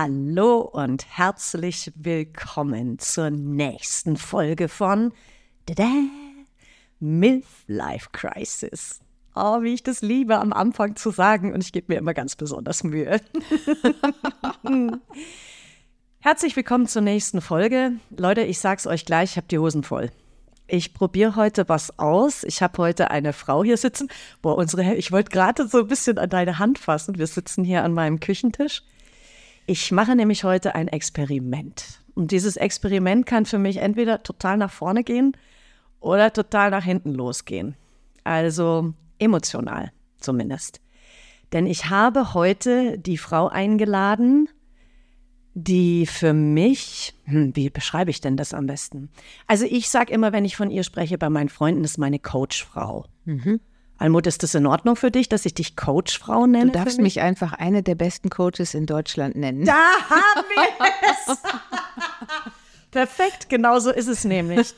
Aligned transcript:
Hallo 0.00 0.60
und 0.60 1.04
herzlich 1.08 1.90
willkommen 1.96 3.00
zur 3.00 3.30
nächsten 3.30 4.16
Folge 4.16 4.68
von 4.68 5.12
Dada, 5.66 5.90
Milf 7.00 7.64
Life 7.66 8.10
Crisis. 8.12 9.00
Oh, 9.34 9.60
wie 9.62 9.74
ich 9.74 9.82
das 9.82 10.00
liebe, 10.00 10.38
am 10.38 10.52
Anfang 10.52 10.94
zu 10.94 11.10
sagen 11.10 11.52
und 11.52 11.64
ich 11.64 11.72
gebe 11.72 11.92
mir 11.92 11.98
immer 11.98 12.14
ganz 12.14 12.36
besonders 12.36 12.84
Mühe. 12.84 13.20
Herzlich 16.20 16.54
willkommen 16.54 16.86
zur 16.86 17.02
nächsten 17.02 17.40
Folge. 17.40 17.94
Leute, 18.16 18.42
ich 18.42 18.60
sag's 18.60 18.86
euch 18.86 19.04
gleich, 19.04 19.32
ich 19.32 19.36
habe 19.36 19.48
die 19.48 19.58
Hosen 19.58 19.82
voll. 19.82 20.12
Ich 20.68 20.94
probiere 20.94 21.34
heute 21.34 21.68
was 21.68 21.98
aus. 21.98 22.44
Ich 22.44 22.62
habe 22.62 22.80
heute 22.80 23.10
eine 23.10 23.32
Frau 23.32 23.64
hier 23.64 23.76
sitzen. 23.76 24.08
Boah, 24.42 24.56
unsere, 24.58 24.94
ich 24.94 25.10
wollte 25.10 25.32
gerade 25.32 25.66
so 25.66 25.78
ein 25.80 25.88
bisschen 25.88 26.18
an 26.18 26.30
deine 26.30 26.60
Hand 26.60 26.78
fassen. 26.78 27.18
Wir 27.18 27.26
sitzen 27.26 27.64
hier 27.64 27.82
an 27.82 27.94
meinem 27.94 28.20
Küchentisch. 28.20 28.84
Ich 29.70 29.92
mache 29.92 30.16
nämlich 30.16 30.44
heute 30.44 30.74
ein 30.74 30.88
Experiment. 30.88 32.00
Und 32.14 32.30
dieses 32.30 32.56
Experiment 32.56 33.26
kann 33.26 33.44
für 33.44 33.58
mich 33.58 33.76
entweder 33.76 34.22
total 34.22 34.56
nach 34.56 34.70
vorne 34.70 35.04
gehen 35.04 35.36
oder 36.00 36.32
total 36.32 36.70
nach 36.70 36.84
hinten 36.84 37.12
losgehen. 37.12 37.76
Also 38.24 38.94
emotional 39.18 39.92
zumindest. 40.20 40.80
Denn 41.52 41.66
ich 41.66 41.90
habe 41.90 42.32
heute 42.32 42.98
die 42.98 43.18
Frau 43.18 43.48
eingeladen, 43.48 44.48
die 45.52 46.06
für 46.06 46.32
mich, 46.32 47.14
hm, 47.24 47.54
wie 47.54 47.68
beschreibe 47.68 48.10
ich 48.10 48.22
denn 48.22 48.38
das 48.38 48.54
am 48.54 48.66
besten? 48.66 49.10
Also 49.46 49.66
ich 49.66 49.90
sage 49.90 50.14
immer, 50.14 50.32
wenn 50.32 50.46
ich 50.46 50.56
von 50.56 50.70
ihr 50.70 50.82
spreche 50.82 51.18
bei 51.18 51.28
meinen 51.28 51.50
Freunden, 51.50 51.84
ist 51.84 51.98
meine 51.98 52.18
Coachfrau. 52.18 53.04
Mhm. 53.26 53.60
Almut, 53.98 54.28
ist 54.28 54.44
das 54.44 54.54
in 54.54 54.66
Ordnung 54.66 54.94
für 54.94 55.10
dich, 55.10 55.28
dass 55.28 55.44
ich 55.44 55.54
dich 55.54 55.76
Coachfrau 55.76 56.46
nenne? 56.46 56.70
Du 56.70 56.78
darfst 56.78 56.98
mich? 56.98 57.16
mich 57.16 57.20
einfach 57.20 57.52
eine 57.52 57.82
der 57.82 57.96
besten 57.96 58.30
Coaches 58.30 58.74
in 58.74 58.86
Deutschland 58.86 59.34
nennen. 59.36 59.64
Da 59.64 59.74
haben 60.08 60.44
wir 60.48 60.86
es! 61.10 61.38
Perfekt, 62.92 63.48
genau 63.48 63.80
so 63.80 63.90
ist 63.90 64.06
es 64.06 64.24
nämlich. 64.24 64.74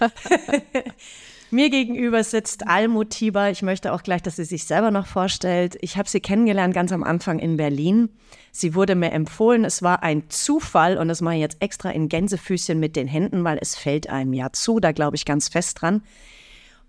Mir 1.52 1.68
gegenüber 1.68 2.22
sitzt 2.22 2.68
Almut 2.68 3.10
Tieber. 3.10 3.50
Ich 3.50 3.62
möchte 3.62 3.92
auch 3.92 4.02
gleich, 4.02 4.22
dass 4.22 4.36
sie 4.36 4.44
sich 4.44 4.64
selber 4.64 4.92
noch 4.92 5.06
vorstellt. 5.06 5.76
Ich 5.80 5.96
habe 5.96 6.08
sie 6.08 6.20
kennengelernt 6.20 6.74
ganz 6.74 6.92
am 6.92 7.02
Anfang 7.02 7.40
in 7.40 7.56
Berlin. 7.56 8.08
Sie 8.52 8.74
wurde 8.74 8.94
mir 8.94 9.10
empfohlen. 9.10 9.64
Es 9.64 9.82
war 9.82 10.02
ein 10.04 10.30
Zufall 10.30 10.96
und 10.96 11.08
das 11.08 11.20
mache 11.20 11.34
ich 11.34 11.40
jetzt 11.40 11.56
extra 11.60 11.90
in 11.90 12.08
Gänsefüßchen 12.08 12.78
mit 12.78 12.94
den 12.94 13.08
Händen, 13.08 13.42
weil 13.42 13.58
es 13.60 13.76
fällt 13.76 14.08
einem 14.08 14.32
ja 14.32 14.52
zu. 14.52 14.78
Da 14.78 14.92
glaube 14.92 15.16
ich 15.16 15.24
ganz 15.24 15.48
fest 15.48 15.82
dran. 15.82 16.02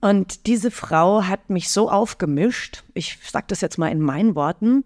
Und 0.01 0.47
diese 0.47 0.71
Frau 0.71 1.23
hat 1.23 1.51
mich 1.51 1.69
so 1.69 1.89
aufgemischt, 1.89 2.83
ich 2.95 3.19
sage 3.21 3.45
das 3.49 3.61
jetzt 3.61 3.77
mal 3.77 3.89
in 3.89 4.01
meinen 4.01 4.33
Worten, 4.33 4.83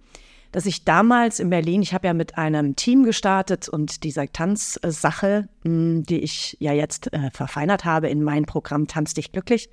dass 0.52 0.66
ich 0.66 0.84
damals 0.84 1.40
in 1.40 1.50
Berlin, 1.50 1.82
ich 1.82 1.94
habe 1.94 2.08
ja 2.08 2.14
mit 2.14 2.38
einem 2.38 2.76
Team 2.76 3.04
gestartet 3.04 3.70
und 3.70 4.04
dieser 4.04 4.32
Tanzsache, 4.32 5.48
hm, 5.64 6.04
die 6.04 6.20
ich 6.20 6.58
ja 6.60 6.74
jetzt 6.74 7.14
äh, 7.14 7.32
verfeinert 7.32 7.86
habe 7.86 8.10
in 8.10 8.24
mein 8.24 8.46
Programm 8.46 8.88
Tanz 8.88 9.14
dich 9.14 9.32
glücklich. 9.32 9.70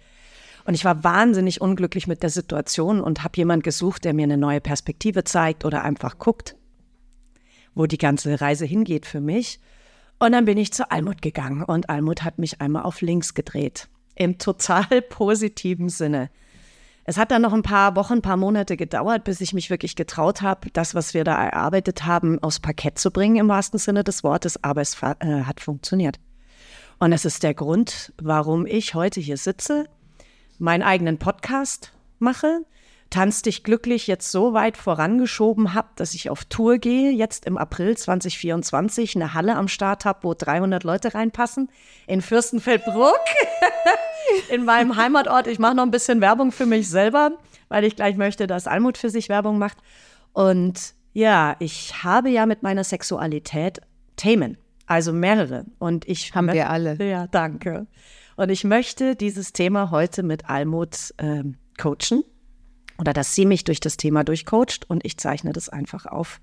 Und 0.64 0.74
ich 0.74 0.84
war 0.84 1.02
wahnsinnig 1.02 1.60
unglücklich 1.60 2.06
mit 2.06 2.22
der 2.22 2.30
Situation 2.30 3.00
und 3.00 3.24
habe 3.24 3.36
jemand 3.36 3.64
gesucht, 3.64 4.04
der 4.04 4.14
mir 4.14 4.24
eine 4.24 4.38
neue 4.38 4.60
Perspektive 4.60 5.24
zeigt 5.24 5.64
oder 5.64 5.82
einfach 5.82 6.18
guckt, 6.18 6.54
wo 7.74 7.86
die 7.86 7.98
ganze 7.98 8.40
Reise 8.40 8.64
hingeht 8.64 9.06
für 9.06 9.20
mich. 9.20 9.58
Und 10.20 10.32
dann 10.32 10.44
bin 10.44 10.56
ich 10.56 10.72
zu 10.72 10.88
Almut 10.92 11.20
gegangen 11.20 11.64
und 11.64 11.90
Almut 11.90 12.22
hat 12.22 12.38
mich 12.38 12.60
einmal 12.60 12.84
auf 12.84 13.00
links 13.00 13.34
gedreht 13.34 13.88
im 14.24 14.38
total 14.38 15.02
positiven 15.02 15.88
Sinne. 15.88 16.30
Es 17.04 17.16
hat 17.16 17.32
dann 17.32 17.42
noch 17.42 17.52
ein 17.52 17.62
paar 17.62 17.96
Wochen, 17.96 18.14
ein 18.14 18.22
paar 18.22 18.36
Monate 18.36 18.76
gedauert, 18.76 19.24
bis 19.24 19.40
ich 19.40 19.52
mich 19.52 19.70
wirklich 19.70 19.96
getraut 19.96 20.40
habe, 20.40 20.70
das, 20.72 20.94
was 20.94 21.14
wir 21.14 21.24
da 21.24 21.34
erarbeitet 21.34 22.04
haben, 22.04 22.40
aufs 22.42 22.60
Parkett 22.60 22.98
zu 22.98 23.10
bringen, 23.10 23.36
im 23.36 23.48
wahrsten 23.48 23.78
Sinne 23.78 24.04
des 24.04 24.22
Wortes, 24.22 24.62
aber 24.62 24.80
es 24.80 24.96
äh, 25.02 25.42
hat 25.42 25.60
funktioniert. 25.60 26.20
Und 27.00 27.12
es 27.12 27.24
ist 27.24 27.42
der 27.42 27.54
Grund, 27.54 28.12
warum 28.22 28.66
ich 28.66 28.94
heute 28.94 29.20
hier 29.20 29.36
sitze, 29.36 29.86
meinen 30.58 30.82
eigenen 30.82 31.18
Podcast 31.18 31.92
mache, 32.20 32.60
Tanz 33.12 33.42
dich 33.42 33.62
glücklich 33.62 34.06
jetzt 34.06 34.32
so 34.32 34.54
weit 34.54 34.78
vorangeschoben 34.78 35.74
habe, 35.74 35.88
dass 35.96 36.14
ich 36.14 36.30
auf 36.30 36.46
Tour 36.46 36.78
gehe, 36.78 37.12
jetzt 37.12 37.44
im 37.44 37.58
April 37.58 37.94
2024 37.94 39.16
eine 39.16 39.34
Halle 39.34 39.54
am 39.56 39.68
Start 39.68 40.06
habe, 40.06 40.20
wo 40.22 40.32
300 40.32 40.82
Leute 40.82 41.14
reinpassen, 41.14 41.70
in 42.06 42.22
Fürstenfeldbruck, 42.22 43.20
in 44.50 44.64
meinem 44.64 44.96
Heimatort. 44.96 45.46
Ich 45.46 45.58
mache 45.58 45.74
noch 45.74 45.82
ein 45.82 45.90
bisschen 45.90 46.22
Werbung 46.22 46.52
für 46.52 46.64
mich 46.64 46.88
selber, 46.88 47.32
weil 47.68 47.84
ich 47.84 47.96
gleich 47.96 48.16
möchte, 48.16 48.46
dass 48.46 48.66
Almut 48.66 48.96
für 48.96 49.10
sich 49.10 49.28
Werbung 49.28 49.58
macht. 49.58 49.76
Und 50.32 50.94
ja, 51.12 51.56
ich 51.58 52.02
habe 52.02 52.30
ja 52.30 52.46
mit 52.46 52.62
meiner 52.62 52.82
Sexualität 52.82 53.82
Themen, 54.16 54.56
also 54.86 55.12
mehrere. 55.12 55.66
Und 55.78 56.08
ich 56.08 56.34
haben 56.34 56.50
wir 56.50 56.70
alle. 56.70 56.96
Ja, 57.04 57.26
danke. 57.26 57.86
Und 58.36 58.48
ich 58.48 58.64
möchte 58.64 59.16
dieses 59.16 59.52
Thema 59.52 59.90
heute 59.90 60.22
mit 60.22 60.48
Almut 60.48 61.12
äh, 61.18 61.42
coachen 61.78 62.24
oder 62.98 63.12
dass 63.12 63.34
sie 63.34 63.46
mich 63.46 63.64
durch 63.64 63.80
das 63.80 63.96
Thema 63.96 64.24
durchcoacht 64.24 64.88
und 64.88 65.04
ich 65.04 65.18
zeichne 65.18 65.52
das 65.52 65.68
einfach 65.68 66.06
auf. 66.06 66.40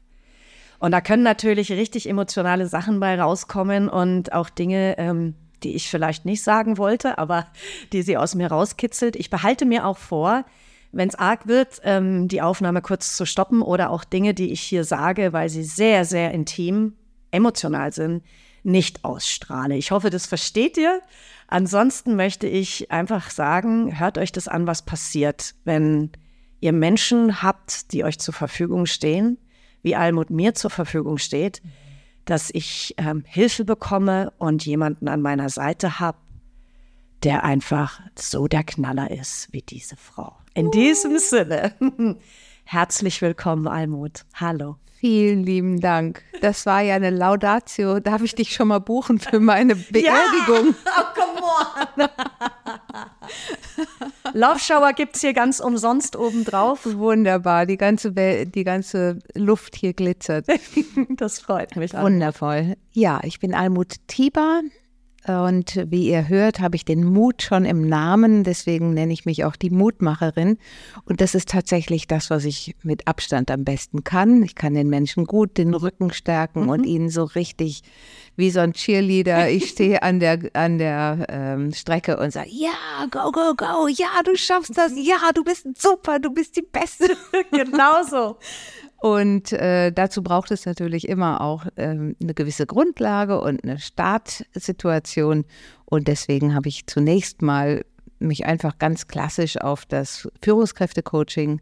Und 0.79 0.91
da 0.91 1.01
können 1.01 1.23
natürlich 1.23 1.71
richtig 1.71 2.07
emotionale 2.07 2.67
Sachen 2.67 2.99
bei 2.99 3.19
rauskommen 3.19 3.89
und 3.89 4.31
auch 4.33 4.49
Dinge, 4.49 4.97
ähm, 4.97 5.35
die 5.63 5.75
ich 5.75 5.89
vielleicht 5.89 6.25
nicht 6.25 6.41
sagen 6.43 6.77
wollte, 6.77 7.17
aber 7.17 7.47
die 7.93 8.01
sie 8.01 8.17
aus 8.17 8.35
mir 8.35 8.47
rauskitzelt. 8.47 9.15
Ich 9.15 9.29
behalte 9.29 9.65
mir 9.65 9.85
auch 9.85 9.97
vor, 9.97 10.45
wenn 10.91 11.09
es 11.09 11.15
arg 11.15 11.47
wird, 11.47 11.81
ähm, 11.83 12.27
die 12.27 12.41
Aufnahme 12.41 12.81
kurz 12.81 13.15
zu 13.15 13.25
stoppen 13.25 13.61
oder 13.61 13.91
auch 13.91 14.03
Dinge, 14.03 14.33
die 14.33 14.51
ich 14.51 14.61
hier 14.61 14.83
sage, 14.83 15.33
weil 15.33 15.49
sie 15.49 15.63
sehr, 15.63 16.05
sehr 16.05 16.31
intim, 16.31 16.93
emotional 17.31 17.93
sind, 17.93 18.23
nicht 18.63 19.05
ausstrahle. 19.05 19.75
Ich 19.75 19.91
hoffe, 19.91 20.09
das 20.09 20.25
versteht 20.25 20.77
ihr. 20.77 21.01
Ansonsten 21.47 22.15
möchte 22.15 22.47
ich 22.47 22.91
einfach 22.91 23.29
sagen, 23.29 23.99
hört 23.99 24.17
euch 24.17 24.31
das 24.31 24.47
an, 24.47 24.67
was 24.67 24.83
passiert, 24.83 25.55
wenn 25.63 26.11
ihr 26.59 26.73
Menschen 26.73 27.41
habt, 27.41 27.91
die 27.91 28.03
euch 28.03 28.19
zur 28.19 28.33
Verfügung 28.33 28.85
stehen, 28.85 29.37
wie 29.81 29.95
Almut 29.95 30.29
mir 30.29 30.53
zur 30.53 30.69
Verfügung 30.69 31.17
steht, 31.17 31.61
dass 32.25 32.49
ich 32.53 32.93
ähm, 32.97 33.23
Hilfe 33.25 33.65
bekomme 33.65 34.33
und 34.37 34.65
jemanden 34.65 35.07
an 35.07 35.21
meiner 35.21 35.49
Seite 35.49 35.99
habe, 35.99 36.17
der 37.23 37.43
einfach 37.43 38.01
so 38.15 38.47
der 38.47 38.63
Knaller 38.63 39.11
ist 39.11 39.51
wie 39.51 39.61
diese 39.61 39.95
Frau. 39.95 40.35
In 40.53 40.71
diesem 40.71 41.17
Sinne, 41.17 41.73
herzlich 42.65 43.21
willkommen, 43.21 43.67
Almut. 43.67 44.25
Hallo. 44.33 44.77
Vielen 44.99 45.43
lieben 45.45 45.79
Dank. 45.79 46.23
Das 46.41 46.65
war 46.65 46.81
ja 46.81 46.95
eine 46.95 47.09
Laudatio. 47.09 48.01
Darf 48.01 48.21
ich 48.21 48.35
dich 48.35 48.53
schon 48.53 48.67
mal 48.67 48.79
buchen 48.79 49.17
für 49.17 49.39
meine 49.39 49.75
Beerdigung? 49.75 50.75
Ja. 50.85 50.91
Oh, 50.99 51.03
come 51.15 51.39
on. 51.95 52.09
Love 54.33 54.59
Shower 54.59 54.91
gibt 54.91 55.15
es 55.15 55.21
hier 55.21 55.31
ganz 55.33 55.61
umsonst 55.61 56.17
obendrauf. 56.17 56.85
Wunderbar. 56.85 57.65
Die 57.65 57.77
ganze, 57.77 58.11
die 58.11 58.63
ganze 58.65 59.19
Luft 59.35 59.77
hier 59.77 59.93
glitzert. 59.93 60.47
das 61.09 61.39
freut 61.39 61.77
mich. 61.77 61.93
Wundervoll. 61.93 62.75
Ja, 62.91 63.21
ich 63.23 63.39
bin 63.39 63.53
Almut 63.53 63.95
Tieber. 64.07 64.61
Und 65.29 65.85
wie 65.89 66.09
ihr 66.09 66.27
hört, 66.27 66.59
habe 66.59 66.75
ich 66.75 66.85
den 66.85 67.03
Mut 67.03 67.43
schon 67.43 67.65
im 67.65 67.87
Namen, 67.87 68.43
deswegen 68.43 68.95
nenne 68.95 69.13
ich 69.13 69.25
mich 69.25 69.45
auch 69.45 69.55
die 69.55 69.69
Mutmacherin. 69.69 70.57
Und 71.05 71.21
das 71.21 71.35
ist 71.35 71.49
tatsächlich 71.49 72.07
das, 72.07 72.31
was 72.31 72.45
ich 72.45 72.75
mit 72.81 73.07
Abstand 73.07 73.51
am 73.51 73.63
besten 73.63 74.03
kann. 74.03 74.41
Ich 74.41 74.55
kann 74.55 74.73
den 74.73 74.89
Menschen 74.89 75.25
gut 75.25 75.57
den 75.59 75.75
Rücken 75.75 76.11
stärken 76.11 76.63
mhm. 76.63 76.69
und 76.69 76.83
ihnen 76.83 77.09
so 77.09 77.25
richtig 77.25 77.83
wie 78.35 78.49
so 78.49 78.59
ein 78.59 78.73
Cheerleader. 78.73 79.49
Ich 79.51 79.69
stehe 79.69 80.01
an 80.01 80.19
der, 80.19 80.39
an 80.53 80.79
der 80.79 81.27
ähm, 81.29 81.73
Strecke 81.73 82.17
und 82.17 82.31
sage, 82.31 82.49
ja, 82.51 83.05
go, 83.11 83.31
go, 83.31 83.53
go, 83.55 83.87
ja, 83.87 84.23
du 84.25 84.35
schaffst 84.35 84.75
das, 84.75 84.93
ja, 84.95 85.31
du 85.35 85.43
bist 85.43 85.67
super, 85.79 86.19
du 86.19 86.31
bist 86.31 86.55
die 86.55 86.63
Beste. 86.63 87.15
Genauso. 87.51 88.37
Und 89.01 89.53
äh, 89.53 89.91
dazu 89.91 90.21
braucht 90.21 90.51
es 90.51 90.65
natürlich 90.65 91.07
immer 91.07 91.41
auch 91.41 91.65
ähm, 91.77 92.15
eine 92.21 92.33
gewisse 92.33 92.65
Grundlage 92.65 93.39
und 93.39 93.63
eine 93.63 93.79
Startsituation. 93.79 95.45
Und 95.85 96.07
deswegen 96.07 96.53
habe 96.53 96.67
ich 96.67 96.85
zunächst 96.85 97.41
mal 97.41 97.85
mich 98.19 98.45
einfach 98.45 98.77
ganz 98.77 99.07
klassisch 99.07 99.57
auf 99.57 99.85
das 99.85 100.27
Führungskräftecoaching 100.41 101.61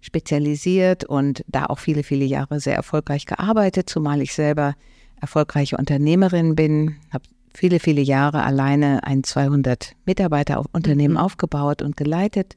spezialisiert 0.00 1.04
und 1.04 1.44
da 1.46 1.66
auch 1.66 1.78
viele, 1.78 2.02
viele 2.02 2.24
Jahre 2.24 2.58
sehr 2.60 2.74
erfolgreich 2.74 3.26
gearbeitet, 3.26 3.90
zumal 3.90 4.22
ich 4.22 4.32
selber 4.32 4.74
erfolgreiche 5.20 5.76
Unternehmerin 5.76 6.54
bin, 6.54 6.96
habe 7.12 7.24
viele, 7.54 7.80
viele 7.80 8.00
Jahre 8.00 8.42
alleine 8.44 9.04
ein 9.04 9.24
200 9.24 9.94
Mitarbeiter 10.06 10.64
Unternehmen 10.72 11.14
mhm. 11.14 11.20
aufgebaut 11.20 11.82
und 11.82 11.96
geleitet. 11.96 12.54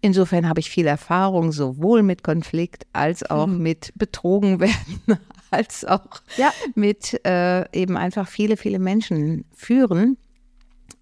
Insofern 0.00 0.48
habe 0.48 0.60
ich 0.60 0.70
viel 0.70 0.86
Erfahrung 0.86 1.52
sowohl 1.52 2.02
mit 2.02 2.22
Konflikt 2.22 2.86
als 2.92 3.22
auch 3.28 3.46
mhm. 3.46 3.58
mit 3.58 3.92
betrogen 3.96 4.60
werden, 4.60 5.18
als 5.50 5.84
auch 5.84 6.22
ja. 6.36 6.52
mit 6.74 7.20
äh, 7.26 7.70
eben 7.78 7.96
einfach 7.96 8.28
viele, 8.28 8.56
viele 8.56 8.78
Menschen 8.78 9.44
führen. 9.54 10.16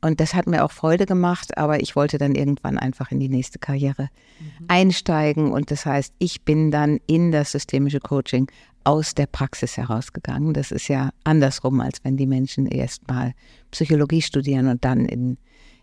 Und 0.01 0.21
das 0.21 0.35
hat 0.35 0.47
mir 0.47 0.65
auch 0.65 0.71
Freude 0.71 1.07
gemacht, 1.07 1.59
aber 1.59 1.81
ich 1.81 1.97
wollte 1.97 2.19
dann 2.19 2.35
irgendwann 2.35 2.79
einfach 2.79 3.11
in 3.11 3.19
die 3.19 3.29
nächste 3.29 3.59
Karriere 3.59 4.11
mhm. 4.41 4.65
einsteigen. 4.69 5.53
Und 5.53 5.71
das 5.71 5.87
heißt, 5.87 6.15
ich 6.19 6.43
bin 6.43 6.71
dann 6.71 7.01
in 7.07 7.33
das 7.33 7.53
systemische 7.53 8.01
Coaching 8.01 8.51
aus 8.85 9.15
der 9.15 9.27
Praxis 9.27 9.77
herausgegangen. 9.77 10.55
Das 10.55 10.71
ist 10.71 10.89
ja 10.89 11.11
andersrum, 11.25 11.81
als 11.81 12.03
wenn 12.05 12.17
die 12.17 12.27
Menschen 12.27 12.67
erst 12.67 13.07
mal 13.09 13.35
Psychologie 13.71 14.23
studieren 14.23 14.69
und 14.69 14.85
dann 14.85 15.05
in, 15.05 15.37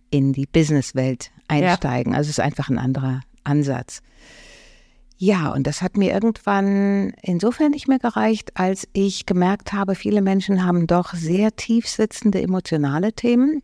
in 0.10 0.34
die 0.34 0.46
Businesswelt 0.46 1.32
einsteigen. 1.48 2.14
Ja. 2.14 2.20
Also 2.20 2.30
es 2.30 2.38
ist 2.38 2.44
einfach 2.44 2.70
ein 2.70 2.80
anderer 2.80 3.22
Ansatz. 3.44 4.02
Ja, 5.18 5.54
und 5.54 5.66
das 5.66 5.82
hat 5.82 5.96
mir 5.96 6.14
irgendwann 6.14 7.14
insofern 7.22 7.72
nicht 7.72 7.88
mehr 7.88 8.00
gereicht, 8.00 8.52
als 8.56 8.88
ich 8.92 9.26
gemerkt 9.26 9.72
habe, 9.72 9.96
viele 9.96 10.22
Menschen 10.22 10.66
haben 10.66 10.88
doch 10.88 11.14
sehr 11.14 11.56
tief 11.56 11.88
sitzende 11.88 12.42
emotionale 12.42 13.14
Themen. 13.14 13.62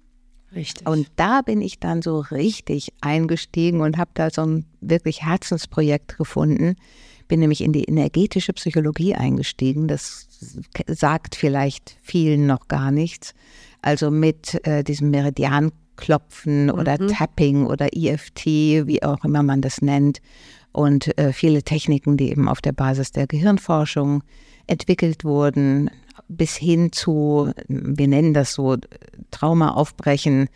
Richtig. 0.55 0.87
Und 0.87 1.07
da 1.15 1.41
bin 1.41 1.61
ich 1.61 1.79
dann 1.79 2.01
so 2.01 2.19
richtig 2.19 2.93
eingestiegen 3.01 3.81
und 3.81 3.97
habe 3.97 4.11
da 4.13 4.29
so 4.29 4.45
ein 4.45 4.65
wirklich 4.81 5.23
Herzensprojekt 5.23 6.17
gefunden. 6.17 6.75
Bin 7.27 7.39
nämlich 7.39 7.61
in 7.61 7.71
die 7.71 7.85
energetische 7.85 8.51
Psychologie 8.53 9.15
eingestiegen. 9.15 9.87
Das 9.87 10.27
sagt 10.87 11.35
vielleicht 11.35 11.97
vielen 12.01 12.47
noch 12.47 12.67
gar 12.67 12.91
nichts. 12.91 13.33
Also 13.81 14.11
mit 14.11 14.65
äh, 14.67 14.83
diesem 14.83 15.09
Meridianklopfen 16.01 16.65
mhm. 16.65 16.71
oder 16.71 16.97
Tapping 16.97 17.65
oder 17.65 17.89
EFT, 17.93 18.45
wie 18.45 19.03
auch 19.03 19.23
immer 19.23 19.43
man 19.43 19.61
das 19.61 19.81
nennt. 19.81 20.21
Und 20.71 21.17
äh, 21.17 21.33
viele 21.33 21.63
Techniken, 21.63 22.17
die 22.17 22.29
eben 22.29 22.47
auf 22.47 22.61
der 22.61 22.71
Basis 22.71 23.11
der 23.11 23.27
Gehirnforschung 23.27 24.23
entwickelt 24.67 25.25
wurden, 25.25 25.89
bis 26.29 26.55
hin 26.55 26.91
zu, 26.93 27.51
wir 27.67 28.07
nennen 28.07 28.33
das 28.33 28.53
so, 28.53 28.77
Trauma 29.31 29.71
aufbrechen, 29.71 30.47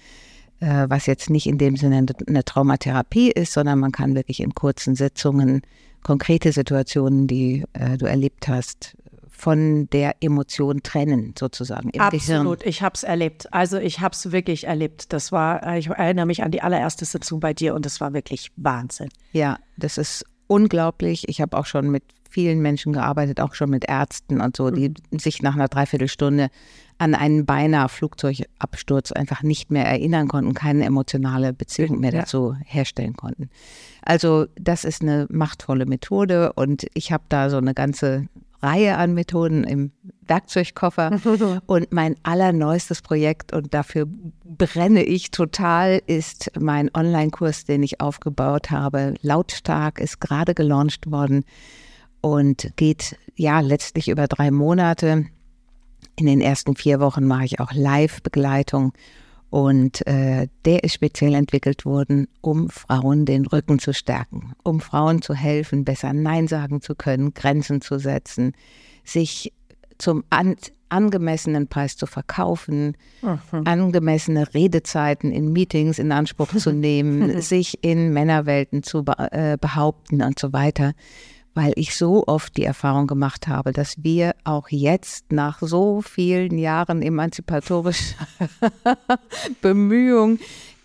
äh, 0.62 0.86
was 0.88 1.06
jetzt 1.06 1.30
nicht 1.30 1.48
in 1.48 1.58
dem 1.58 1.76
Sinne 1.76 2.06
eine 2.28 2.46
Traumatherapie 2.46 3.32
ist, 3.32 3.52
sondern 3.52 3.80
man 3.80 3.92
kann 3.92 4.16
wirklich 4.16 4.40
in 4.40 4.54
kurzen 4.54 4.96
Sitzungen 4.96 5.62
konkrete 6.02 6.52
Situationen, 6.52 7.28
die 7.28 7.66
äh, 7.74 7.98
du 7.98 8.06
erlebt 8.06 8.48
hast, 8.48 8.96
von 9.38 9.90
der 9.90 10.16
Emotion 10.22 10.82
trennen, 10.82 11.34
sozusagen 11.38 11.90
im 11.90 12.02
Absolut, 12.02 12.60
Gehirn. 12.60 12.70
ich 12.70 12.82
habe 12.82 12.94
es 12.96 13.04
erlebt. 13.04 13.54
Also 13.54 13.78
ich 13.78 14.00
habe 14.00 14.14
es 14.14 14.32
wirklich 14.32 14.66
erlebt. 14.66 15.12
Das 15.12 15.32
war, 15.32 15.76
ich 15.78 15.88
erinnere 15.88 16.26
mich 16.26 16.42
an 16.42 16.52
die 16.52 16.62
allererste 16.62 17.06
Sitzung 17.06 17.42
bei 17.42 17.54
dir 17.54 17.76
und 17.76 17.86
das 17.86 18.00
war 18.00 18.14
wirklich 18.14 18.52
Wahnsinn. 18.56 19.10
Ja, 19.34 19.60
das 19.78 19.98
ist 19.98 20.26
unglaublich. 20.48 21.28
Ich 21.28 21.42
habe 21.42 21.58
auch 21.58 21.66
schon 21.66 21.90
mit 21.90 22.04
vielen 22.30 22.62
Menschen 22.62 22.94
gearbeitet, 22.94 23.40
auch 23.40 23.54
schon 23.54 23.70
mit 23.70 23.86
Ärzten 23.88 24.42
und 24.42 24.56
so, 24.56 24.70
die 24.72 24.90
mhm. 24.90 25.20
sich 25.20 25.42
nach 25.42 25.56
einer 25.56 25.68
Dreiviertelstunde 25.68 26.50
an 26.98 27.14
einen 27.14 27.46
beinahe 27.46 27.90
Flugzeugabsturz 27.90 29.12
einfach 29.12 29.44
nicht 29.44 29.70
mehr 29.70 29.86
erinnern 29.86 30.30
konnten, 30.30 30.54
keine 30.54 30.86
emotionale 30.86 31.52
Beziehung 31.52 32.00
mehr 32.00 32.12
dazu 32.12 32.56
herstellen 32.66 33.16
konnten. 33.16 33.50
Also 34.02 34.46
das 34.56 34.86
ist 34.86 35.02
eine 35.02 35.28
machtvolle 35.30 35.86
Methode 35.86 36.54
und 36.54 36.88
ich 36.94 37.12
habe 37.12 37.26
da 37.28 37.50
so 37.50 37.58
eine 37.58 37.74
ganze 37.74 38.28
Reihe 38.66 38.98
an 38.98 39.14
Methoden 39.14 39.64
im 39.64 39.92
Werkzeugkoffer. 40.28 41.20
und 41.68 41.94
mein 41.94 42.16
allerneuestes 42.24 43.02
Projekt, 43.02 43.54
und 43.54 43.74
dafür 43.74 44.08
brenne 44.44 45.04
ich 45.04 45.32
total, 45.32 46.02
ist 46.08 46.52
mein 46.60 46.90
Online-Kurs, 46.94 47.66
den 47.66 47.84
ich 47.84 48.02
aufgebaut 48.02 48.72
habe. 48.72 49.14
Lautstark 49.22 50.00
ist 50.00 50.20
gerade 50.20 50.56
gelauncht 50.56 51.12
worden 51.12 51.46
und 52.22 52.72
geht 52.76 53.18
ja 53.36 53.60
letztlich 53.60 54.10
über 54.10 54.28
drei 54.28 54.50
Monate. 54.50 55.26
In 56.18 56.26
den 56.26 56.42
ersten 56.42 56.76
vier 56.76 57.00
Wochen 57.00 57.26
mache 57.26 57.46
ich 57.46 57.60
auch 57.60 57.72
Live-Begleitung 57.74 58.94
und 59.56 60.06
äh, 60.06 60.50
der 60.66 60.84
ist 60.84 60.96
speziell 60.96 61.34
entwickelt 61.34 61.86
worden, 61.86 62.28
um 62.42 62.68
Frauen 62.70 63.24
den 63.24 63.46
Rücken 63.46 63.80
zu 63.80 63.94
stärken, 63.94 64.52
um 64.64 64.82
Frauen 64.82 65.22
zu 65.22 65.34
helfen, 65.34 65.86
besser 65.86 66.12
Nein 66.12 66.50
sagen 66.50 66.82
zu 66.82 66.94
können, 66.94 67.34
Grenzen 67.34 67.80
zu 67.80 67.98
setzen, 67.98 68.52
sich 69.06 69.54
zum 69.98 70.26
an, 70.30 70.58
angemessenen 70.90 71.68
Preis 71.68 71.96
zu 71.96 72.06
verkaufen, 72.06 72.98
mhm. 73.22 73.62
angemessene 73.64 74.54
Redezeiten 74.54 75.32
in 75.32 75.54
Meetings 75.54 76.00
in 76.00 76.12
Anspruch 76.12 76.54
zu 76.54 76.74
nehmen, 76.74 77.40
sich 77.42 77.82
in 77.82 78.12
Männerwelten 78.12 78.84
zu 78.84 79.06
äh, 79.08 79.58
behaupten 79.58 80.22
und 80.22 80.38
so 80.38 80.52
weiter 80.52 80.92
weil 81.56 81.74
ich 81.78 81.96
so 81.96 82.28
oft 82.28 82.56
die 82.58 82.66
Erfahrung 82.66 83.08
gemacht 83.08 83.48
habe, 83.48 83.72
dass 83.72 84.04
wir 84.04 84.36
auch 84.44 84.70
jetzt 84.70 85.32
nach 85.32 85.60
so 85.62 86.02
vielen 86.02 86.58
Jahren 86.58 87.02
emanzipatorischer 87.02 88.28
Bemühungen 89.62 90.40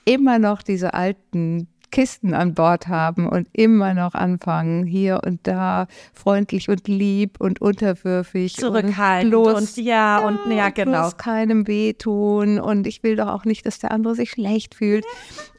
immer 0.04 0.38
noch 0.38 0.62
diese 0.62 0.94
alten 0.94 1.68
Kisten 1.90 2.34
an 2.34 2.54
Bord 2.54 2.88
haben 2.88 3.28
und 3.28 3.48
immer 3.52 3.94
noch 3.94 4.14
anfangen, 4.14 4.86
hier 4.86 5.20
und 5.24 5.40
da 5.44 5.86
freundlich 6.12 6.68
und 6.68 6.88
lieb 6.88 7.40
und 7.40 7.60
unterwürfig. 7.60 8.56
Zurückhaltend 8.56 9.34
und, 9.34 9.42
bloß, 9.42 9.76
und 9.76 9.84
ja, 9.84 10.20
ja, 10.20 10.26
und 10.26 10.38
ja, 10.50 10.70
genau. 10.70 11.00
Bloß 11.02 11.16
keinem 11.16 11.66
wehtun 11.66 12.60
und 12.60 12.86
ich 12.86 13.02
will 13.02 13.16
doch 13.16 13.28
auch 13.28 13.44
nicht, 13.44 13.66
dass 13.66 13.78
der 13.78 13.90
andere 13.90 14.14
sich 14.14 14.30
schlecht 14.30 14.74
fühlt 14.74 15.04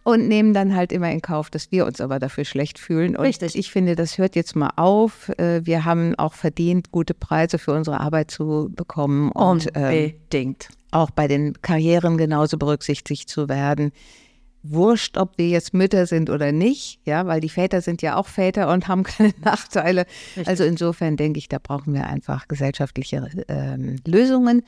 und 0.03 0.27
nehmen 0.27 0.53
dann 0.53 0.75
halt 0.75 0.91
immer 0.91 1.11
in 1.11 1.21
Kauf, 1.21 1.49
dass 1.49 1.71
wir 1.71 1.85
uns 1.85 2.01
aber 2.01 2.19
dafür 2.19 2.45
schlecht 2.45 2.79
fühlen. 2.79 3.15
Und 3.15 3.25
Richtig. 3.25 3.55
ich 3.55 3.71
finde, 3.71 3.95
das 3.95 4.17
hört 4.17 4.35
jetzt 4.35 4.55
mal 4.55 4.71
auf. 4.75 5.29
Äh, 5.37 5.65
wir 5.65 5.85
haben 5.85 6.15
auch 6.15 6.33
verdient, 6.33 6.91
gute 6.91 7.13
Preise 7.13 7.59
für 7.59 7.73
unsere 7.73 7.99
Arbeit 7.99 8.31
zu 8.31 8.71
bekommen 8.75 9.31
und 9.31 9.67
ähm, 9.75 9.83
Unbedingt. 9.83 10.69
Ähm, 10.69 10.75
auch 10.91 11.11
bei 11.11 11.27
den 11.27 11.61
Karrieren 11.61 12.17
genauso 12.17 12.57
berücksichtigt 12.57 13.29
zu 13.29 13.47
werden 13.47 13.91
wurscht, 14.63 15.17
ob 15.17 15.37
wir 15.37 15.47
jetzt 15.47 15.73
Mütter 15.73 16.05
sind 16.05 16.29
oder 16.29 16.51
nicht, 16.51 16.99
ja, 17.05 17.25
weil 17.25 17.41
die 17.41 17.49
Väter 17.49 17.81
sind 17.81 18.01
ja 18.01 18.15
auch 18.15 18.27
Väter 18.27 18.71
und 18.71 18.87
haben 18.87 19.03
keine 19.03 19.33
Nachteile. 19.43 20.05
Richtig. 20.35 20.47
Also 20.47 20.63
insofern 20.63 21.17
denke 21.17 21.39
ich, 21.39 21.49
da 21.49 21.57
brauchen 21.61 21.93
wir 21.93 22.07
einfach 22.07 22.47
gesellschaftliche 22.47 23.29
ähm, 23.47 23.97
Lösungen. 24.05 24.63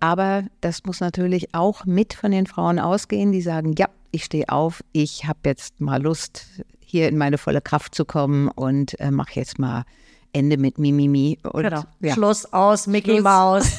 Aber 0.00 0.44
das 0.60 0.84
muss 0.84 1.00
natürlich 1.00 1.54
auch 1.54 1.84
mit 1.84 2.14
von 2.14 2.32
den 2.32 2.46
Frauen 2.46 2.80
ausgehen, 2.80 3.30
die 3.30 3.42
sagen, 3.42 3.74
ja, 3.78 3.88
ich 4.10 4.24
stehe 4.24 4.48
auf, 4.48 4.82
ich 4.92 5.26
habe 5.26 5.38
jetzt 5.44 5.80
mal 5.80 6.02
Lust, 6.02 6.46
hier 6.80 7.08
in 7.08 7.16
meine 7.16 7.38
volle 7.38 7.60
Kraft 7.60 7.94
zu 7.94 8.04
kommen 8.04 8.48
und 8.48 8.98
äh, 9.00 9.10
mache 9.10 9.32
jetzt 9.36 9.58
mal 9.58 9.84
Ende 10.32 10.56
mit 10.56 10.78
Mimimi. 10.78 11.38
Und, 11.42 11.62
genau. 11.62 11.84
Ja. 12.00 12.14
Schluss 12.14 12.52
aus 12.52 12.86
Mickey 12.86 13.12
Schluss. 13.12 13.22
Maus. 13.22 13.72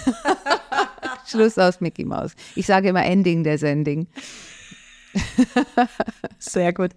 Schluss 1.27 1.57
aus 1.57 1.81
Mickey 1.81 2.05
Maus. 2.05 2.33
Ich 2.55 2.65
sage 2.65 2.89
immer 2.89 3.05
Ending 3.05 3.43
der 3.43 3.57
Sending. 3.57 4.07
Sehr 6.39 6.73
gut. 6.73 6.91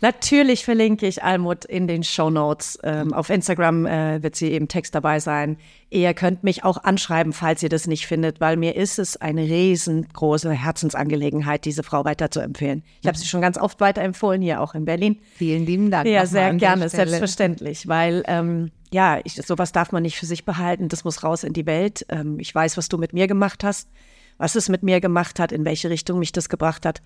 Natürlich 0.00 0.64
verlinke 0.64 1.06
ich 1.06 1.24
Almut 1.24 1.64
in 1.64 1.88
den 1.88 2.04
Show 2.04 2.30
Notes. 2.30 2.78
Ähm, 2.84 3.12
auf 3.12 3.30
Instagram 3.30 3.84
äh, 3.86 4.22
wird 4.22 4.36
sie 4.36 4.52
eben 4.52 4.68
Text 4.68 4.94
dabei 4.94 5.18
sein. 5.18 5.56
Ihr 5.90 6.14
könnt 6.14 6.44
mich 6.44 6.62
auch 6.62 6.84
anschreiben, 6.84 7.32
falls 7.32 7.62
ihr 7.62 7.68
das 7.68 7.86
nicht 7.86 8.06
findet, 8.06 8.40
weil 8.40 8.56
mir 8.56 8.76
ist 8.76 8.98
es 8.98 9.16
eine 9.16 9.42
riesengroße 9.42 10.52
Herzensangelegenheit, 10.52 11.64
diese 11.64 11.82
Frau 11.82 12.04
weiterzuempfehlen. 12.04 12.84
Ich 13.00 13.08
habe 13.08 13.18
sie 13.18 13.26
schon 13.26 13.40
ganz 13.40 13.58
oft 13.58 13.80
weiterempfohlen, 13.80 14.40
hier 14.40 14.60
auch 14.60 14.74
in 14.74 14.84
Berlin. 14.84 15.18
Vielen 15.34 15.66
lieben 15.66 15.90
Dank. 15.90 16.06
Ja, 16.06 16.26
sehr 16.26 16.54
gerne, 16.54 16.88
selbstverständlich, 16.88 17.88
weil 17.88 18.22
ähm, 18.26 18.70
ja, 18.90 19.20
ich, 19.24 19.34
sowas 19.34 19.72
darf 19.72 19.92
man 19.92 20.02
nicht 20.02 20.18
für 20.18 20.26
sich 20.26 20.44
behalten. 20.44 20.88
Das 20.88 21.04
muss 21.04 21.24
raus 21.24 21.42
in 21.44 21.52
die 21.52 21.66
Welt. 21.66 22.06
Ähm, 22.08 22.38
ich 22.38 22.54
weiß, 22.54 22.76
was 22.76 22.88
du 22.88 22.98
mit 22.98 23.12
mir 23.12 23.26
gemacht 23.26 23.64
hast, 23.64 23.88
was 24.36 24.54
es 24.54 24.68
mit 24.68 24.82
mir 24.82 25.00
gemacht 25.00 25.40
hat, 25.40 25.52
in 25.52 25.64
welche 25.64 25.90
Richtung 25.90 26.20
mich 26.20 26.32
das 26.32 26.48
gebracht 26.48 26.86
hat. 26.86 27.02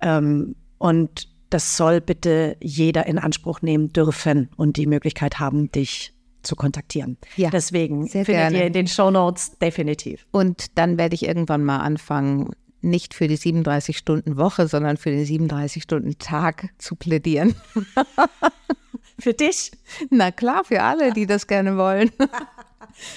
Ähm, 0.00 0.56
und 0.78 1.28
das 1.50 1.76
soll 1.76 2.00
bitte 2.00 2.56
jeder 2.60 3.06
in 3.06 3.18
Anspruch 3.18 3.62
nehmen 3.62 3.92
dürfen 3.92 4.50
und 4.56 4.76
die 4.76 4.86
Möglichkeit 4.86 5.38
haben, 5.38 5.72
dich 5.72 6.12
zu 6.42 6.56
kontaktieren. 6.56 7.16
Ja, 7.36 7.50
Deswegen 7.50 8.08
findet 8.08 8.26
gerne. 8.28 8.58
ihr 8.58 8.66
in 8.66 8.72
den 8.72 8.86
Show 8.86 9.10
Notes 9.10 9.58
definitiv. 9.58 10.26
Und 10.30 10.78
dann 10.78 10.98
werde 10.98 11.14
ich 11.14 11.26
irgendwann 11.26 11.64
mal 11.64 11.78
anfangen, 11.78 12.50
nicht 12.80 13.14
für 13.14 13.26
die 13.26 13.36
37-Stunden-Woche, 13.36 14.68
sondern 14.68 14.96
für 14.96 15.10
den 15.10 15.24
37-Stunden-Tag 15.24 16.70
zu 16.78 16.94
plädieren. 16.94 17.54
für 19.18 19.34
dich? 19.34 19.72
Na 20.10 20.30
klar, 20.30 20.64
für 20.64 20.82
alle, 20.82 21.12
die 21.12 21.26
das 21.26 21.46
gerne 21.46 21.76
wollen. 21.76 22.10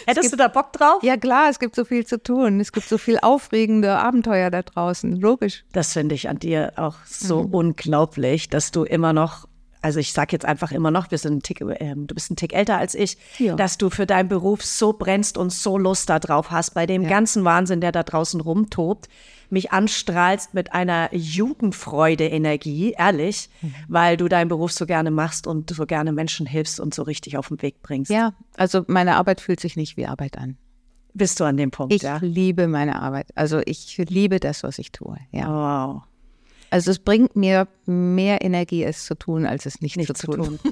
Hättest 0.06 0.30
gibt, 0.30 0.34
du 0.34 0.38
da 0.38 0.48
Bock 0.48 0.74
drauf? 0.74 1.02
Ja 1.04 1.18
klar, 1.18 1.50
es 1.50 1.60
gibt 1.60 1.76
so 1.76 1.86
viel 1.86 2.06
zu 2.06 2.22
tun. 2.22 2.60
Es 2.60 2.72
gibt 2.72 2.88
so 2.88 2.98
viel 2.98 3.18
aufregende 3.22 3.98
Abenteuer 3.98 4.50
da 4.50 4.62
draußen, 4.62 5.20
logisch. 5.20 5.64
Das 5.72 5.94
finde 5.94 6.16
ich 6.16 6.30
an 6.30 6.40
dir 6.40 6.74
auch 6.76 6.96
so 7.06 7.44
mhm. 7.44 7.54
unglaublich, 7.54 8.50
dass 8.50 8.72
du 8.72 8.84
immer 8.84 9.14
noch 9.14 9.48
also 9.84 10.00
ich 10.00 10.14
sage 10.14 10.34
jetzt 10.34 10.46
einfach 10.46 10.72
immer 10.72 10.92
noch, 10.92 11.10
wir 11.10 11.18
sind 11.18 11.38
ein 11.38 11.42
Tick, 11.42 11.62
äh, 11.62 11.96
du 11.96 12.14
bist 12.14 12.30
ein 12.30 12.36
Tick 12.36 12.54
älter 12.54 12.78
als 12.78 12.94
ich, 12.94 13.18
Ja. 13.40 13.56
dass 13.56 13.78
du 13.78 13.90
für 13.90 14.06
deinen 14.06 14.30
Beruf 14.30 14.64
so 14.64 14.94
brennst 14.94 15.38
und 15.38 15.52
so 15.52 15.78
Lust 15.78 16.10
da 16.10 16.20
drauf 16.20 16.52
hast, 16.52 16.76
bei 16.76 16.86
dem 16.86 17.04
Ja. 17.04 17.10
ganzen 17.10 17.44
Wahnsinn, 17.44 17.82
der 17.82 17.92
da 17.92 18.04
draußen 18.04 18.42
rumtobt, 18.42 19.08
mich 19.52 19.72
anstrahlst 19.72 20.54
mit 20.54 20.74
einer 20.74 21.10
Jugendfreude-Energie, 21.14 22.94
ehrlich, 22.98 23.50
Mhm. 23.62 23.74
weil 23.88 24.18
du 24.18 24.28
deinen 24.28 24.48
Beruf 24.48 24.72
so 24.72 24.86
gerne 24.86 25.12
machst 25.12 25.48
und 25.48 25.70
so 25.70 25.86
gerne 25.86 26.12
Menschen 26.12 26.46
hilfst 26.46 26.80
und 26.80 26.94
so 26.94 27.04
richtig 27.04 27.38
auf 27.38 27.50
den 27.50 27.62
Weg 27.62 27.82
bringst. 27.82 28.12
Ja, 28.12 28.34
also 28.56 28.84
meine 28.88 29.16
Arbeit 29.16 29.42
fühlt 29.42 29.60
sich 29.60 29.76
nicht 29.76 29.98
wie 29.98 30.06
Arbeit 30.08 30.38
an. 30.38 30.58
Bist 31.14 31.40
du 31.40 31.44
an 31.44 31.58
dem 31.58 31.72
Punkt, 31.72 31.94
Ich 31.94 32.04
ja? 32.04 32.20
liebe 32.22 32.68
meine 32.68 33.02
Arbeit. 33.02 33.28
Also 33.36 33.62
ich 33.66 33.98
liebe 33.98 34.40
das, 34.40 34.64
was 34.64 34.80
ich 34.80 34.92
tue. 34.94 35.18
Ja. 35.32 35.48
Wow. 35.50 36.02
Also 36.70 36.90
es 36.92 37.00
bringt 37.00 37.36
mir 37.36 37.68
mehr 37.86 38.42
Energie, 38.46 38.84
es 38.86 39.06
zu 39.06 39.16
tun, 39.16 39.46
als 39.46 39.66
es 39.66 39.82
nicht, 39.82 39.98
Nicht 39.98 40.16
zu 40.18 40.28
tun. 40.28 40.60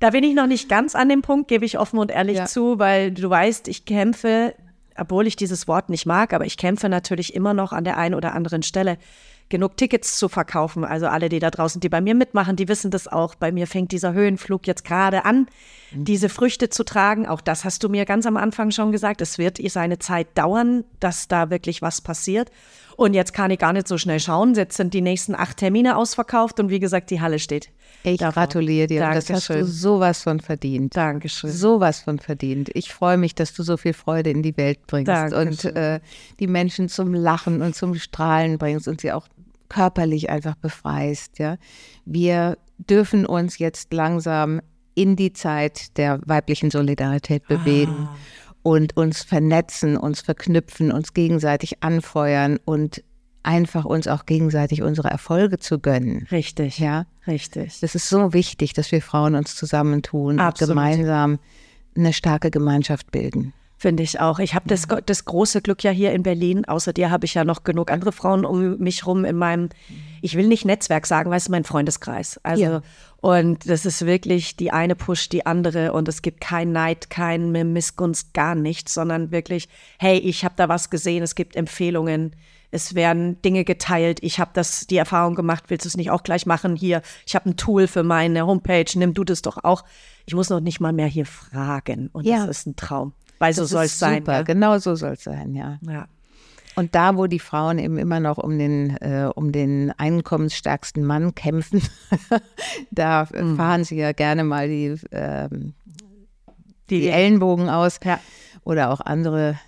Da 0.00 0.10
bin 0.10 0.24
ich 0.24 0.34
noch 0.34 0.46
nicht 0.48 0.68
ganz 0.68 0.94
an 0.94 1.08
dem 1.08 1.22
Punkt, 1.22 1.48
gebe 1.48 1.64
ich 1.64 1.78
offen 1.78 1.98
und 1.98 2.10
ehrlich 2.10 2.36
Ja. 2.38 2.44
zu, 2.46 2.78
weil 2.78 3.10
du 3.12 3.30
weißt, 3.30 3.68
ich 3.68 3.84
kämpfe, 3.86 4.54
obwohl 4.96 5.26
ich 5.26 5.36
dieses 5.36 5.68
Wort 5.68 5.88
nicht 5.90 6.06
mag, 6.06 6.32
aber 6.32 6.46
ich 6.46 6.56
kämpfe 6.56 6.88
natürlich 6.88 7.34
immer 7.34 7.54
noch 7.54 7.72
an 7.72 7.84
der 7.84 7.96
einen 7.98 8.14
oder 8.14 8.34
anderen 8.34 8.62
Stelle, 8.62 8.98
genug 9.48 9.76
Tickets 9.76 10.18
zu 10.18 10.28
verkaufen. 10.28 10.84
Also 10.84 11.06
alle, 11.06 11.28
die 11.28 11.38
da 11.38 11.50
draußen, 11.50 11.80
die 11.80 11.88
bei 11.88 12.00
mir 12.00 12.14
mitmachen, 12.14 12.56
die 12.56 12.68
wissen 12.68 12.90
das 12.90 13.08
auch. 13.08 13.34
Bei 13.34 13.52
mir 13.52 13.66
fängt 13.66 13.92
dieser 13.92 14.12
Höhenflug 14.12 14.66
jetzt 14.66 14.84
gerade 14.84 15.24
an, 15.24 15.46
diese 15.92 16.28
Früchte 16.28 16.70
zu 16.70 16.84
tragen. 16.84 17.26
Auch 17.26 17.40
das 17.40 17.64
hast 17.64 17.82
du 17.84 17.88
mir 17.88 18.04
ganz 18.04 18.26
am 18.26 18.36
Anfang 18.36 18.70
schon 18.70 18.92
gesagt. 18.92 19.20
Es 19.20 19.38
wird 19.38 19.58
seine 19.70 19.98
Zeit 19.98 20.28
dauern, 20.34 20.84
dass 21.00 21.28
da 21.28 21.50
wirklich 21.50 21.82
was 21.82 22.00
passiert. 22.00 22.50
Und 22.96 23.14
jetzt 23.14 23.34
kann 23.34 23.50
ich 23.50 23.58
gar 23.58 23.72
nicht 23.72 23.88
so 23.88 23.98
schnell 23.98 24.20
schauen. 24.20 24.54
Jetzt 24.54 24.76
sind 24.76 24.94
die 24.94 25.02
nächsten 25.02 25.34
acht 25.34 25.56
Termine 25.56 25.96
ausverkauft 25.96 26.60
und 26.60 26.70
wie 26.70 26.80
gesagt, 26.80 27.10
die 27.10 27.20
Halle 27.20 27.38
steht. 27.38 27.70
Ich 28.06 28.20
gratuliere 28.20 28.86
dir. 28.86 29.00
Das 29.00 29.30
hast 29.30 29.48
du 29.48 29.54
Dankeschön. 29.54 29.64
sowas 29.64 30.22
von 30.22 30.40
verdient. 30.40 30.94
Dankeschön. 30.94 31.50
Sowas 31.50 32.00
von 32.00 32.18
verdient. 32.18 32.70
Ich 32.74 32.92
freue 32.92 33.16
mich, 33.16 33.34
dass 33.34 33.54
du 33.54 33.62
so 33.62 33.76
viel 33.78 33.94
Freude 33.94 34.30
in 34.30 34.42
die 34.42 34.56
Welt 34.58 34.86
bringst 34.86 35.08
und 35.08 35.64
Dankeschön. 35.64 35.76
äh, 35.76 36.00
die 36.38 36.46
Menschen 36.46 36.88
zum 36.88 37.14
Lachen 37.14 37.62
und 37.62 37.74
zum 37.74 37.94
Strahlen 37.94 38.58
bringst 38.58 38.88
und 38.88 39.00
sie 39.00 39.10
auch 39.10 39.26
körperlich 39.70 40.28
einfach 40.28 40.54
befreist. 40.56 41.38
Ja, 41.38 41.56
wir 42.04 42.58
dürfen 42.78 43.24
uns 43.24 43.58
jetzt 43.58 43.92
langsam 43.94 44.60
in 44.94 45.16
die 45.16 45.32
Zeit 45.32 45.96
der 45.96 46.20
weiblichen 46.26 46.70
Solidarität 46.70 47.48
bewegen 47.48 48.08
und 48.62 48.96
uns 48.96 49.22
vernetzen, 49.22 49.96
uns 49.96 50.20
verknüpfen, 50.20 50.92
uns 50.92 51.14
gegenseitig 51.14 51.82
anfeuern 51.82 52.58
und 52.64 53.02
einfach 53.44 53.84
uns 53.84 54.08
auch 54.08 54.26
gegenseitig 54.26 54.82
unsere 54.82 55.08
Erfolge 55.08 55.58
zu 55.58 55.78
gönnen. 55.78 56.26
Richtig. 56.30 56.78
Ja, 56.78 57.06
Richtig. 57.26 57.78
das 57.80 57.94
ist 57.94 58.08
so 58.08 58.32
wichtig, 58.32 58.72
dass 58.72 58.90
wir 58.90 59.02
Frauen 59.02 59.34
uns 59.34 59.54
zusammentun 59.54 60.40
Absolut. 60.40 60.70
und 60.70 60.76
gemeinsam 60.76 61.38
eine 61.96 62.12
starke 62.12 62.50
Gemeinschaft 62.50 63.10
bilden. 63.12 63.52
Finde 63.76 64.02
ich 64.02 64.18
auch. 64.18 64.38
Ich 64.38 64.54
habe 64.54 64.66
das, 64.66 64.86
das 65.04 65.24
große 65.26 65.60
Glück 65.60 65.82
ja 65.82 65.90
hier 65.90 66.12
in 66.12 66.22
Berlin. 66.22 66.64
Außer 66.64 66.92
dir 66.94 67.10
habe 67.10 67.26
ich 67.26 67.34
ja 67.34 67.44
noch 67.44 67.64
genug 67.64 67.90
andere 67.90 68.12
Frauen 68.12 68.46
um 68.46 68.78
mich 68.78 69.06
rum 69.06 69.24
in 69.26 69.36
meinem, 69.36 69.68
ich 70.22 70.36
will 70.36 70.46
nicht 70.46 70.64
Netzwerk 70.64 71.06
sagen, 71.06 71.30
weißt 71.30 71.48
du, 71.48 71.52
mein 71.52 71.64
Freundeskreis. 71.64 72.40
Also, 72.44 72.62
Ja. 72.62 72.82
und 73.20 73.68
das 73.68 73.84
ist 73.84 74.06
wirklich, 74.06 74.56
die 74.56 74.70
eine 74.70 74.94
pusht 74.94 75.32
die 75.32 75.44
andere 75.44 75.92
und 75.92 76.08
es 76.08 76.22
gibt 76.22 76.40
kein 76.40 76.72
Neid, 76.72 77.10
keine 77.10 77.64
Missgunst, 77.64 78.32
gar 78.32 78.54
nichts, 78.54 78.94
sondern 78.94 79.32
wirklich, 79.32 79.68
hey, 79.98 80.16
ich 80.18 80.44
habe 80.46 80.54
da 80.56 80.68
was 80.70 80.88
gesehen, 80.88 81.22
es 81.22 81.34
gibt 81.34 81.54
Empfehlungen. 81.54 82.34
Es 82.74 82.94
werden 82.96 83.40
Dinge 83.42 83.64
geteilt. 83.64 84.18
Ich 84.22 84.40
habe 84.40 84.50
das 84.52 84.86
die 84.88 84.96
Erfahrung 84.96 85.36
gemacht. 85.36 85.64
Willst 85.68 85.84
du 85.84 85.88
es 85.88 85.96
nicht 85.96 86.10
auch 86.10 86.24
gleich 86.24 86.44
machen? 86.44 86.74
Hier, 86.74 87.02
ich 87.24 87.36
habe 87.36 87.48
ein 87.50 87.56
Tool 87.56 87.86
für 87.86 88.02
meine 88.02 88.46
Homepage. 88.46 88.84
Nimm 88.96 89.14
du 89.14 89.22
das 89.22 89.42
doch 89.42 89.62
auch. 89.62 89.84
Ich 90.26 90.34
muss 90.34 90.50
noch 90.50 90.58
nicht 90.60 90.80
mal 90.80 90.92
mehr 90.92 91.06
hier 91.06 91.24
fragen. 91.26 92.10
Und 92.12 92.24
Ja. 92.26 92.46
das 92.46 92.58
ist 92.58 92.66
ein 92.66 92.74
Traum. 92.76 93.12
Weil 93.38 93.52
so 93.52 93.64
soll 93.64 93.84
es 93.84 93.98
sein. 93.98 94.18
Super, 94.22 94.32
Ja. 94.32 94.42
genau 94.42 94.78
so 94.78 94.96
soll 94.96 95.12
es 95.12 95.22
sein, 95.22 95.54
ja. 95.54 95.78
Ja. 95.82 96.06
Und 96.76 96.96
da, 96.96 97.16
wo 97.16 97.28
die 97.28 97.38
Frauen 97.38 97.78
eben 97.78 97.96
immer 97.98 98.18
noch 98.18 98.38
um 98.38 98.58
den, 98.58 98.96
äh, 98.96 99.30
um 99.32 99.52
den 99.52 99.92
einkommensstärksten 99.96 101.04
Mann 101.04 101.36
kämpfen, 101.36 101.80
da 102.90 103.28
Mhm. 103.32 103.56
fahren 103.56 103.84
sie 103.84 103.96
ja 103.96 104.10
gerne 104.10 104.42
mal 104.42 104.66
die, 104.68 104.96
ähm, 105.12 105.74
Die, 106.90 107.00
die 107.02 107.08
Ellenbogen 107.08 107.68
aus 107.68 108.00
Ja. 108.02 108.18
oder 108.64 108.90
auch 108.90 109.00
andere 109.00 109.58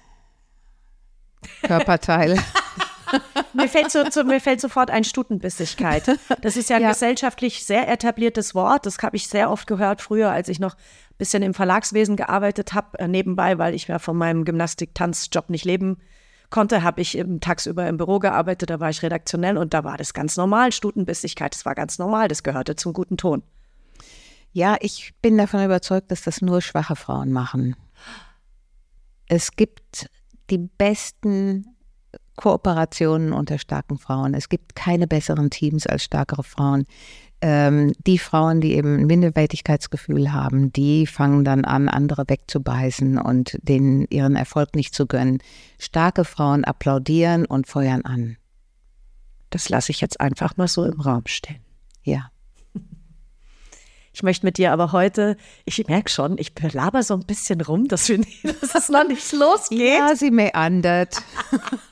Körperteile. 1.62 2.36
Mir 3.52 3.68
fällt, 3.68 3.90
so, 3.90 4.04
so, 4.10 4.25
mir 4.25 4.40
fällt 4.40 4.60
sofort 4.60 4.90
ein 4.90 5.04
Stutenbissigkeit. 5.04 6.18
Das 6.42 6.56
ist 6.56 6.68
ja 6.70 6.76
ein 6.76 6.82
Ja. 6.82 6.88
gesellschaftlich 6.90 7.64
sehr 7.64 7.88
etabliertes 7.88 8.54
Wort. 8.54 8.86
Das 8.86 8.98
habe 8.98 9.16
ich 9.16 9.28
sehr 9.28 9.50
oft 9.50 9.66
gehört 9.66 10.02
früher, 10.02 10.30
als 10.30 10.48
ich 10.48 10.60
noch 10.60 10.75
ein 10.75 11.16
bisschen 11.18 11.42
im 11.42 11.54
Verlagswesen 11.54 12.16
gearbeitet 12.16 12.75
habe, 12.75 12.98
äh, 12.98 13.08
nebenbei, 13.08 13.58
weil 13.58 13.75
ich 13.75 13.88
ja 13.88 13.98
von 13.98 14.16
meinem 14.16 14.44
Gymnastik-Tanzjob 14.44 15.50
nicht 15.50 15.64
leben 15.64 15.98
konnte, 16.50 16.82
habe 16.82 17.00
ich 17.00 17.16
im, 17.18 17.40
tagsüber 17.40 17.88
im 17.88 17.96
Büro 17.96 18.18
gearbeitet, 18.18 18.70
da 18.70 18.78
war 18.78 18.90
ich 18.90 19.02
redaktionell 19.02 19.56
und 19.58 19.75
da 19.75 19.82
war 19.84 19.96
das 19.96 20.14
ganz 20.14 20.36
normal, 20.36 20.70
Stutenbissigkeit, 20.72 21.52
das 21.54 21.64
war 21.64 21.75
ganz 21.75 21.98
normal, 21.98 22.28
das 22.28 22.42
gehörte 22.44 22.76
zum 22.76 22.92
guten 22.92 23.16
Ton. 23.16 23.42
Ja, 24.52 24.76
ich 24.80 25.12
bin 25.20 25.36
davon 25.36 25.64
überzeugt, 25.64 26.10
dass 26.10 26.22
das 26.22 26.40
nur 26.42 26.62
schwache 26.62 26.94
Frauen 26.96 27.32
machen. 27.32 27.75
Es 29.26 29.52
gibt 29.52 30.08
die 30.50 30.58
besten 30.58 31.75
Kooperationen 32.37 33.33
unter 33.33 33.59
starken 33.59 33.99
Frauen. 33.99 34.35
Es 34.35 34.49
gibt 34.49 34.76
keine 34.76 35.07
besseren 35.07 35.50
Teams 35.50 35.87
als 35.87 36.05
stärkere 36.05 36.45
Frauen. 36.45 36.85
Ähm, 37.43 37.93
die 38.07 38.19
Frauen, 38.19 38.61
die 38.61 38.75
eben 38.75 39.00
ein 39.00 39.07
Minderwertigkeitsgefühl 39.07 40.33
haben, 40.33 40.73
die 40.73 41.07
fangen 41.07 41.45
dann 41.45 41.64
an, 41.64 41.88
andere 41.88 42.25
wegzubeißen 42.26 43.19
und 43.19 43.59
denen 43.62 44.07
ihren 44.09 44.37
Erfolg 44.37 44.75
nicht 44.75 44.95
zu 44.95 45.07
gönnen. 45.07 45.38
Starke 45.78 46.25
Frauen 46.25 46.64
applaudieren 46.64 47.45
und 47.45 47.66
feuern 47.66 48.02
an. 48.02 48.37
Das 49.50 49.69
lasse 49.69 49.93
ich 49.93 50.00
jetzt 50.00 50.21
einfach 50.21 50.57
mal 50.57 50.69
so 50.69 50.85
im 50.85 51.00
Raum 51.00 51.23
stehen. 51.26 51.61
Ja. 52.02 52.31
Ich 54.16 54.23
möchte 54.23 54.46
mit 54.46 54.56
dir 54.56 54.73
aber 54.73 54.92
heute, 54.92 55.37
ich 55.66 55.87
merke 55.88 56.08
schon, 56.08 56.38
ich 56.38 56.52
laber 56.73 57.02
so 57.02 57.12
ein 57.12 57.26
bisschen 57.26 57.61
rum, 57.61 57.87
dass, 57.87 58.08
wir, 58.08 58.16
dass 58.62 58.75
es 58.75 58.88
noch 58.88 59.06
nicht 59.06 59.30
losgeht. 59.30 59.78
Ja, 59.78 60.16
sie 60.16 60.30
meandert. 60.30 61.18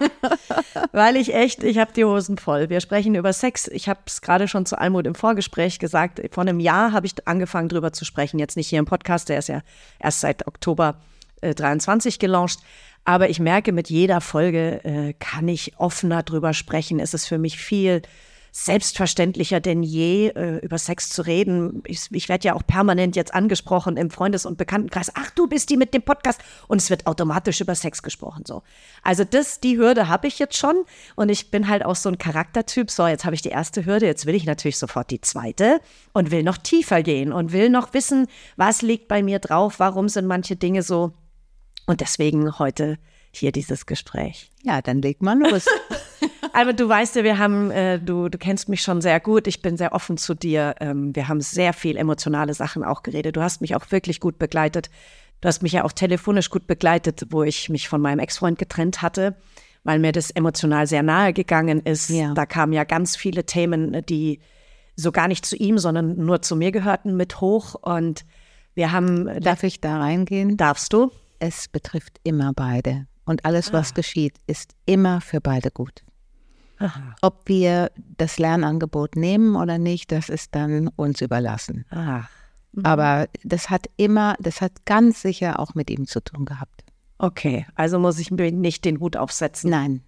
Weil 0.92 1.16
ich 1.16 1.34
echt, 1.34 1.62
ich 1.62 1.76
habe 1.76 1.92
die 1.92 2.06
Hosen 2.06 2.38
voll. 2.38 2.70
Wir 2.70 2.80
sprechen 2.80 3.14
über 3.14 3.34
Sex. 3.34 3.68
Ich 3.68 3.90
habe 3.90 4.00
es 4.06 4.22
gerade 4.22 4.48
schon 4.48 4.64
zu 4.64 4.78
Almut 4.78 5.06
im 5.06 5.14
Vorgespräch 5.14 5.78
gesagt. 5.78 6.22
Vor 6.30 6.44
einem 6.44 6.60
Jahr 6.60 6.92
habe 6.92 7.04
ich 7.04 7.28
angefangen, 7.28 7.68
drüber 7.68 7.92
zu 7.92 8.06
sprechen. 8.06 8.38
Jetzt 8.38 8.56
nicht 8.56 8.68
hier 8.68 8.78
im 8.78 8.86
Podcast, 8.86 9.28
der 9.28 9.40
ist 9.40 9.50
ja 9.50 9.60
erst 9.98 10.20
seit 10.20 10.46
Oktober 10.46 11.02
äh, 11.42 11.54
23 11.54 12.18
gelauncht. 12.18 12.60
Aber 13.04 13.28
ich 13.28 13.38
merke, 13.38 13.70
mit 13.70 13.90
jeder 13.90 14.22
Folge 14.22 14.82
äh, 14.82 15.12
kann 15.18 15.46
ich 15.46 15.74
offener 15.76 16.22
drüber 16.22 16.54
sprechen. 16.54 17.00
Es 17.00 17.12
ist 17.12 17.26
für 17.26 17.36
mich 17.36 17.58
viel 17.58 18.00
selbstverständlicher 18.56 19.58
denn 19.58 19.82
je, 19.82 20.28
äh, 20.28 20.58
über 20.58 20.78
Sex 20.78 21.08
zu 21.08 21.22
reden. 21.22 21.82
Ich, 21.86 22.06
ich 22.12 22.28
werde 22.28 22.46
ja 22.46 22.54
auch 22.54 22.64
permanent 22.64 23.16
jetzt 23.16 23.34
angesprochen 23.34 23.96
im 23.96 24.10
Freundes- 24.10 24.46
und 24.46 24.58
Bekanntenkreis. 24.58 25.10
Ach, 25.14 25.28
du 25.30 25.48
bist 25.48 25.70
die 25.70 25.76
mit 25.76 25.92
dem 25.92 26.02
Podcast. 26.02 26.40
Und 26.68 26.80
es 26.80 26.88
wird 26.88 27.08
automatisch 27.08 27.60
über 27.60 27.74
Sex 27.74 28.04
gesprochen. 28.04 28.44
So. 28.46 28.62
Also 29.02 29.24
das, 29.24 29.58
die 29.58 29.76
Hürde 29.76 30.06
habe 30.06 30.28
ich 30.28 30.38
jetzt 30.38 30.56
schon. 30.56 30.84
Und 31.16 31.30
ich 31.30 31.50
bin 31.50 31.66
halt 31.66 31.84
auch 31.84 31.96
so 31.96 32.08
ein 32.08 32.16
Charaktertyp. 32.16 32.92
So, 32.92 33.08
jetzt 33.08 33.24
habe 33.24 33.34
ich 33.34 33.42
die 33.42 33.48
erste 33.48 33.86
Hürde. 33.86 34.06
Jetzt 34.06 34.24
will 34.24 34.36
ich 34.36 34.46
natürlich 34.46 34.78
sofort 34.78 35.10
die 35.10 35.20
zweite 35.20 35.80
und 36.12 36.30
will 36.30 36.44
noch 36.44 36.58
tiefer 36.58 37.02
gehen 37.02 37.32
und 37.32 37.50
will 37.50 37.70
noch 37.70 37.92
wissen, 37.92 38.28
was 38.56 38.82
liegt 38.82 39.08
bei 39.08 39.24
mir 39.24 39.40
drauf, 39.40 39.80
warum 39.80 40.08
sind 40.08 40.28
manche 40.28 40.54
Dinge 40.54 40.84
so. 40.84 41.10
Und 41.86 42.00
deswegen 42.00 42.56
heute 42.60 42.98
hier 43.32 43.50
dieses 43.50 43.86
Gespräch. 43.86 44.52
Ja, 44.62 44.80
dann 44.80 45.02
leg 45.02 45.22
mal 45.22 45.36
los. 45.36 45.66
Aber 46.52 46.72
du 46.72 46.88
weißt 46.88 47.16
ja, 47.16 47.24
wir 47.24 47.38
haben, 47.38 47.70
äh, 47.70 47.98
du, 47.98 48.28
du 48.28 48.38
kennst 48.38 48.68
mich 48.68 48.82
schon 48.82 49.00
sehr 49.00 49.20
gut. 49.20 49.46
Ich 49.46 49.62
bin 49.62 49.76
sehr 49.76 49.92
offen 49.92 50.16
zu 50.16 50.34
dir. 50.34 50.74
Ähm, 50.80 51.14
wir 51.14 51.28
haben 51.28 51.40
sehr 51.40 51.72
viel 51.72 51.96
emotionale 51.96 52.54
Sachen 52.54 52.84
auch 52.84 53.02
geredet. 53.02 53.36
Du 53.36 53.42
hast 53.42 53.60
mich 53.60 53.74
auch 53.74 53.90
wirklich 53.90 54.20
gut 54.20 54.38
begleitet. 54.38 54.90
Du 55.40 55.48
hast 55.48 55.62
mich 55.62 55.72
ja 55.72 55.84
auch 55.84 55.92
telefonisch 55.92 56.48
gut 56.50 56.66
begleitet, 56.66 57.26
wo 57.30 57.42
ich 57.42 57.68
mich 57.68 57.88
von 57.88 58.00
meinem 58.00 58.18
Ex-Freund 58.20 58.58
getrennt 58.58 59.02
hatte, 59.02 59.36
weil 59.82 59.98
mir 59.98 60.12
das 60.12 60.30
emotional 60.30 60.86
sehr 60.86 61.02
nahe 61.02 61.32
gegangen 61.32 61.80
ist. 61.80 62.08
Ja. 62.10 62.32
Da 62.34 62.46
kamen 62.46 62.72
ja 62.72 62.84
ganz 62.84 63.16
viele 63.16 63.44
Themen, 63.44 64.04
die 64.08 64.40
so 64.96 65.10
gar 65.12 65.28
nicht 65.28 65.44
zu 65.44 65.56
ihm, 65.56 65.76
sondern 65.78 66.16
nur 66.16 66.40
zu 66.40 66.54
mir 66.56 66.70
gehörten, 66.72 67.16
mit 67.16 67.40
hoch. 67.40 67.74
Und 67.74 68.24
wir 68.74 68.92
haben, 68.92 69.40
Darf 69.40 69.64
ich 69.64 69.80
da 69.80 69.98
reingehen? 69.98 70.56
darfst 70.56 70.92
du? 70.92 71.10
Es 71.40 71.68
betrifft 71.68 72.20
immer 72.22 72.52
beide. 72.54 73.06
Und 73.26 73.44
alles, 73.44 73.72
was 73.72 73.90
Ah. 73.90 73.94
geschieht, 73.96 74.36
ist 74.46 74.72
immer 74.86 75.20
für 75.20 75.40
beide 75.40 75.70
gut. 75.70 76.03
Ob 77.22 77.48
wir 77.48 77.90
das 78.16 78.38
Lernangebot 78.38 79.16
nehmen 79.16 79.56
oder 79.56 79.78
nicht, 79.78 80.12
das 80.12 80.28
ist 80.28 80.54
dann 80.54 80.88
uns 80.96 81.20
überlassen. 81.20 81.84
Ah, 81.90 82.22
Aber 82.82 83.28
das 83.42 83.70
hat 83.70 83.88
immer, 83.96 84.36
das 84.40 84.60
hat 84.60 84.84
ganz 84.84 85.22
sicher 85.22 85.58
auch 85.60 85.74
mit 85.74 85.90
ihm 85.90 86.06
zu 86.06 86.20
tun 86.22 86.44
gehabt. 86.44 86.84
okay. 87.18 87.66
Also 87.74 87.98
muss 87.98 88.18
ich 88.18 88.30
mir 88.30 88.50
nicht 88.52 88.84
den 88.84 89.00
Hut 89.00 89.16
aufsetzen. 89.16 89.70
Nein. 89.70 90.02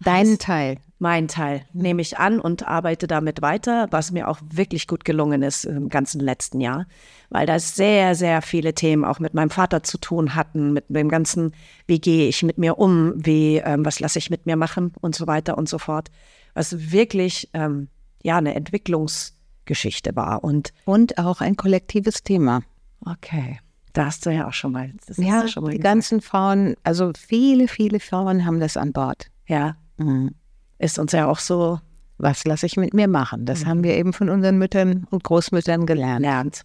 Deinen 0.00 0.38
Teil 0.38 0.78
Mein 1.00 1.28
Teil 1.28 1.64
nehme 1.72 2.02
ich 2.02 2.18
an 2.18 2.40
und 2.40 2.66
arbeite 2.66 3.06
damit 3.06 3.40
weiter, 3.40 3.86
was 3.90 4.10
mir 4.10 4.26
auch 4.28 4.40
wirklich 4.52 4.88
gut 4.88 5.04
gelungen 5.04 5.42
ist 5.42 5.64
im 5.64 5.88
ganzen 5.88 6.20
letzten 6.20 6.60
Jahr, 6.60 6.86
weil 7.30 7.46
da 7.46 7.60
sehr, 7.60 8.16
sehr 8.16 8.42
viele 8.42 8.74
Themen 8.74 9.04
auch 9.04 9.20
mit 9.20 9.32
meinem 9.32 9.50
Vater 9.50 9.84
zu 9.84 9.98
tun 9.98 10.34
hatten, 10.34 10.72
mit 10.72 10.86
dem 10.88 11.08
ganzen, 11.08 11.52
wie 11.86 12.00
gehe 12.00 12.28
ich 12.28 12.42
mit 12.42 12.58
mir 12.58 12.78
um, 12.78 13.12
wie, 13.14 13.58
ähm, 13.58 13.84
was 13.84 14.00
lasse 14.00 14.18
ich 14.18 14.28
mit 14.28 14.44
mir 14.46 14.56
machen 14.56 14.92
und 15.00 15.14
so 15.14 15.28
weiter 15.28 15.56
und 15.56 15.68
so 15.68 15.78
fort, 15.78 16.08
was 16.54 16.90
wirklich, 16.90 17.48
ähm, 17.54 17.86
ja, 18.24 18.38
eine 18.38 18.56
Entwicklungsgeschichte 18.56 20.16
war 20.16 20.42
und 20.42 20.72
Und 20.84 21.18
auch 21.18 21.40
ein 21.40 21.56
kollektives 21.56 22.24
Thema. 22.24 22.62
okay, 23.06 23.60
da 23.92 24.06
hast 24.06 24.26
du 24.26 24.30
ja 24.30 24.48
auch 24.48 24.52
schon 24.52 24.72
mal, 24.72 24.92
das 25.06 25.16
Ja, 25.18 25.46
schon 25.46 25.62
mal 25.62 25.70
die 25.70 25.76
gesagt. 25.78 25.94
ganzen 25.94 26.20
Frauen, 26.20 26.74
also 26.82 27.12
viele, 27.16 27.68
viele 27.68 28.00
Frauen 28.00 28.44
haben 28.44 28.58
das 28.58 28.76
an 28.76 28.92
Bord. 28.92 29.30
ja, 29.46 29.76
Mhm. 30.00 30.34
Ist 30.78 30.98
uns 30.98 31.12
ja 31.12 31.26
auch 31.26 31.38
so 31.38 31.80
Was 32.18 32.44
lasse 32.44 32.66
ich 32.66 32.76
mit 32.76 32.94
mir 32.94 33.06
machen? 33.06 33.46
Das 33.46 33.64
haben 33.64 33.84
wir 33.84 33.96
eben 33.96 34.12
von 34.12 34.28
unseren 34.28 34.58
Müttern 34.58 35.06
und 35.10 35.22
Großmüttern 35.22 35.86
gelernt. 35.86 36.22
lernt. 36.22 36.62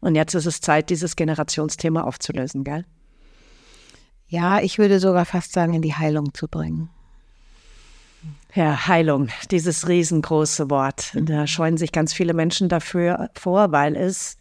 Und 0.00 0.14
jetzt 0.14 0.34
ist 0.34 0.46
es 0.46 0.60
Zeit, 0.60 0.90
dieses 0.90 1.16
Generationsthema 1.16 2.02
aufzulösen, 2.02 2.64
gell? 2.64 2.84
Ja, 4.28 4.60
ich 4.60 4.78
würde 4.78 5.00
sogar 5.00 5.24
fast 5.24 5.52
sagen, 5.52 5.74
in 5.74 5.82
die 5.82 5.94
Heilung 5.94 6.34
zu 6.34 6.48
bringen. 6.48 6.90
Ja, 8.54 8.86
Heilung, 8.86 9.28
dieses 9.50 9.88
riesengroße 9.88 10.70
Wort. 10.70 11.12
Da 11.14 11.46
scheuen 11.46 11.76
sich 11.76 11.92
ganz 11.92 12.12
viele 12.12 12.34
Menschen 12.34 12.68
dafür 12.68 13.30
vor, 13.34 13.72
weil 13.72 13.96
es 13.96 14.36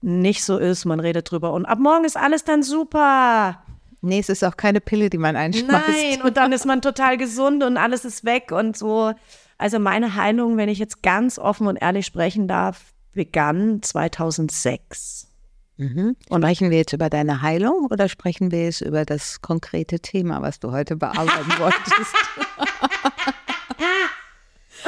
nicht 0.00 0.44
so 0.44 0.58
ist. 0.58 0.84
Man 0.84 1.00
redet 1.00 1.30
drüber 1.30 1.52
und 1.52 1.66
ab 1.66 1.78
morgen 1.78 2.04
ist 2.04 2.16
alles 2.16 2.44
dann 2.44 2.62
super. 2.62 3.62
Nee, 4.02 4.18
es 4.18 4.28
ist 4.28 4.44
auch 4.44 4.56
keine 4.56 4.80
Pille, 4.80 5.10
die 5.10 5.18
man 5.18 5.36
einschmeißt. 5.36 5.88
Nein, 5.88 6.22
und 6.22 6.36
dann 6.36 6.52
ist 6.52 6.66
man 6.66 6.82
total 6.82 7.16
gesund 7.16 7.62
und 7.62 7.76
alles 7.76 8.04
ist 8.04 8.24
weg 8.24 8.50
und 8.50 8.76
so. 8.76 9.12
Also 9.58 9.78
meine 9.78 10.16
Heilung, 10.16 10.56
wenn 10.56 10.68
ich 10.68 10.80
jetzt 10.80 11.02
ganz 11.02 11.38
offen 11.38 11.68
und 11.68 11.76
ehrlich 11.76 12.04
sprechen 12.04 12.48
darf, 12.48 12.92
begann 13.12 13.80
2006. 13.80 15.28
Mhm. 15.76 16.16
Sprechen 16.26 16.70
wir 16.70 16.78
jetzt 16.78 16.92
über 16.92 17.10
deine 17.10 17.42
Heilung 17.42 17.86
oder 17.90 18.08
sprechen 18.08 18.50
wir 18.50 18.64
jetzt 18.64 18.80
über 18.80 19.04
das 19.04 19.40
konkrete 19.40 20.00
Thema, 20.00 20.42
was 20.42 20.58
du 20.58 20.72
heute 20.72 20.96
bearbeiten 20.96 21.52
wolltest? 21.58 21.92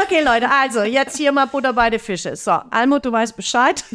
Okay, 0.02 0.22
Leute, 0.22 0.50
also 0.50 0.82
jetzt 0.82 1.16
hier 1.16 1.30
mal 1.32 1.46
Butter 1.46 1.72
bei 1.72 1.88
den 1.90 2.00
Fische. 2.00 2.34
So, 2.36 2.50
Almut, 2.50 3.04
du 3.04 3.12
weißt 3.12 3.36
Bescheid. 3.36 3.84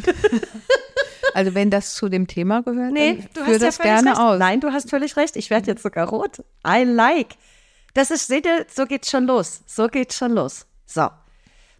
Also 1.32 1.54
wenn 1.54 1.70
das 1.70 1.94
zu 1.94 2.08
dem 2.08 2.26
Thema 2.26 2.62
gehört, 2.62 2.92
Nee, 2.92 3.18
dann 3.18 3.28
du 3.34 3.44
führ 3.44 3.54
hast 3.54 3.60
ja 3.60 3.66
das 3.68 3.76
völlig 3.76 3.92
gerne 3.92 4.10
recht. 4.10 4.18
aus. 4.20 4.38
Nein, 4.40 4.58
du 4.60 4.72
hast 4.72 4.90
völlig 4.90 5.16
recht. 5.16 5.36
Ich 5.36 5.48
werde 5.48 5.68
jetzt 5.68 5.82
sogar 5.84 6.08
rot. 6.08 6.42
I 6.66 6.82
like. 6.82 7.36
Das 7.94 8.10
ist, 8.10 8.26
seht 8.26 8.46
ihr, 8.46 8.66
so 8.68 8.84
geht's 8.84 9.10
schon 9.10 9.26
los. 9.26 9.62
So 9.64 9.86
geht's 9.86 10.16
schon 10.16 10.32
los. 10.32 10.66
So. 10.86 11.08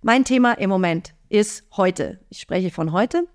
Mein 0.03 0.25
Thema 0.25 0.53
im 0.53 0.71
Moment 0.71 1.15
ist 1.31 1.65
heute. 1.77 2.21
Ich 2.29 2.41
spreche 2.41 2.71
von 2.71 2.93
heute. 2.93 3.27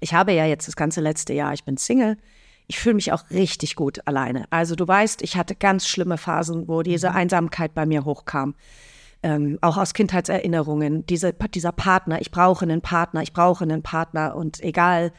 Ich 0.00 0.14
habe 0.14 0.32
ja 0.32 0.46
jetzt 0.46 0.68
das 0.68 0.76
ganze 0.76 1.02
letzte 1.02 1.34
Jahr, 1.34 1.52
ich 1.52 1.64
bin 1.64 1.76
Single. 1.76 2.16
Ich 2.66 2.78
fühle 2.78 2.94
mich 2.94 3.12
auch 3.12 3.28
richtig 3.30 3.76
gut 3.76 4.06
alleine. 4.06 4.46
Also 4.48 4.74
du 4.74 4.88
weißt, 4.88 5.20
ich 5.20 5.36
hatte 5.36 5.54
ganz 5.54 5.86
schlimme 5.86 6.16
Phasen, 6.16 6.66
wo 6.66 6.82
diese 6.82 7.12
Einsamkeit 7.12 7.74
bei 7.74 7.84
mir 7.84 8.06
hochkam. 8.06 8.54
Ähm, 9.26 9.58
auch 9.60 9.76
aus 9.76 9.92
Kindheitserinnerungen. 9.92 11.04
Diese, 11.04 11.32
dieser 11.32 11.72
Partner, 11.72 12.20
ich 12.20 12.30
brauche 12.30 12.64
einen 12.64 12.80
Partner, 12.80 13.22
ich 13.22 13.32
brauche 13.32 13.64
einen 13.64 13.82
Partner 13.82 14.36
und 14.36 14.62
egal, 14.62 15.12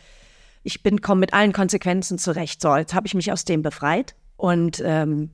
ich 0.64 0.82
bin 0.82 1.02
komme 1.02 1.20
mit 1.20 1.34
allen 1.34 1.52
Konsequenzen 1.52 2.18
zurecht. 2.18 2.62
So, 2.62 2.74
jetzt 2.78 2.94
habe 2.94 3.06
ich 3.06 3.16
mich 3.16 3.34
aus 3.34 3.44
dem 3.44 3.64
befreit 3.64 4.16
und 4.38 4.82
ähm, 4.86 5.32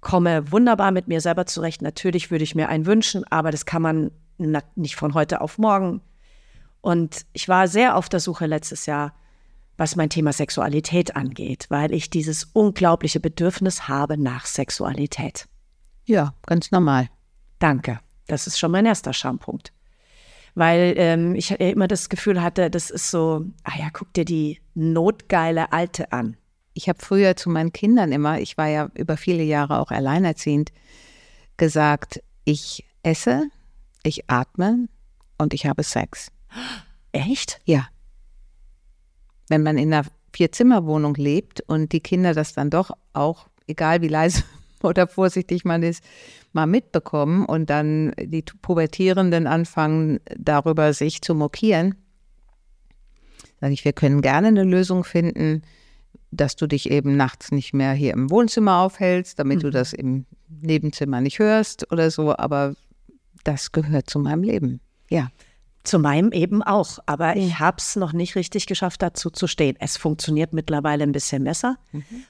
komme 0.00 0.50
wunderbar 0.50 0.90
mit 0.90 1.06
mir 1.06 1.20
selber 1.20 1.46
zurecht. 1.46 1.80
Natürlich 1.80 2.32
würde 2.32 2.42
ich 2.42 2.56
mir 2.56 2.68
einen 2.68 2.86
wünschen, 2.86 3.22
aber 3.30 3.52
das 3.52 3.66
kann 3.66 3.82
man 3.82 4.10
nicht 4.74 4.96
von 4.96 5.14
heute 5.14 5.40
auf 5.40 5.56
morgen. 5.56 6.00
Und 6.80 7.24
ich 7.34 7.48
war 7.48 7.68
sehr 7.68 7.94
auf 7.94 8.08
der 8.08 8.18
Suche 8.18 8.46
letztes 8.46 8.86
Jahr, 8.86 9.14
was 9.76 9.94
mein 9.94 10.10
Thema 10.10 10.32
Sexualität 10.32 11.14
angeht, 11.14 11.66
weil 11.68 11.92
ich 11.92 12.10
dieses 12.10 12.50
unglaubliche 12.52 13.20
Bedürfnis 13.20 13.86
habe 13.86 14.18
nach 14.18 14.44
Sexualität. 14.44 15.46
Ja, 16.04 16.34
ganz 16.46 16.72
normal. 16.72 17.10
Danke. 17.60 18.00
Das 18.28 18.46
ist 18.46 18.58
schon 18.58 18.70
mein 18.70 18.86
erster 18.86 19.12
Schampunkt. 19.12 19.72
Weil 20.54 20.94
ähm, 20.96 21.34
ich 21.34 21.50
immer 21.50 21.88
das 21.88 22.08
Gefühl 22.08 22.42
hatte, 22.42 22.70
das 22.70 22.90
ist 22.90 23.10
so, 23.10 23.44
ah 23.64 23.78
ja, 23.78 23.88
guck 23.92 24.12
dir 24.12 24.24
die 24.24 24.60
notgeile 24.74 25.72
Alte 25.72 26.12
an. 26.12 26.36
Ich 26.74 26.88
habe 26.88 26.98
früher 27.00 27.36
zu 27.36 27.50
meinen 27.50 27.72
Kindern 27.72 28.12
immer, 28.12 28.40
ich 28.40 28.56
war 28.56 28.68
ja 28.68 28.90
über 28.94 29.16
viele 29.16 29.42
Jahre 29.42 29.80
auch 29.80 29.90
alleinerziehend, 29.90 30.72
gesagt, 31.56 32.22
ich 32.44 32.86
esse, 33.02 33.48
ich 34.02 34.30
atme 34.30 34.88
und 35.38 35.54
ich 35.54 35.66
habe 35.66 35.82
Sex. 35.82 36.30
Echt? 37.12 37.60
Ja. 37.64 37.88
Wenn 39.48 39.62
man 39.62 39.78
in 39.78 39.92
einer 39.92 40.06
Vierzimmerwohnung 40.32 41.14
lebt 41.14 41.62
und 41.62 41.92
die 41.92 42.00
Kinder 42.00 42.34
das 42.34 42.52
dann 42.52 42.70
doch 42.70 42.90
auch, 43.12 43.48
egal 43.66 44.02
wie 44.02 44.08
leise 44.08 44.44
oder 44.84 45.06
vorsichtig 45.06 45.64
man 45.64 45.82
ist, 45.82 46.02
mal 46.52 46.66
mitbekommen 46.66 47.44
und 47.44 47.70
dann 47.70 48.12
die 48.18 48.42
Pubertierenden 48.42 49.46
anfangen, 49.46 50.20
darüber 50.36 50.92
sich 50.92 51.22
zu 51.22 51.34
mokieren, 51.34 51.94
sage 53.60 53.72
ich, 53.72 53.84
wir 53.84 53.92
können 53.92 54.22
gerne 54.22 54.48
eine 54.48 54.64
Lösung 54.64 55.04
finden, 55.04 55.62
dass 56.30 56.56
du 56.56 56.66
dich 56.66 56.90
eben 56.90 57.16
nachts 57.16 57.52
nicht 57.52 57.72
mehr 57.72 57.92
hier 57.92 58.12
im 58.12 58.30
Wohnzimmer 58.30 58.78
aufhältst, 58.78 59.38
damit 59.38 59.62
du 59.62 59.70
das 59.70 59.92
im 59.92 60.26
Nebenzimmer 60.48 61.20
nicht 61.20 61.38
hörst 61.38 61.90
oder 61.90 62.10
so, 62.10 62.36
aber 62.36 62.74
das 63.44 63.72
gehört 63.72 64.10
zu 64.10 64.18
meinem 64.18 64.42
Leben. 64.42 64.80
Ja. 65.10 65.30
Zu 65.84 65.98
meinem 65.98 66.32
eben 66.32 66.62
auch. 66.62 66.98
Aber 67.06 67.36
ich 67.36 67.58
habe 67.58 67.78
es 67.78 67.96
noch 67.96 68.12
nicht 68.12 68.36
richtig 68.36 68.66
geschafft, 68.66 69.00
dazu 69.00 69.30
zu 69.30 69.46
stehen. 69.46 69.76
Es 69.80 69.96
funktioniert 69.96 70.52
mittlerweile 70.52 71.04
ein 71.04 71.12
bisschen 71.12 71.44
besser. 71.44 71.76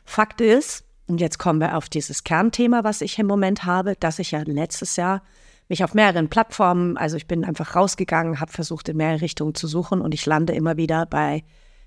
Fakt 0.05 0.41
ist, 0.41 0.85
und 1.09 1.21
jetzt 1.21 1.39
kommen 1.39 1.61
wir 1.61 1.77
auf 1.77 1.89
dieses 1.89 2.23
Kernthema, 2.23 2.85
was 2.85 3.01
ich 3.01 3.19
im 3.19 3.27
Moment 3.27 3.65
habe, 3.65 3.97
dass 3.99 4.19
ich 4.19 4.31
ja 4.31 4.43
letztes 4.45 4.97
Jahr 4.97 5.23
mich 5.69 5.85
auf 5.85 5.95
mehreren 5.95 6.29
Plattformen, 6.29 6.97
also 6.97 7.17
ich 7.17 7.27
bin 7.27 7.45
einfach 7.45 7.75
rausgegangen, 7.75 8.41
habe 8.41 8.53
versucht, 8.53 8.89
in 8.89 8.97
mehrere 8.97 9.23
Richtungen 9.23 9.55
zu 9.55 9.67
suchen 9.67 10.01
und 10.01 10.15
ich 10.15 10.25
lande 10.27 10.53
immer 10.55 10.77
wieder 10.77 11.07
bei 11.07 11.45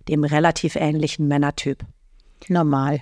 dem 0.07 0.23
relativ 0.23 0.75
ähnlichen 0.75 1.27
Männertyp. 1.27 1.85
Normal. 2.47 3.01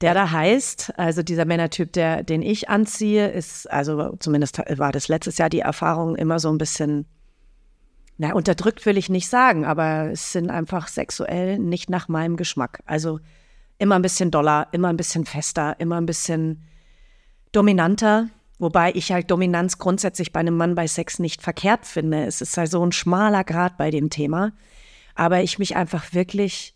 Der 0.00 0.14
da 0.14 0.30
heißt, 0.30 0.94
also 0.98 1.22
dieser 1.22 1.44
Männertyp, 1.44 1.92
der, 1.92 2.22
den 2.22 2.42
ich 2.42 2.68
anziehe, 2.68 3.28
ist, 3.28 3.70
also 3.70 4.16
zumindest 4.18 4.58
war 4.58 4.92
das 4.92 5.08
letztes 5.08 5.38
Jahr 5.38 5.50
die 5.50 5.60
Erfahrung 5.60 6.16
immer 6.16 6.38
so 6.38 6.50
ein 6.50 6.58
bisschen, 6.58 7.06
na, 8.16 8.32
unterdrückt 8.32 8.86
will 8.86 8.96
ich 8.96 9.10
nicht 9.10 9.28
sagen, 9.28 9.64
aber 9.64 10.10
es 10.10 10.32
sind 10.32 10.50
einfach 10.50 10.88
sexuell 10.88 11.58
nicht 11.58 11.90
nach 11.90 12.08
meinem 12.08 12.36
Geschmack. 12.36 12.80
Also 12.86 13.20
immer 13.80 13.96
ein 13.96 14.02
bisschen 14.02 14.30
doller, 14.30 14.68
immer 14.72 14.88
ein 14.88 14.96
bisschen 14.96 15.24
fester, 15.24 15.78
immer 15.80 15.96
ein 15.96 16.06
bisschen 16.06 16.66
dominanter. 17.52 18.28
Wobei 18.58 18.92
ich 18.94 19.10
halt 19.10 19.30
Dominanz 19.30 19.78
grundsätzlich 19.78 20.32
bei 20.32 20.40
einem 20.40 20.56
Mann 20.56 20.74
bei 20.74 20.86
Sex 20.86 21.18
nicht 21.18 21.40
verkehrt 21.40 21.86
finde. 21.86 22.24
Es 22.26 22.42
ist 22.42 22.56
halt 22.58 22.70
so 22.70 22.84
ein 22.84 22.92
schmaler 22.92 23.42
Grad 23.42 23.78
bei 23.78 23.90
dem 23.90 24.10
Thema. 24.10 24.52
Aber 25.14 25.42
ich 25.42 25.58
mich 25.58 25.76
einfach 25.76 26.12
wirklich 26.12 26.74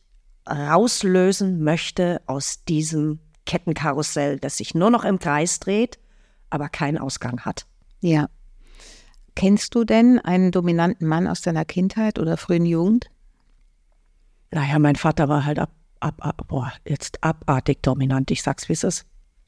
rauslösen 0.48 1.62
möchte 1.62 2.22
aus 2.26 2.64
diesem 2.64 3.20
Kettenkarussell, 3.44 4.38
das 4.38 4.56
sich 4.56 4.74
nur 4.74 4.90
noch 4.90 5.04
im 5.04 5.18
Kreis 5.18 5.60
dreht, 5.60 5.98
aber 6.48 6.70
keinen 6.70 6.98
Ausgang 6.98 7.40
hat. 7.40 7.66
Ja. 8.00 8.28
Kennst 9.34 9.74
du 9.74 9.84
denn 9.84 10.18
einen 10.20 10.52
dominanten 10.52 11.06
Mann 11.06 11.26
aus 11.26 11.42
deiner 11.42 11.64
Kindheit 11.66 12.18
oder 12.18 12.38
frühen 12.38 12.64
Jugend? 12.64 13.10
Naja, 14.50 14.78
mein 14.78 14.96
Vater 14.96 15.28
war 15.28 15.44
halt 15.44 15.58
ab, 15.58 15.70
ab, 16.00 16.14
ab 16.18 16.42
boah, 16.48 16.72
jetzt 16.86 17.22
abartig 17.22 17.82
dominant. 17.82 18.30
Ich 18.30 18.42
sag's, 18.42 18.68
wie 18.68 18.74
es 18.74 18.84
ist. 18.84 19.06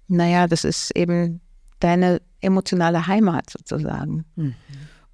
Naja, 0.09 0.47
das 0.47 0.65
ist 0.65 0.91
eben 0.97 1.41
deine 1.81 2.21
emotionale 2.41 3.07
Heimat 3.07 3.51
sozusagen. 3.51 4.25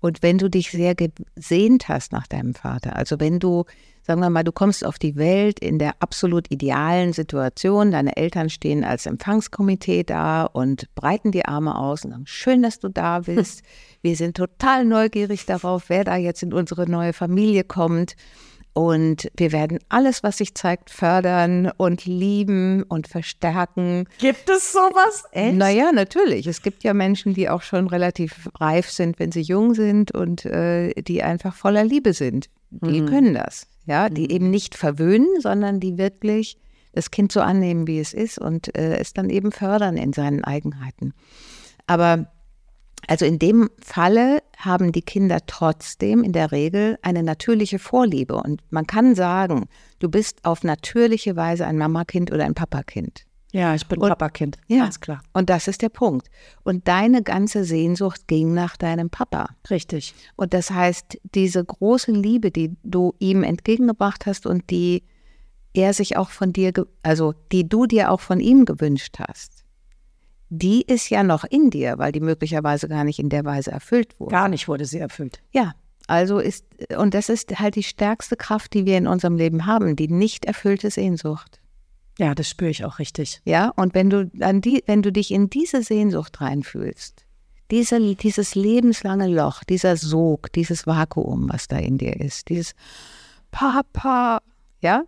Und 0.03 0.23
wenn 0.23 0.37
du 0.37 0.51
dich 0.51 0.73
sehr 0.73 0.97
gesehnt 0.97 1.89
hast 1.89 2.13
nach 2.13 2.27
deinem 2.27 2.55
Vater, 2.55 2.97
also 2.97 3.21
wenn 3.21 3.39
du, 3.39 3.65
sagen 4.03 4.21
wir 4.21 4.31
mal, 4.31 4.43
du 4.43 4.51
kommst 4.51 4.85
auf 4.85 4.99
die 4.99 5.15
Welt 5.15 5.61
in 5.61 5.79
der 5.79 5.95
absolut 6.01 6.51
idealen 6.51 7.13
Situation, 7.13 7.93
deine 7.93 8.17
Eltern 8.17 8.51
stehen 8.51 8.83
als 8.83 9.07
Empfangskomitee 9.07 10.03
da 10.03 10.43
und 10.43 10.93
breiten 10.97 11.31
die 11.31 11.47
Arme 11.47 11.79
aus 11.79 12.05
und 12.05 12.11
sagen, 12.11 12.27
schön, 12.27 12.63
dass 12.63 12.81
du 12.81 12.89
da 12.89 13.21
bist. 13.27 13.63
Wir 14.03 14.17
sind 14.17 14.37
total 14.37 14.85
neugierig 14.85 15.47
darauf, 15.47 15.89
wer 15.89 16.03
da 16.03 16.17
jetzt 16.17 16.43
in 16.43 16.53
unsere 16.53 16.91
neue 16.91 17.13
Familie 17.13 17.63
kommt. 17.63 18.17
Und 18.75 19.31
wir 19.37 19.53
werden 19.53 19.79
alles, 19.91 20.23
was 20.23 20.39
sich 20.39 20.55
zeigt, 20.55 20.89
fördern 20.89 21.71
und 21.77 22.07
lieben 22.07 22.83
und 22.85 23.07
verstärken. 23.07 24.09
Gibt 24.19 24.49
es 24.49 24.73
sowas? 24.73 25.25
Echt? 25.33 25.57
Naja, 25.57 25.93
natürlich. 25.93 26.47
Es 26.47 26.63
gibt 26.63 26.83
ja 26.83 26.95
Menschen, 26.95 27.35
die 27.35 27.51
auch 27.51 27.63
schon 27.63 27.87
relativ 27.87 28.49
reif 28.59 28.89
sind, 28.89 29.19
wenn 29.19 29.31
sie 29.31 29.43
jung 29.43 29.75
sind 29.75 30.13
und 30.13 30.47
äh, 30.47 30.95
die 30.95 31.23
einfach 31.23 31.55
voller 31.55 31.85
Liebe 31.85 32.15
sind. 32.15 32.49
Die 32.71 33.05
können 33.05 33.35
das. 33.35 33.67
Ja, 33.85 34.09
die 34.09 34.33
eben 34.33 34.49
nicht 34.49 34.75
verwöhnen, 34.75 35.29
sondern 35.41 35.79
die 35.79 35.99
wirklich 35.99 36.57
das 36.93 37.11
Kind 37.11 37.33
so 37.33 37.41
annehmen, 37.41 37.87
wie 37.87 37.99
es 37.99 38.15
ist 38.15 38.39
und 38.39 38.75
äh, 38.77 38.97
es 38.99 39.13
dann 39.13 39.29
eben 39.29 39.53
fördern 39.53 39.97
in 39.97 40.13
seinen 40.13 40.45
Eigenheiten. 40.45 41.13
Aber 41.87 42.33
also 43.09 43.25
in 43.25 43.39
dem 43.39 43.69
Falle 43.81 44.43
haben 44.65 44.93
die 44.93 45.03
Kinder 45.03 45.39
trotzdem 45.47 46.23
in 46.25 46.33
der 46.33 46.53
Regel 46.53 46.99
eine 47.03 47.23
natürliche 47.23 47.79
Vorliebe. 47.79 48.35
Und 48.37 48.63
man 48.71 48.87
kann 48.87 49.15
sagen, 49.15 49.67
du 49.99 50.09
bist 50.09 50.45
auf 50.45 50.65
natürliche 50.65 51.37
Weise 51.37 51.67
ein 51.67 51.79
Mamakind 51.79 52.33
oder 52.33 52.45
ein 52.45 52.55
Papakind. 52.55 53.25
Ja, 53.53 53.75
ich 53.75 53.87
bin 53.87 53.99
Und- 54.01 54.09
Papakind. 54.09 54.57
Ja. 54.67 54.85
Ganz 54.85 55.01
klar. 55.01 55.23
Und 55.35 55.51
das 55.51 55.69
ist 55.69 55.83
der 55.83 55.91
Punkt. 55.91 56.29
Und 56.63 56.89
deine 56.89 57.23
ganze 57.23 57.65
Sehnsucht 57.65 58.27
ging 58.27 58.55
nach 58.55 58.79
deinem 58.79 59.11
Papa. 59.11 59.51
Richtig. 59.69 60.15
Und 60.37 60.55
das 60.55 60.71
heißt, 60.71 61.19
diese 61.35 61.63
große 61.63 62.13
Liebe, 62.13 62.51
die 62.51 62.75
du 62.83 63.15
ihm 63.19 63.43
entgegengebracht 63.43 64.25
hast 64.25 64.47
und 64.47 64.71
die 64.71 65.03
er 65.75 65.93
sich 65.93 66.17
auch 66.17 66.31
von 66.31 66.53
dir, 66.53 66.73
also 67.03 67.35
die 67.51 67.69
du 67.69 67.87
dir 67.87 68.11
auch 68.11 68.21
von 68.21 68.41
ihm 68.41 68.65
gewünscht 68.65 69.19
hast, 69.19 69.62
die 70.55 70.83
ist 70.83 71.09
ja 71.09 71.23
noch 71.23 71.45
in 71.45 71.71
dir, 71.71 71.97
weil 71.97 72.13
die 72.13 72.21
möglicherweise 72.21 72.87
gar 72.87 73.05
nicht 73.05 73.19
in 73.19 73.31
der 73.31 73.47
Weise 73.47 73.71
erfüllt 73.71 74.21
wurde. 74.21 74.33
Gar 74.33 74.49
nicht 74.49 74.69
wurde 74.69 74.85
sie 74.85 74.99
erfüllt. 74.99 75.41
Ja, 75.53 75.73
also 76.09 76.41
ist, 76.41 76.67
und 76.99 77.15
das 77.15 77.31
ist 77.31 77.59
halt 77.59 77.75
die 77.75 77.83
stärkste 77.83 78.37
Kraft, 78.37 78.75
die 78.75 78.85
wir 78.85 78.99
in 78.99 79.07
unserem 79.07 79.37
Leben 79.37 79.65
haben, 79.65 79.97
die 79.97 80.09
nicht 80.09 80.45
erfüllte 80.45 80.91
Sehnsucht. 80.91 81.59
Ja, 82.19 82.35
das 82.35 82.51
spüre 82.51 82.71
ich 82.71 82.85
auch 82.85 82.99
richtig. 82.99 83.41
Ja, 83.47 83.73
und 83.77 83.95
wenn 83.95 84.11
du 84.11 84.31
an 84.41 84.61
die, 84.61 84.83
wenn 84.85 85.01
du 85.01 85.11
dich 85.11 85.31
in 85.31 85.49
diese 85.49 85.83
Sehnsucht 85.83 86.43
reinfühlst, 86.43 87.25
diese, 87.71 88.15
dieses 88.15 88.55
lebenslange 88.55 89.29
Loch, 89.29 89.65
dieser 89.65 89.97
Sog, 89.97 90.53
dieses 90.53 90.87
Vakuum, 90.87 91.49
was 91.51 91.67
da 91.67 91.79
in 91.79 91.97
dir 91.97 92.21
ist, 92.21 92.51
dieses 92.51 92.75
Papa, 93.51 94.43
ja, 94.83 95.05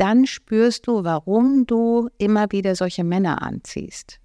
dann 0.00 0.26
spürst 0.26 0.86
du, 0.86 1.04
warum 1.04 1.66
du 1.66 2.08
immer 2.16 2.50
wieder 2.52 2.74
solche 2.74 3.04
Männer 3.04 3.42
anziehst. 3.42 4.18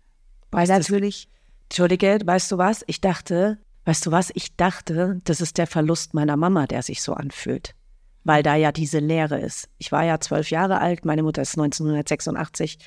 Weil 0.52 0.68
natürlich, 0.68 1.28
Entschuldige, 1.64 2.20
weißt 2.24 2.50
du 2.54 2.58
was? 2.58 2.84
Ich 2.88 3.02
dachte, 3.02 3.58
weißt 3.84 4.06
du 4.06 4.12
was? 4.12 4.32
Ich 4.36 4.56
dachte, 4.56 5.20
das 5.26 5.42
ist 5.42 5.58
der 5.58 5.68
Verlust 5.68 6.14
meiner 6.14 6.38
Mama, 6.38 6.66
der 6.66 6.82
sich 6.82 7.02
so 7.02 7.14
anfühlt. 7.14 7.76
Weil 8.24 8.42
da 8.42 8.56
ja 8.56 8.72
diese 8.72 9.00
Leere 9.00 9.38
ist. 9.38 9.68
Ich 9.78 9.92
war 9.92 10.06
ja 10.06 10.20
zwölf 10.22 10.50
Jahre 10.50 10.80
alt, 10.80 11.04
meine 11.04 11.24
Mutter 11.24 11.42
ist 11.42 11.58
1986 11.58 12.80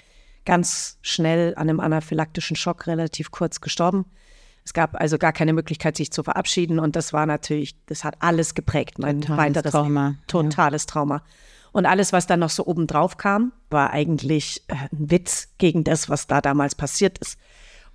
ganz 0.47 0.99
schnell 1.03 1.55
an 1.57 1.69
einem 1.69 1.81
anaphylaktischen 1.81 2.57
Schock 2.57 2.87
relativ 2.87 3.31
kurz 3.31 3.61
gestorben. 3.61 4.07
Es 4.65 4.73
gab 4.73 4.99
also 4.99 5.19
gar 5.19 5.35
keine 5.35 5.53
Möglichkeit, 5.53 5.97
sich 5.97 6.11
zu 6.11 6.23
verabschieden 6.23 6.79
und 6.79 6.97
das 6.97 7.13
war 7.13 7.27
natürlich, 7.27 7.77
das 7.85 8.03
hat 8.03 8.17
alles 8.21 8.55
geprägt, 8.55 8.99
mein 8.99 9.21
Totales 9.21 9.57
weiteres 9.57 9.73
Trauma. 9.73 10.15
Totales 10.27 10.87
Trauma. 10.87 11.23
Und 11.73 11.87
alles, 11.87 12.13
was 12.13 12.27
dann 12.27 12.41
noch 12.41 12.51
so 12.51 12.67
obendrauf 12.67 13.17
kam, 13.17 13.53
war 13.71 13.91
eigentlich 13.91 14.63
äh, 14.69 14.75
ein 14.93 15.11
Witz 15.11 15.49
gegen 15.59 15.85
das, 15.85 16.09
was 16.09 16.27
da 16.27 16.41
damals 16.41 16.75
passiert 16.75 17.19
ist. 17.19 17.39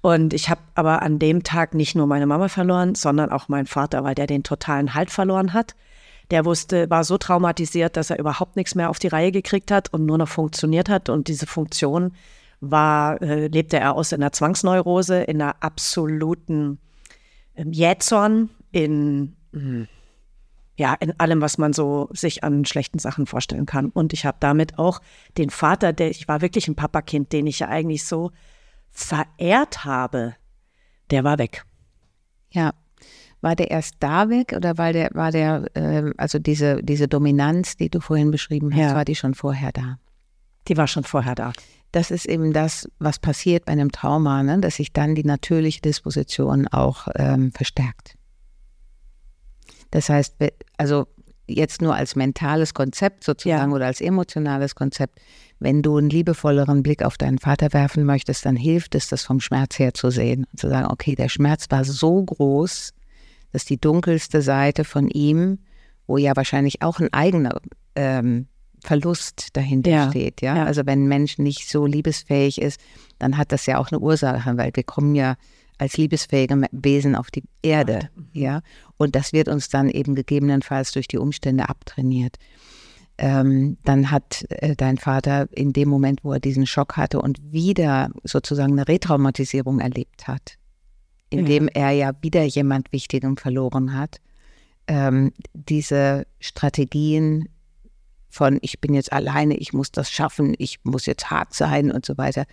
Und 0.01 0.33
ich 0.33 0.49
habe 0.49 0.61
aber 0.75 1.01
an 1.01 1.17
dem 1.17 1.43
Tag 1.43 1.73
nicht 1.73 1.95
nur 1.95 2.07
meine 2.07 2.27
Mama 2.27 2.49
verloren, 2.49 2.93
sondern 2.93 3.31
auch 3.31 3.47
meinen 3.47 3.67
Vater, 3.67 4.03
weil 4.03 4.15
der 4.15 4.27
den 4.27 4.43
totalen 4.43 4.93
Halt 4.93 5.09
verloren 5.09 5.53
hat. 5.53 5.75
Der 6.29 6.45
wusste, 6.45 6.89
war 6.89 7.03
so 7.03 7.17
traumatisiert, 7.17 7.95
dass 7.95 8.09
er 8.09 8.19
überhaupt 8.19 8.55
nichts 8.57 8.75
mehr 8.75 8.89
auf 8.89 8.99
die 8.99 9.07
Reihe 9.07 9.31
gekriegt 9.31 9.71
hat 9.71 9.93
und 9.93 10.05
nur 10.05 10.17
noch 10.17 10.27
funktioniert 10.27 10.89
hat. 10.89 11.07
Und 11.07 11.29
diese 11.29 11.47
Funktion 11.47 12.13
war, 12.59 13.21
äh, 13.21 13.47
lebte 13.47 13.79
er 13.79 13.95
aus 13.95 14.11
in 14.11 14.21
einer 14.21 14.31
Zwangsneurose, 14.31 15.23
in 15.23 15.41
einer 15.41 15.55
absoluten 15.61 16.79
ähm, 17.55 17.71
Jähzorn, 17.71 18.49
in 18.71 19.35
mm, 19.51 19.83
ja, 20.75 20.93
in 20.95 21.19
allem, 21.19 21.41
was 21.41 21.57
man 21.57 21.71
so 21.73 22.09
sich 22.13 22.43
an 22.43 22.65
schlechten 22.65 22.99
Sachen 22.99 23.25
vorstellen 23.27 23.65
kann. 23.65 23.87
Und 23.87 24.11
ich 24.13 24.25
habe 24.25 24.37
damit 24.39 24.79
auch 24.79 25.01
den 25.37 25.49
Vater, 25.49 25.93
der, 25.93 26.09
ich 26.09 26.27
war 26.27 26.41
wirklich 26.41 26.67
ein 26.67 26.75
Papakind, 26.75 27.31
den 27.31 27.45
ich 27.47 27.59
ja 27.59 27.67
eigentlich 27.67 28.05
so 28.05 28.31
verehrt 28.91 29.85
habe, 29.85 30.35
der 31.11 31.23
war 31.23 31.37
weg. 31.37 31.65
ja, 32.51 32.73
war 33.41 33.55
der 33.57 33.71
erst 33.71 33.95
da 33.99 34.29
weg 34.29 34.53
oder 34.55 34.77
war 34.77 34.93
der, 34.93 35.09
war 35.13 35.31
der, 35.31 35.65
ähm, 35.75 36.13
also 36.17 36.39
diese, 36.39 36.81
diese 36.81 37.09
Dominanz, 37.09 37.75
die 37.75 37.89
du 37.89 37.99
vorhin 37.99 38.31
beschrieben 38.31 38.71
hast, 38.73 38.79
Ja. 38.79 38.95
war 38.95 39.03
die 39.05 39.15
schon 39.15 39.33
vorher 39.33 39.73
da? 39.73 39.97
Die 40.69 40.77
war 40.77 40.87
schon 40.87 41.03
vorher 41.03 41.35
da. 41.35 41.51
Das 41.91 42.09
ist 42.09 42.25
eben 42.25 42.53
das, 42.53 42.87
was 42.99 43.19
passiert 43.19 43.65
bei 43.65 43.73
einem 43.73 43.91
Trauma, 43.91 44.43
ne? 44.43 44.59
dass 44.59 44.77
sich 44.77 44.93
dann 44.93 45.13
die 45.13 45.25
natürliche 45.25 45.81
Disposition 45.81 46.67
auch 46.69 47.09
ähm, 47.15 47.51
verstärkt. 47.51 48.15
Das 49.93 50.09
heißt, 50.09 50.35
also 50.77 51.05
jetzt 51.47 51.81
nur 51.83 51.93
als 51.95 52.15
mentales 52.15 52.73
Konzept 52.73 53.23
sozusagen 53.23 53.69
Ja. 53.71 53.75
oder 53.75 53.85
als 53.85 54.01
emotionales 54.01 54.73
Konzept, 54.73 55.19
wenn 55.59 55.83
du 55.83 55.97
einen 55.97 56.09
liebevolleren 56.09 56.81
Blick 56.81 57.03
auf 57.03 57.15
deinen 57.17 57.37
Vater 57.37 57.73
werfen 57.73 58.03
möchtest, 58.03 58.45
dann 58.47 58.55
hilft 58.55 58.95
es, 58.95 59.07
das 59.07 59.21
vom 59.23 59.39
Schmerz 59.39 59.77
her 59.77 59.93
zu 59.93 60.09
sehen 60.09 60.45
und 60.51 60.59
zu 60.59 60.67
sagen, 60.67 60.87
okay, 60.91 61.13
der 61.15 61.29
Schmerz 61.29 61.67
war 61.69 61.83
so 61.85 62.23
groß, 62.23 62.91
dass 63.51 63.65
die 63.65 63.79
dunkelste 63.79 64.41
Seite 64.41 64.83
von 64.83 65.09
ihm, 65.09 65.59
wo 66.07 66.17
ja 66.17 66.35
wahrscheinlich 66.35 66.81
auch 66.81 66.99
ein 66.99 67.13
eigener 67.13 67.61
ähm, 67.95 68.47
Verlust 68.81 69.49
dahinter 69.55 69.91
Ja, 69.91 70.09
steht, 70.09 70.41
ja? 70.41 70.55
ja. 70.57 70.65
Also 70.65 70.81
wenn 70.85 71.03
ein 71.03 71.07
Mensch 71.07 71.37
nicht 71.37 71.69
so 71.69 71.85
liebesfähig 71.85 72.59
ist, 72.59 72.81
dann 73.19 73.37
hat 73.37 73.51
das 73.51 73.67
ja 73.67 73.77
auch 73.77 73.91
eine 73.91 73.99
Ursache, 73.99 74.57
weil 74.57 74.71
wir 74.73 74.83
kommen 74.83 75.13
ja 75.13 75.35
als 75.83 75.97
liebesfähige 75.97 76.61
Wesen 76.71 77.13
auf 77.13 77.29
die 77.29 77.43
Erde, 77.61 78.09
ja? 78.31 78.61
Und 78.95 79.15
das 79.17 79.33
wird 79.33 79.49
uns 79.49 79.67
dann 79.67 79.89
eben 79.89 80.15
gegebenenfalls 80.15 80.93
durch 80.93 81.09
die 81.09 81.17
Umstände 81.17 81.67
abtrainiert. 81.67 82.37
Ähm, 83.17 83.77
dann 83.83 84.09
hat 84.09 84.45
äh, 84.47 84.77
dein 84.77 84.97
Vater 84.97 85.49
in 85.51 85.73
dem 85.73 85.89
Moment, 85.89 86.23
wo 86.23 86.31
er 86.31 86.39
diesen 86.39 86.65
Schock 86.65 86.95
hatte 86.95 87.21
und 87.21 87.51
wieder 87.51 88.11
sozusagen 88.23 88.71
eine 88.71 88.87
Retraumatisierung 88.87 89.81
erlebt 89.81 90.25
hat, 90.25 90.55
indem 91.29 91.67
er 91.67 91.91
ja 91.91 92.11
wieder 92.21 92.43
jemand 92.43 92.93
Wichtigen 92.93 93.35
verloren 93.35 93.97
hat, 93.97 94.21
ähm, 94.87 95.33
diese 95.53 96.25
Strategien 96.39 97.49
von 98.29 98.57
ich 98.61 98.79
bin 98.79 98.93
jetzt 98.93 99.11
alleine, 99.11 99.57
ich 99.57 99.73
muss 99.73 99.91
das 99.91 100.09
schaffen, 100.09 100.55
ich 100.57 100.79
muss 100.83 101.05
jetzt 101.07 101.29
hart 101.29 101.53
sein 101.53 101.91
und 101.91 102.05
so 102.05 102.17
weiter, 102.17 102.45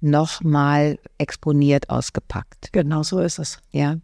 nochmal 0.00 0.98
exponiert 1.18 1.90
ausgepackt. 1.90 2.72
Genau 2.72 3.02
so 3.02 3.18
ist 3.20 3.38
es. 3.38 3.58
Ja. 3.70 3.96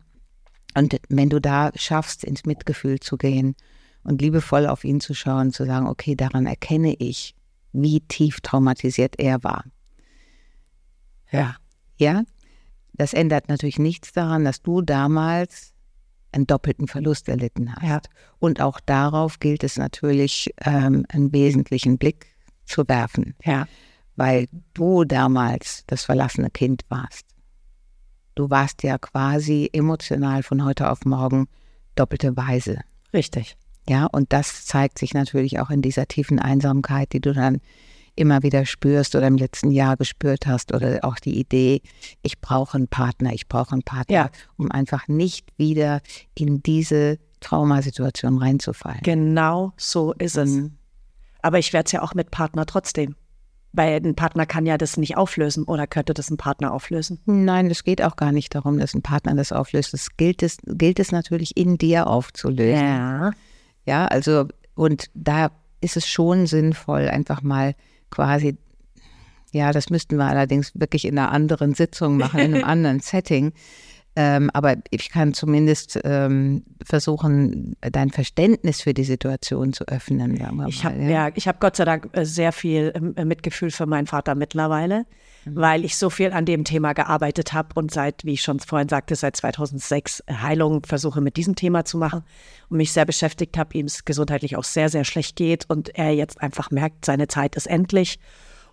Und 0.77 0.97
wenn 1.09 1.31
du 1.31 1.41
da 1.41 1.71
schaffst, 1.77 2.25
ins 2.25 2.45
Mitgefühl 2.45 2.99
zu 2.99 3.17
gehen 3.17 3.55
und 4.03 4.21
liebevoll 4.21 4.67
auf 4.67 4.85
ihn 4.85 5.01
zu 5.01 5.15
schauen, 5.15 5.53
zu 5.53 5.65
sagen, 5.65 5.87
okay, 5.87 6.17
daran 6.17 6.47
erkenne 6.47 6.95
ich, 6.95 7.35
wie 7.73 8.01
tief 8.01 8.41
traumatisiert 8.41 9.19
er 9.19 9.43
war. 9.45 9.65
Ja. 11.31 11.57
Ja, 11.97 12.25
das 12.93 13.15
ändert 13.15 13.49
natürlich 13.49 13.79
nichts 13.79 14.13
daran, 14.13 14.45
dass 14.45 14.63
du 14.63 14.83
damals 14.83 15.73
einen 16.33 16.47
doppelten 16.47 16.89
Verlust 16.89 17.29
erlitten 17.29 17.73
hast. 17.75 17.85
Ja. 17.85 18.01
Und 18.41 18.61
auch 18.61 18.81
darauf 18.81 19.39
gilt 19.39 19.63
es 19.63 19.77
natürlich, 19.77 20.53
ähm, 20.65 21.07
einen 21.09 21.33
wesentlichen 21.33 21.99
Blick 21.99 22.27
zu 22.65 22.89
werfen, 22.89 23.35
Ja. 23.45 23.67
Weil 24.17 24.47
du 24.75 25.05
damals 25.05 25.85
das 25.87 26.05
verlassene 26.05 26.51
Kind 26.51 26.83
warst. 26.89 27.25
Du 28.35 28.51
warst 28.51 28.83
ja 28.83 28.99
quasi 28.99 29.71
emotional 29.73 30.43
von 30.43 30.65
heute 30.65 30.91
auf 30.91 31.05
morgen 31.05 31.47
doppelte 31.95 32.37
Weise. 32.37 32.81
Richtig. 33.13 33.57
Ja, 33.89 34.07
und 34.07 34.33
das 34.33 34.67
zeigt 34.67 34.99
sich 34.99 35.15
natürlich 35.15 35.61
auch 35.61 35.71
in 35.71 35.83
dieser 35.83 36.07
tiefen 36.07 36.39
Einsamkeit, 36.39 37.13
die 37.13 37.21
du 37.21 37.33
dann 37.33 37.61
immer 38.17 38.43
wieder 38.43 38.65
spürst 38.65 39.15
oder 39.15 39.27
im 39.27 39.37
letzten 39.37 39.71
Jahr 39.71 39.97
gespürt 39.97 40.47
hast 40.47 40.73
oder 40.73 41.01
auch 41.03 41.17
die 41.17 41.39
Idee, 41.39 41.83
ich 42.23 42.41
brauche 42.41 42.77
einen 42.77 42.89
Partner, 42.89 43.33
ich 43.33 43.49
brauche 43.49 43.73
einen 43.73 43.83
Partner, 43.83 44.15
Ja. 44.15 44.31
um 44.57 44.71
einfach 44.71 45.09
nicht 45.09 45.49
wieder 45.59 46.01
in 46.35 46.63
diese 46.63 47.19
Traumasituation 47.41 48.39
reinzufallen. 48.39 49.01
Genau 49.03 49.73
so 49.77 50.13
ist 50.15 50.37
es. 50.37 50.51
Mhm. 50.51 50.77
Aber 51.43 51.59
ich 51.59 51.73
werde 51.73 51.87
es 51.87 51.93
ja 51.93 52.03
auch 52.03 52.15
mit 52.15 52.31
Partner 52.31 52.67
trotzdem. 52.67 53.17
Weil 53.77 53.97
ein 53.97 54.15
Partner 54.15 54.47
kann 54.47 54.67
ja 54.67 54.79
das 54.79 54.97
nicht 54.97 55.17
auflösen 55.17 55.65
oder 55.65 55.89
könnte 55.89 56.15
das 56.15 56.31
ein 56.31 56.37
Partner 56.37 56.73
auflösen. 56.73 57.21
Nein, 57.27 57.69
es 57.71 57.83
geht 57.83 58.03
auch 58.03 58.15
gar 58.15 58.31
nicht 58.31 58.55
darum, 58.55 58.79
dass 58.79 58.95
ein 58.95 59.03
Partner 59.03 59.35
das 59.35 59.51
auflöst. 59.51 59.95
Es 59.95 60.17
gilt 60.17 60.45
es, 60.45 60.59
gilt 60.65 61.01
es 61.01 61.11
natürlich 61.11 61.57
in 61.57 61.77
dir 61.77 62.07
aufzulösen. 62.07 62.85
Ja. 62.85 63.33
Ja, 63.85 64.07
also 64.07 64.47
und 64.75 65.11
da 65.15 65.51
ist 65.81 65.97
es 65.97 66.09
schon 66.09 66.47
sinnvoll, 66.47 67.09
einfach 67.09 67.43
mal 67.43 67.75
quasi, 68.11 68.57
ja, 69.53 69.73
das 69.73 69.91
müssten 69.91 70.17
wir 70.17 70.25
allerdings 70.25 70.73
wirklich 70.75 71.05
in 71.05 71.19
einer 71.19 71.31
anderen 71.31 71.75
Sitzung 71.75 72.17
machen, 72.17 72.41
in 72.41 72.55
einem 72.55 72.65
anderen 72.65 73.01
Setting. 73.01 73.53
Ähm, 74.17 74.49
aber 74.53 74.77
ich 74.91 75.11
kann 75.11 75.35
zumindest 75.35 75.99
ähm, 76.05 76.63
versuchen, 76.85 77.75
dein 77.81 78.11
Verständnis 78.11 78.81
für 78.81 78.95
die 78.95 79.03
Situation 79.03 79.73
zu 79.73 79.89
öffnen. 79.89 80.39
Ich 80.69 80.85
habe 80.85 81.03
ja. 81.03 81.31
ich 81.35 81.49
habe 81.49 81.59
Gott 81.61 81.75
sei 81.75 81.85
Dank 81.85 82.11
äh, 82.13 82.25
sehr 82.25 82.53
viel 82.53 82.93
ähm, 82.95 83.15
äh, 83.17 83.25
Mitgefühl 83.25 83.73
für 83.73 83.87
meinen 83.87 84.07
Vater 84.07 84.37
mittlerweile, 84.37 85.05
weil 85.47 85.85
ich 85.85 85.97
so 85.97 86.11
viel 86.11 86.33
an 86.33 86.45
dem 86.45 86.63
Thema 86.63 86.93
gearbeitet 86.93 87.53
habe 87.53 87.71
und 87.75 87.91
seit, 87.91 88.25
wie 88.25 88.35
ich 88.35 88.43
schon 88.43 88.61
vorhin 88.61 88.89
sagte, 88.89 89.17
seit 89.17 89.35
2006 89.35 90.23
Heilung 90.31 90.85
versuche 90.87 91.21
mit 91.21 91.37
diesem 91.37 91.57
Thema 91.57 91.85
zu 91.85 91.99
machen 91.99 92.23
und 92.69 92.77
mich 92.77 92.93
sehr 92.93 93.07
beschäftigt 93.07 93.59
habe, 93.59 93.77
ihm 93.77 93.87
es 93.87 94.05
gesundheitlich 94.05 94.57
auch 94.57 94.65
sehr, 94.65 94.91
sehr 94.91 95.05
schlecht 95.05 95.35
geht 95.35 95.69
und 95.69 95.89
er 95.99 96.13
jetzt 96.15 96.41
einfach 96.41 96.71
merkt, 96.71 97.05
seine 97.05 97.27
Zeit 97.27 97.57
ist 97.57 97.67
endlich 97.67 98.21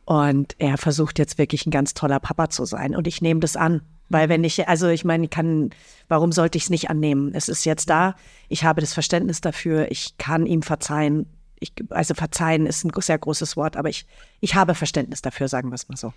und 0.06 0.56
er 0.60 0.78
versucht 0.78 1.18
jetzt 1.18 1.40
wirklich 1.40 1.66
ein 1.66 1.72
ganz 1.72 1.96
toller 1.96 2.20
Papa 2.20 2.50
zu 2.50 2.66
sein 2.66 2.96
und 2.96 3.08
ich 3.08 3.24
nehme 3.24 3.40
das 3.40 3.56
an. 3.56 3.82
Weil 4.12 4.28
wenn 4.30 4.44
ich, 4.44 4.68
also 4.68 4.90
ich 4.90 5.06
meine, 5.06 5.26
ich 5.26 5.30
kann, 5.30 5.70
warum 6.08 6.32
sollte 6.32 6.58
ich 6.58 6.66
es 6.66 6.70
nicht 6.70 6.90
annehmen? 6.90 7.32
Es 7.34 7.48
ist 7.48 7.66
jetzt 7.66 7.90
da, 7.90 8.16
ich 8.50 8.64
habe 8.66 8.82
das 8.82 8.94
Verständnis 8.94 9.40
dafür, 9.40 9.90
ich 9.90 10.18
kann 10.18 10.46
ihm 10.46 10.62
verzeihen. 10.62 11.28
Ich, 11.60 11.74
also 11.90 12.14
verzeihen 12.14 12.66
ist 12.66 12.84
ein 12.84 12.92
sehr 13.02 13.20
großes 13.20 13.56
Wort, 13.56 13.78
aber 13.78 13.90
ich, 13.90 14.06
ich 14.40 14.56
habe 14.56 14.76
Verständnis 14.76 15.22
dafür, 15.22 15.48
sagen 15.48 15.70
wir 15.70 15.76
es 15.76 15.88
mal 15.88 15.96
so. 15.96 16.14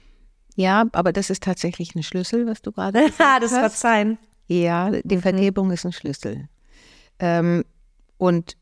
Ja, 0.57 0.87
aber 0.93 1.13
das 1.13 1.31
ist 1.31 1.43
tatsächlich 1.43 1.95
ein 1.95 2.03
Schlüssel, 2.03 2.47
was 2.47 2.63
du 2.63 2.73
gerade 2.73 3.01
gesagt 3.05 3.21
Ah, 3.21 3.41
das 3.41 3.53
hast. 3.53 3.61
Verzeihen. 3.61 4.19
Ja, 4.47 4.91
die 4.91 5.19
Vergebung 5.19 5.71
ist 5.71 5.85
ein 5.87 5.93
Schlüssel. 5.93 6.49
Ähm, 7.19 7.65
und 8.19 8.57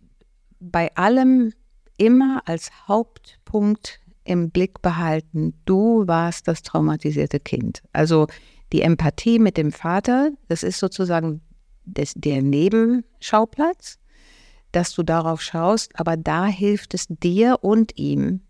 bei 0.61 0.95
allem 0.95 1.53
immer 1.97 2.43
als 2.47 2.71
Hauptpunkt 2.87 4.01
im 4.25 4.51
Blick 4.51 4.83
behalten, 4.83 5.55
du 5.65 6.07
warst 6.07 6.49
das 6.49 6.63
traumatisierte 6.63 7.41
Kind. 7.41 7.83
Also 7.93 8.27
die 8.73 8.83
Empathie 8.83 9.39
mit 9.39 9.57
dem 9.57 9.71
Vater, 9.73 10.31
das 10.49 10.63
ist 10.63 10.79
sozusagen 10.79 11.43
des, 11.85 12.15
der 12.15 12.43
Nebenschauplatz, 12.43 13.99
dass 14.73 14.95
du 14.95 15.03
darauf 15.03 15.43
schaust, 15.43 15.91
aber 15.99 16.17
da 16.17 16.47
hilft 16.47 16.95
es 16.95 17.07
dir 17.09 17.59
und 17.61 17.99
ihm. 17.99 18.41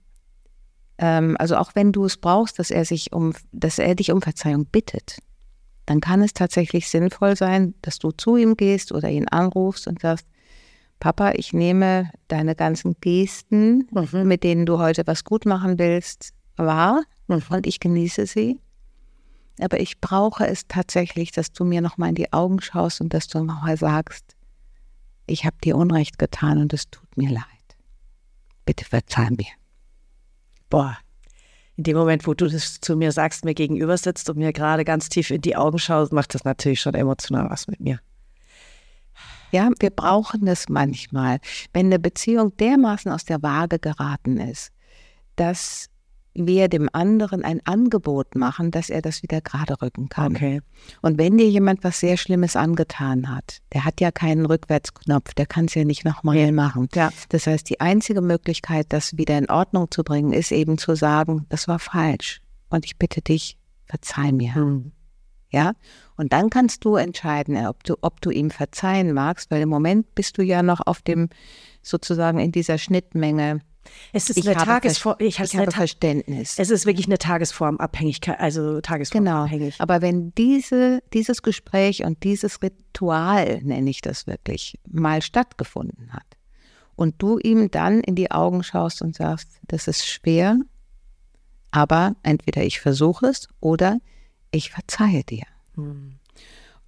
Ähm, 0.98 1.36
also 1.38 1.56
auch 1.56 1.74
wenn 1.74 1.92
du 1.92 2.04
es 2.04 2.16
brauchst, 2.16 2.58
dass 2.58 2.70
er 2.70 2.84
sich 2.84 3.12
um, 3.12 3.32
dass 3.50 3.78
er 3.78 3.94
dich 3.94 4.12
um 4.12 4.22
Verzeihung 4.22 4.66
bittet, 4.66 5.18
dann 5.86 6.00
kann 6.00 6.22
es 6.22 6.32
tatsächlich 6.32 6.88
sinnvoll 6.88 7.36
sein, 7.36 7.74
dass 7.82 7.98
du 7.98 8.12
zu 8.12 8.36
ihm 8.36 8.56
gehst 8.56 8.92
oder 8.92 9.10
ihn 9.10 9.26
anrufst 9.28 9.88
und 9.88 10.00
sagst, 10.00 10.26
Papa, 11.00 11.32
ich 11.32 11.52
nehme 11.52 12.12
deine 12.28 12.54
ganzen 12.54 12.94
Gesten, 13.00 13.88
Mhm. 13.90 14.28
mit 14.28 14.44
denen 14.44 14.66
du 14.66 14.78
heute 14.78 15.04
was 15.06 15.24
gut 15.24 15.46
machen 15.46 15.80
willst, 15.80 16.32
wahr 16.56 17.02
und 17.26 17.66
ich 17.66 17.80
genieße 17.80 18.26
sie. 18.26 18.60
Aber 19.62 19.80
ich 19.80 20.00
brauche 20.00 20.46
es 20.46 20.66
tatsächlich, 20.66 21.32
dass 21.32 21.52
du 21.52 21.64
mir 21.64 21.80
nochmal 21.80 22.10
in 22.10 22.14
die 22.14 22.32
Augen 22.32 22.60
schaust 22.60 23.00
und 23.00 23.14
dass 23.14 23.28
du 23.28 23.42
nochmal 23.42 23.76
sagst, 23.76 24.36
ich 25.26 25.44
habe 25.44 25.56
dir 25.62 25.76
Unrecht 25.76 26.18
getan 26.18 26.58
und 26.58 26.72
es 26.72 26.90
tut 26.90 27.16
mir 27.16 27.30
leid. 27.30 27.44
Bitte 28.64 28.84
verzeih 28.84 29.30
mir. 29.30 29.52
Boah. 30.68 30.98
In 31.76 31.84
dem 31.84 31.96
Moment, 31.96 32.26
wo 32.26 32.34
du 32.34 32.48
das 32.48 32.80
zu 32.80 32.96
mir 32.96 33.12
sagst, 33.12 33.44
mir 33.44 33.54
gegenüber 33.54 33.96
sitzt 33.96 34.28
und 34.28 34.36
mir 34.36 34.52
gerade 34.52 34.84
ganz 34.84 35.08
tief 35.08 35.30
in 35.30 35.40
die 35.40 35.56
Augen 35.56 35.78
schaust, 35.78 36.12
macht 36.12 36.34
das 36.34 36.44
natürlich 36.44 36.80
schon 36.80 36.94
emotional 36.94 37.48
was 37.50 37.66
mit 37.66 37.80
mir. 37.80 38.00
Ja, 39.52 39.70
wir 39.78 39.90
brauchen 39.90 40.46
das 40.46 40.68
manchmal, 40.68 41.38
wenn 41.72 41.86
eine 41.86 41.98
Beziehung 41.98 42.56
dermaßen 42.56 43.10
aus 43.10 43.24
der 43.24 43.42
Waage 43.42 43.78
geraten 43.78 44.38
ist, 44.38 44.70
dass 45.36 45.88
wir 46.34 46.68
dem 46.68 46.88
anderen 46.92 47.44
ein 47.44 47.60
Angebot 47.64 48.34
machen, 48.34 48.70
dass 48.70 48.90
er 48.90 49.02
das 49.02 49.22
wieder 49.22 49.40
gerade 49.40 49.80
rücken 49.82 50.08
kann. 50.08 50.34
Okay. 50.34 50.60
Und 51.00 51.18
wenn 51.18 51.36
dir 51.36 51.48
jemand 51.48 51.84
was 51.84 52.00
sehr 52.00 52.16
Schlimmes 52.16 52.56
angetan 52.56 53.28
hat, 53.28 53.58
der 53.72 53.84
hat 53.84 54.00
ja 54.00 54.10
keinen 54.10 54.46
Rückwärtsknopf, 54.46 55.34
der 55.34 55.46
kann 55.46 55.66
es 55.66 55.74
ja 55.74 55.84
nicht 55.84 56.04
nochmal 56.04 56.52
machen. 56.52 56.88
Ja. 56.94 57.10
Das 57.28 57.46
heißt, 57.46 57.68
die 57.68 57.80
einzige 57.80 58.20
Möglichkeit, 58.20 58.86
das 58.90 59.16
wieder 59.16 59.36
in 59.36 59.50
Ordnung 59.50 59.90
zu 59.90 60.02
bringen, 60.04 60.32
ist 60.32 60.52
eben 60.52 60.78
zu 60.78 60.94
sagen, 60.94 61.46
das 61.48 61.68
war 61.68 61.78
falsch. 61.78 62.40
Und 62.70 62.86
ich 62.86 62.96
bitte 62.96 63.20
dich, 63.20 63.58
verzeih 63.86 64.32
mir. 64.32 64.54
Hm. 64.54 64.92
Ja, 65.50 65.74
und 66.16 66.32
dann 66.32 66.48
kannst 66.48 66.82
du 66.84 66.96
entscheiden, 66.96 67.56
äh, 67.56 67.66
ob 67.66 67.84
du, 67.84 67.96
ob 68.00 68.22
du 68.22 68.30
ihm 68.30 68.50
verzeihen 68.50 69.12
magst, 69.12 69.50
weil 69.50 69.60
im 69.60 69.68
Moment 69.68 70.14
bist 70.14 70.38
du 70.38 70.42
ja 70.42 70.62
noch 70.62 70.80
auf 70.86 71.02
dem, 71.02 71.28
sozusagen 71.82 72.38
in 72.38 72.52
dieser 72.52 72.78
Schnittmenge. 72.78 73.60
Es 74.12 74.30
ist 74.30 74.38
Ich 74.38 74.48
eine 74.48 74.56
Tagesform. 74.56 75.16
Ich, 75.18 75.38
ich 75.38 75.54
eine 75.54 75.62
habe 75.62 75.72
Verständnis. 75.72 76.58
es 76.58 76.70
ist 76.70 76.86
wirklich 76.86 77.06
eine 77.06 77.18
Tagesformabhängigkeit, 77.18 78.38
also 78.38 78.62
Genau. 78.62 78.80
Tagesformabhängig. 78.80 79.80
Aber 79.80 80.02
wenn 80.02 80.34
diese, 80.34 81.02
dieses 81.12 81.42
Gespräch 81.42 82.04
und 82.04 82.22
dieses 82.24 82.62
Ritual, 82.62 83.60
nenne 83.62 83.90
ich 83.90 84.00
das 84.00 84.26
wirklich, 84.26 84.78
mal 84.88 85.22
stattgefunden 85.22 86.12
hat 86.12 86.26
und 86.94 87.20
du 87.20 87.38
ihm 87.38 87.70
dann 87.70 88.00
in 88.00 88.14
die 88.14 88.30
Augen 88.30 88.62
schaust 88.62 89.02
und 89.02 89.16
sagst, 89.16 89.48
das 89.66 89.88
ist 89.88 90.06
schwer, 90.06 90.58
aber 91.70 92.14
entweder 92.22 92.62
ich 92.62 92.80
versuche 92.80 93.26
es 93.26 93.48
oder 93.60 93.98
ich 94.50 94.70
verzeihe 94.70 95.24
dir. 95.24 95.44
Hm. 95.74 96.18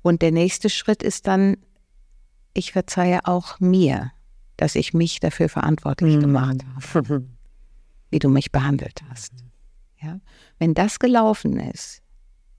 Und 0.02 0.20
der 0.22 0.32
nächste 0.32 0.68
Schritt 0.68 1.02
ist 1.02 1.26
dann, 1.26 1.56
ich 2.52 2.72
verzeihe 2.72 3.26
auch 3.26 3.58
mir, 3.58 4.12
dass 4.56 4.74
ich 4.74 4.94
mich 4.94 5.20
dafür 5.20 5.48
verantwortlich 5.48 6.18
gemacht 6.20 6.64
habe, 6.94 7.24
wie 8.10 8.18
du 8.18 8.28
mich 8.28 8.52
behandelt 8.52 9.02
hast. 9.08 9.32
Ja? 10.00 10.20
Wenn 10.58 10.74
das 10.74 10.98
gelaufen 10.98 11.58
ist, 11.58 12.02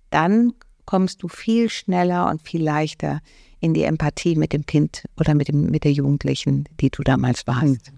dann 0.10 0.54
kommst 0.86 1.24
du 1.24 1.28
viel 1.28 1.70
schneller 1.70 2.30
und 2.30 2.42
viel 2.42 2.64
leichter 2.64 3.22
in 3.60 3.74
die 3.74 3.84
Empathie 3.84 4.36
mit 4.36 4.54
dem 4.54 4.66
Kind 4.66 5.06
oder 5.20 5.34
mit, 5.34 5.48
dem, 5.48 5.66
mit 5.72 5.84
der 5.84 5.92
Jugendlichen, 5.92 6.66
die 6.80 6.90
du 6.90 7.04
damals 7.04 7.48
warst. 7.48 7.92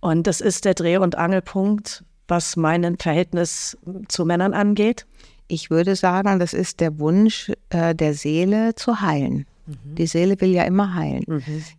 Und 0.00 0.26
das 0.26 0.40
ist 0.40 0.64
der 0.64 0.74
Dreh- 0.74 0.96
und 0.96 1.16
Angelpunkt, 1.16 2.04
was 2.26 2.56
mein 2.56 2.96
Verhältnis 2.96 3.76
zu 4.08 4.24
Männern 4.24 4.54
angeht. 4.54 5.06
Ich 5.46 5.70
würde 5.70 5.94
sagen, 5.96 6.38
das 6.38 6.54
ist 6.54 6.80
der 6.80 6.98
Wunsch 6.98 7.52
äh, 7.70 7.94
der 7.94 8.14
Seele 8.14 8.74
zu 8.76 9.00
heilen. 9.00 9.46
Die 9.84 10.06
Seele 10.06 10.40
will 10.40 10.50
ja 10.50 10.64
immer 10.64 10.94
heilen. 10.94 11.24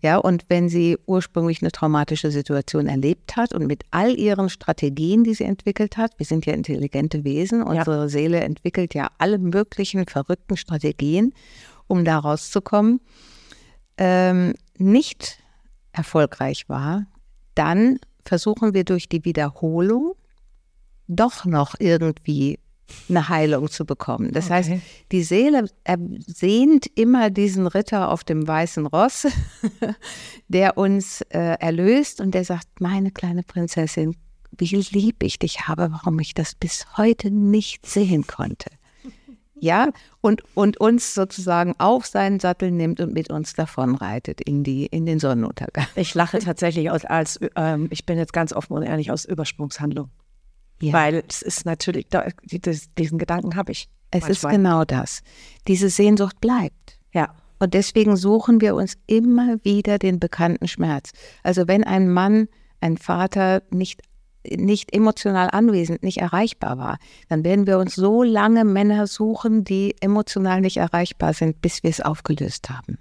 Ja, 0.02 0.18
und 0.18 0.46
wenn 0.50 0.70
sie 0.70 0.98
ursprünglich 1.06 1.62
eine 1.62 1.72
traumatische 1.72 2.32
Situation 2.32 2.88
erlebt 2.88 3.36
hat 3.36 3.54
und 3.54 3.68
mit 3.68 3.84
all 3.92 4.18
ihren 4.18 4.50
Strategien, 4.50 5.24
die 5.24 5.34
sie 5.34 5.44
entwickelt 5.44 5.98
hat, 5.98 6.18
wir 6.18 6.26
sind 6.26 6.46
ja 6.46 6.54
intelligente 6.54 7.24
Wesen, 7.24 7.64
unsere 7.64 8.10
Seele 8.10 8.42
entwickelt 8.42 8.94
ja 8.94 9.10
alle 9.18 9.38
möglichen 9.38 10.06
verrückten 10.06 10.58
Strategien, 10.58 11.34
um 11.88 12.06
da 12.06 12.20
rauszukommen, 12.20 13.02
ähm, 13.98 14.54
nicht 14.78 15.40
erfolgreich 15.92 16.70
war, 16.70 17.06
dann 17.56 18.00
versuchen 18.26 18.74
wir 18.74 18.84
durch 18.84 19.10
die 19.10 19.26
Wiederholung 19.26 20.14
doch 21.08 21.46
noch 21.46 21.76
irgendwie 21.80 22.60
eine 23.10 23.30
Heilung 23.30 23.70
zu 23.70 23.86
bekommen. 23.86 24.32
Das 24.32 24.50
heißt, 24.50 24.72
die 25.12 25.24
Seele 25.24 25.70
sehnt 26.26 26.88
immer 26.96 27.30
diesen 27.30 27.68
Ritter 27.68 28.10
auf 28.12 28.24
dem 28.24 28.48
weißen 28.48 28.86
Ross, 28.88 29.28
der 30.48 30.78
uns 30.78 31.22
äh, 31.30 31.58
erlöst 31.60 32.22
und 32.22 32.34
der 32.34 32.46
sagt, 32.46 32.68
meine 32.80 33.12
kleine 33.12 33.44
Prinzessin, 33.44 34.16
wie 34.58 34.66
lieb 34.66 35.24
ich 35.24 35.40
dich 35.40 35.68
habe, 35.68 35.92
warum 35.92 36.20
ich 36.20 36.34
das 36.34 36.56
bis 36.56 36.86
heute 36.98 37.32
nicht 37.32 37.86
sehen 37.86 38.28
konnte. 38.28 38.70
Ja, 39.64 39.92
und, 40.22 40.42
und 40.56 40.78
uns 40.78 41.14
sozusagen 41.14 41.76
auf 41.78 42.08
seinen 42.08 42.40
Sattel 42.40 42.72
nimmt 42.72 43.00
und 43.00 43.14
mit 43.14 43.30
uns 43.30 43.54
davonreitet 43.54 44.42
in, 44.42 44.64
die, 44.64 44.88
in 44.88 45.06
den 45.06 45.20
Sonnenuntergang. 45.20 45.86
Ich 45.94 46.16
lache 46.16 46.40
tatsächlich 46.44 46.90
aus, 46.90 47.06
als, 47.06 47.40
ähm, 47.56 47.86
ich 47.92 48.08
bin 48.08 48.18
jetzt 48.18 48.34
ganz 48.34 48.54
offen 48.54 48.74
und 48.74 48.82
ehrlich, 48.82 49.12
aus 49.12 49.24
Übersprungshandlung. 49.24 50.10
Ja. 50.82 50.94
Weil 50.94 51.24
es 51.28 51.42
ist 51.42 51.66
natürlich, 51.66 52.08
diesen 52.98 53.18
Gedanken 53.18 53.56
habe 53.56 53.72
ich. 53.72 53.88
Es 54.12 54.28
ist 54.28 54.44
manchmal. 54.44 54.54
genau 54.54 54.84
das. 54.84 55.22
Diese 55.68 55.90
Sehnsucht 55.90 56.42
bleibt. 56.42 57.00
Ja. 57.14 57.36
Und 57.60 57.76
deswegen 57.76 58.18
suchen 58.18 58.60
wir 58.60 58.76
uns 58.76 58.98
immer 59.06 59.64
wieder 59.64 60.00
den 60.00 60.20
bekannten 60.20 60.68
Schmerz. 60.68 61.12
Also 61.44 61.68
wenn 61.68 61.84
ein 61.84 62.12
Mann, 62.12 62.48
ein 62.82 62.98
Vater 62.98 63.62
nicht, 63.70 64.02
nicht 64.44 64.94
emotional 64.96 65.50
anwesend, 65.52 66.02
nicht 66.02 66.18
erreichbar 66.18 66.80
war, 66.80 66.98
dann 67.30 67.44
werden 67.44 67.68
wir 67.68 67.78
uns 67.78 67.94
so 67.94 68.24
lange 68.24 68.66
Männer 68.66 69.06
suchen, 69.06 69.64
die 69.64 69.96
emotional 70.02 70.62
nicht 70.62 70.78
erreichbar 70.78 71.34
sind, 71.34 71.62
bis 71.62 71.84
wir 71.84 71.92
es 71.92 72.02
aufgelöst 72.02 72.72
haben. 72.72 72.98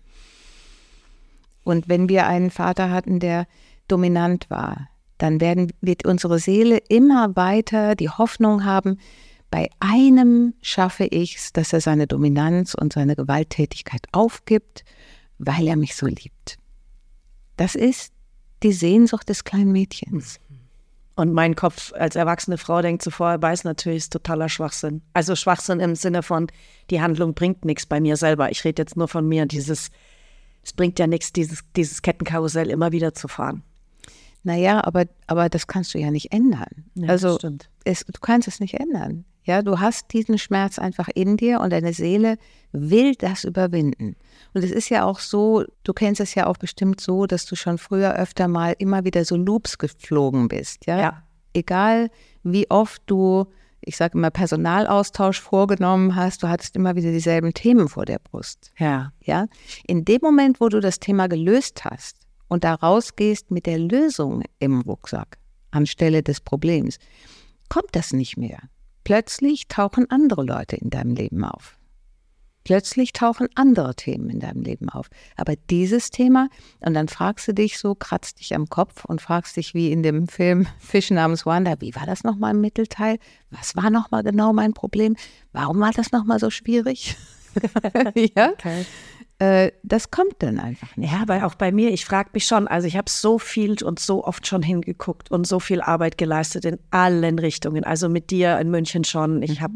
Und 1.65 1.89
wenn 1.89 2.11
wir 2.11 2.27
einen 2.27 2.51
Vater 2.51 2.91
hatten, 2.91 3.19
der 3.19 3.47
dominant 3.89 4.51
war, 4.51 4.89
dann 5.23 5.41
werden, 5.41 5.73
wird 5.81 6.07
unsere 6.07 6.39
Seele 6.39 6.79
immer 6.89 7.37
weiter 7.37 7.95
die 7.95 8.11
Hoffnung 8.11 8.65
haben, 8.65 8.99
bei 9.51 9.69
einem 9.81 10.55
schaffe 10.63 11.05
ich 11.05 11.37
es, 11.37 11.53
dass 11.53 11.73
er 11.73 11.81
seine 11.81 12.07
Dominanz 12.07 12.75
und 12.75 12.93
seine 12.93 13.17
Gewalttätigkeit 13.17 14.03
aufgibt, 14.13 14.85
weil 15.39 15.67
er 15.67 15.77
mich 15.77 15.97
so 15.97 16.07
liebt. 16.07 16.57
Das 17.57 17.75
ist 17.75 18.13
die 18.63 18.73
Sehnsucht 18.73 19.29
des 19.29 19.45
kleinen 19.45 19.73
Mädchens. 19.73 20.39
Und 21.17 21.35
mein 21.35 21.57
Kopf 21.57 21.93
als 21.93 22.17
erwachsene 22.17 22.57
Frau 22.57 22.81
denkt 22.81 23.03
zuvor, 23.03 23.33
er 23.33 23.43
weiß 23.43 23.65
natürlich, 23.65 23.99
ist 23.99 24.13
totaler 24.13 24.49
Schwachsinn. 24.49 25.03
Also 25.13 25.37
Schwachsinn 25.37 25.81
im 25.81 25.95
Sinne 25.95 26.23
von, 26.23 26.47
die 26.89 27.03
Handlung 27.03 27.35
bringt 27.35 27.65
nichts 27.65 27.85
bei 27.85 28.01
mir 28.01 28.17
selber. 28.17 28.51
Ich 28.51 28.65
rede 28.65 28.83
jetzt 28.83 28.97
nur 28.97 29.09
von 29.09 29.29
mir. 29.29 29.45
Dieses, 29.47 29.91
es 30.63 30.73
bringt 30.73 30.99
ja 30.99 31.07
nichts, 31.07 31.33
dieses, 31.33 31.65
dieses 31.77 32.01
Kettenkarussell 32.01 32.71
immer 32.71 32.93
wieder 32.93 33.13
zu 33.13 33.29
fahren. 33.29 33.63
Naja, 34.43 34.83
aber, 34.85 35.05
aber 35.27 35.49
das 35.49 35.67
kannst 35.67 35.93
du 35.95 35.99
ja 35.99 36.11
nicht 36.11 36.33
ändern. 36.33 36.85
Ja, 36.95 37.09
also. 37.09 37.39
Es, 37.85 38.05
du 38.05 38.21
kannst 38.21 38.49
es 38.49 38.61
nicht 38.61 38.75
ändern. 38.75 39.25
Ja, 39.43 39.63
du 39.63 39.81
hast 39.81 40.13
diesen 40.13 40.39
Schmerz 40.39 40.79
einfach 40.79 41.09
in 41.15 41.37
dir 41.37 41.61
und 41.61 41.71
deine 41.73 41.93
Seele 41.93 42.37
will 42.73 43.15
das 43.15 43.45
überwinden. 43.45 44.17
Und 44.55 44.63
es 44.65 44.71
ist 44.71 44.91
ja 44.91 45.05
auch 45.05 45.19
so, 45.19 45.65
du 45.83 45.93
kennst 45.93 46.21
es 46.21 46.35
ja 46.35 46.47
auch 46.47 46.57
bestimmt 46.59 47.01
so, 47.01 47.27
dass 47.27 47.47
du 47.47 47.57
schon 47.57 47.79
früher 47.79 48.15
öfter 48.15 48.49
mal 48.49 48.75
immer 48.79 49.05
wieder 49.05 49.25
so 49.25 49.37
Loops 49.37 49.79
geflogen 49.79 50.49
bist. 50.49 50.87
Ja, 50.87 51.01
Ja. 51.01 51.23
egal 51.55 52.11
wie 52.43 52.71
oft 52.71 53.03
du 53.07 53.47
ich 53.83 53.97
sage 53.97 54.19
immer, 54.19 54.31
Personalaustausch 54.31 55.41
vorgenommen 55.41 56.15
hast, 56.15 56.43
du 56.43 56.49
hattest 56.49 56.77
immer 56.77 56.97
wieder 56.97 57.13
dieselben 57.13 57.55
Themen 57.55 57.89
vor 57.89 58.05
der 58.05 58.19
Brust. 58.19 58.73
Ja. 58.77 59.11
Ja. 59.23 59.47
In 59.87 60.05
dem 60.05 60.19
Moment, 60.23 60.61
wo 60.61 60.69
du 60.69 60.81
das 60.81 60.99
Thema 61.01 61.29
gelöst 61.29 61.83
hast 61.85 62.19
und 62.51 62.65
da 62.65 62.75
rausgehst 62.75 63.51
mit 63.51 63.65
der 63.65 63.79
Lösung 63.79 64.43
im 64.59 64.83
Rucksack 64.83 65.39
anstelle 65.71 66.23
des 66.23 66.41
Problems, 66.41 66.99
kommt 67.69 67.91
das 67.93 68.13
nicht 68.13 68.37
mehr. 68.37 68.59
Plötzlich 69.05 69.69
tauchen 69.69 70.11
andere 70.11 70.45
Leute 70.45 70.77
in 70.77 70.91
deinem 70.91 71.15
Leben 71.15 71.45
auf. 71.45 71.79
Plötzlich 72.65 73.13
tauchen 73.15 73.49
andere 73.55 73.95
Themen 73.95 74.29
in 74.29 74.41
deinem 74.41 74.63
Leben 74.63 74.91
auf. 74.91 75.09
Aber 75.37 75.55
dieses 75.71 76.11
Thema, 76.11 76.49
und 76.81 76.93
dann 76.93 77.09
fragst 77.09 77.49
du 77.49 77.55
dich 77.55 77.79
so, 77.79 77.95
kratzt 77.95 78.41
dich 78.41 78.55
am 78.55 78.69
Kopf 78.69 79.05
und 79.07 79.23
fragst 79.23 79.57
dich 79.57 79.73
wie 79.73 79.91
in 79.91 80.03
dem 80.03 80.29
Film 80.29 80.67
Fisch 80.79 81.11
namens 81.11 81.47
Wanda, 81.47 81.81
wie 81.81 81.95
war 81.95 82.05
das 82.05 82.23
nochmal 82.23 82.55
im 82.55 82.61
Mittelteil? 82.61 83.19
Was 83.51 83.77
war 83.77 83.89
nochmal 83.89 84.25
genau 84.25 84.53
mein 84.53 84.75
Problem? 84.75 85.17
Warum 85.53 85.81
war 85.81 85.93
das 85.93 86.13
nochmal 86.13 86.39
so 86.39 86.51
schwierig? 86.51 87.17
ja? 88.37 88.51
Okay. 88.51 88.85
Äh, 89.41 89.73
das 89.83 90.11
kommt 90.11 90.35
dann 90.41 90.61
einfach 90.61 90.95
nicht. 90.99 91.11
Ja, 91.11 91.23
weil 91.27 91.43
auch 91.45 91.55
bei 91.55 91.73
mir, 91.73 91.91
ich 91.91 92.05
frage 92.05 92.29
mich 92.35 92.45
schon, 92.45 92.69
also 92.69 92.87
ich 92.87 92.97
habe 92.97 93.09
so 93.09 93.39
viel 93.39 93.83
und 93.83 93.99
so 93.99 94.23
oft 94.23 94.47
schon 94.47 94.63
hingeguckt 94.63 95.31
und 95.31 95.47
so 95.47 95.59
viel 95.59 95.81
Arbeit 95.81 96.19
geleistet 96.19 96.67
in 96.67 96.79
allen 96.91 97.39
Richtungen. 97.39 97.83
Also 97.83 98.11
mit 98.11 98.31
dir 98.31 98.59
in 98.59 98.71
München 98.71 99.03
schon. 99.03 99.43
Ich 99.43 99.61
mhm. 99.61 99.63
habe 99.63 99.75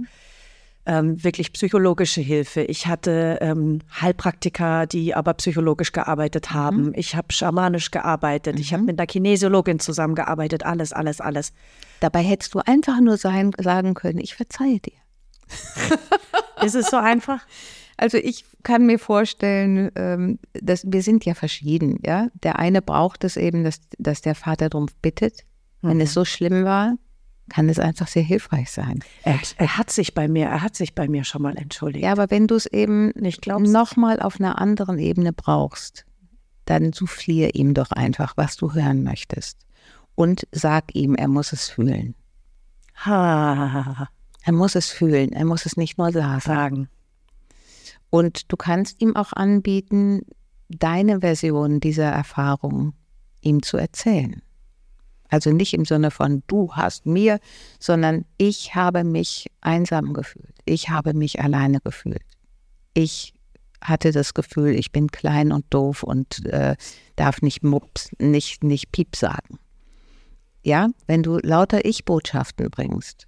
ähm, 0.85 1.25
wirklich 1.25 1.55
psychologische 1.55 2.21
Hilfe. 2.21 2.61
Ich 2.61 2.87
hatte 2.87 3.39
ähm, 3.41 3.79
Heilpraktiker, 4.03 4.87
die 4.87 5.15
aber 5.15 5.33
psychologisch 5.33 5.93
gearbeitet 5.93 6.51
mhm. 6.51 6.55
haben. 6.55 6.83
Mhm. 6.89 6.93
Ich 6.97 7.17
habe 7.17 7.33
schamanisch 7.33 7.91
gearbeitet. 7.91 8.57
Mhm. 8.57 8.61
Ich 8.61 8.75
habe 8.75 8.83
mit 8.83 9.01
einer 9.01 9.07
Kinesiologin 9.07 9.81
zusammengearbeitet. 9.81 10.67
Alles, 10.67 10.93
alles, 10.93 11.23
alles. 11.23 11.55
Dabei 12.01 12.23
hättest 12.23 12.55
du 12.55 12.59
einfach 12.59 13.01
nur 13.01 13.17
sein, 13.17 13.53
sagen 13.59 13.95
können, 13.95 14.19
ich 14.19 14.35
verzeihe 14.35 14.81
dir. 14.81 14.93
Ist 16.63 16.75
es 16.75 16.89
so 16.91 16.99
einfach? 16.99 17.47
Also 17.97 18.19
ich 18.19 18.45
kann 18.63 18.87
mir 18.87 18.99
vorstellen, 18.99 19.91
ähm, 19.95 20.39
dass 20.53 20.85
wir 20.91 21.03
sind 21.03 21.25
ja 21.25 21.35
verschieden, 21.35 22.01
ja. 22.05 22.29
Der 22.43 22.59
eine 22.59 22.83
braucht 22.83 23.25
es 23.25 23.37
eben, 23.37 23.65
dass, 23.65 23.81
dass 23.99 24.21
der 24.21 24.35
Vater 24.35 24.69
darum 24.69 24.89
bittet, 25.03 25.45
wenn 25.83 25.97
mhm. 25.97 26.03
es 26.03 26.13
so 26.13 26.25
schlimm 26.25 26.65
war 26.65 26.97
kann 27.49 27.69
es 27.69 27.79
einfach 27.79 28.09
sehr 28.09 28.23
hilfreich 28.23 28.71
sein. 28.71 29.01
Er, 29.23 29.39
er, 29.59 29.77
hat 29.77 29.91
sich 29.91 30.15
bei 30.15 30.29
mir, 30.29 30.47
er 30.47 30.63
hat 30.63 30.77
sich 30.77 30.95
bei 30.95 31.09
mir 31.09 31.25
schon 31.25 31.43
mal 31.43 31.57
entschuldigt. 31.57 32.05
Ja, 32.05 32.13
aber 32.13 32.31
wenn 32.31 32.47
du 32.47 32.55
es 32.55 32.67
eben 32.67 33.11
nicht 33.17 33.47
nochmal 33.47 34.21
auf 34.21 34.41
einer 34.41 34.59
anderen 34.59 34.99
Ebene 34.99 35.33
brauchst, 35.33 36.07
dann 36.65 36.93
soufflier 36.93 37.55
ihm 37.55 37.75
doch 37.75 37.91
einfach, 37.91 38.37
was 38.37 38.57
du 38.57 38.73
hören 38.73 39.03
möchtest. 39.03 39.59
Und 40.15 40.47
sag 40.53 40.95
ihm, 40.95 41.15
er 41.15 41.29
muss 41.29 41.53
es 41.53 41.69
fühlen. 41.69 42.15
Ha. 43.05 44.09
Er 44.43 44.53
muss 44.53 44.75
es 44.75 44.91
fühlen, 44.91 45.33
er 45.33 45.45
muss 45.45 45.67
es 45.67 45.77
nicht 45.77 45.99
nur 45.99 46.13
sagen. 46.13 46.89
Und 48.15 48.53
du 48.53 48.57
kannst 48.57 49.03
ihm 49.03 49.17
auch 49.17 49.33
anbieten, 49.33 50.21
deine 50.69 51.19
Version 51.19 51.81
dieser 51.81 52.05
Erfahrung 52.05 52.95
ihm 53.41 53.61
zu 53.61 53.77
erzählen. 53.77 54.41
Also 55.31 55.51
nicht 55.51 55.75
im 55.75 55.85
Sinne 55.85 56.13
von 56.13 56.45
du 56.47 56.73
hast 56.75 57.07
mir, 57.07 57.41
sondern 57.81 58.25
ich 58.39 58.77
habe 58.77 59.03
mich 59.03 59.51
einsam 59.63 60.13
gefühlt. 60.13 60.55
Ich 60.65 60.91
habe 60.91 61.13
mich 61.13 61.41
alleine 61.41 61.81
gefühlt. 61.81 62.23
Ich 62.93 63.35
hatte 63.81 64.13
das 64.13 64.33
Gefühl, 64.33 64.77
ich 64.77 64.93
bin 64.93 65.09
klein 65.09 65.51
und 65.51 65.65
doof 65.71 66.05
und 66.05 66.47
äh, 66.47 66.77
darf 67.17 67.43
nicht 67.43 67.65
Mups, 67.65 68.11
nicht, 68.21 68.63
nicht 68.63 68.93
Piep 68.93 69.17
sagen. 69.17 69.59
Ja, 70.63 70.89
wenn 71.09 71.25
du 71.25 71.39
lauter 71.43 71.85
Ich-Botschaften 71.85 72.71
bringst, 72.71 73.27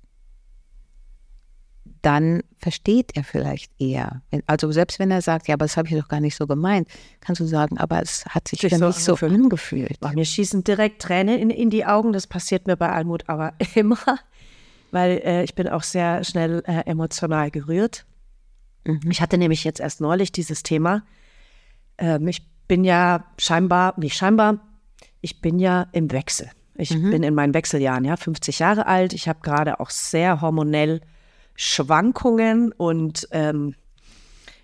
dann 2.07 2.45
versteht 2.57 3.17
er 3.17 3.25
vielleicht 3.25 3.73
eher. 3.81 4.23
Also 4.47 4.71
selbst 4.71 5.01
wenn 5.01 5.11
er 5.11 5.23
sagt, 5.23 5.49
ja, 5.49 5.55
aber 5.55 5.65
das 5.65 5.77
habe 5.77 5.89
ich 5.89 5.95
doch 5.97 6.07
gar 6.07 6.21
nicht 6.21 6.37
so 6.37 6.47
gemeint, 6.47 6.87
kannst 7.21 7.41
du 7.41 7.47
sagen, 7.47 7.79
aber 7.79 8.01
es 8.01 8.25
hat 8.27 8.47
sich, 8.47 8.61
sich 8.61 8.73
für 8.73 8.79
so 8.79 8.87
mich 8.87 8.97
so 8.97 9.15
angefühlt. 9.17 9.99
Mir 10.15 10.25
schießen 10.25 10.63
direkt 10.63 11.03
Tränen 11.03 11.37
in, 11.37 11.51
in 11.51 11.69
die 11.69 11.85
Augen. 11.85 12.13
Das 12.13 12.29
passiert 12.29 12.69
mir 12.69 12.77
bei 12.77 12.91
Almut 12.91 13.29
aber 13.29 13.55
immer, 13.75 13.99
weil 14.93 15.21
äh, 15.25 15.43
ich 15.43 15.57
bin 15.57 15.69
auch 15.69 15.83
sehr 15.83 16.23
schnell 16.23 16.63
äh, 16.69 16.83
emotional 16.87 17.51
gerührt. 17.51 18.07
Mhm. 18.85 19.11
Ich 19.11 19.21
hatte 19.21 19.37
nämlich 19.37 19.65
jetzt 19.65 19.81
erst 19.81 20.01
neulich 20.01 20.31
dieses 20.31 20.63
Thema. 20.63 21.03
Ähm, 21.99 22.29
ich 22.29 22.47
bin 22.69 22.85
ja 22.85 23.25
scheinbar, 23.37 23.95
nicht 23.99 24.17
scheinbar, 24.17 24.61
ich 25.23 25.41
bin 25.41 25.59
ja 25.59 25.89
im 25.91 26.13
Wechsel. 26.13 26.49
Ich 26.77 26.95
mhm. 26.95 27.11
bin 27.11 27.23
in 27.25 27.35
meinen 27.35 27.53
Wechseljahren, 27.53 28.05
ja, 28.05 28.17
50 28.17 28.61
Jahre 28.61 28.87
alt. 28.87 29.13
Ich 29.13 29.29
habe 29.29 29.41
gerade 29.43 29.81
auch 29.81 29.91
sehr 29.91 30.41
hormonell 30.41 31.01
Schwankungen 31.57 32.73
und 32.73 33.29
ähm, 33.31 33.75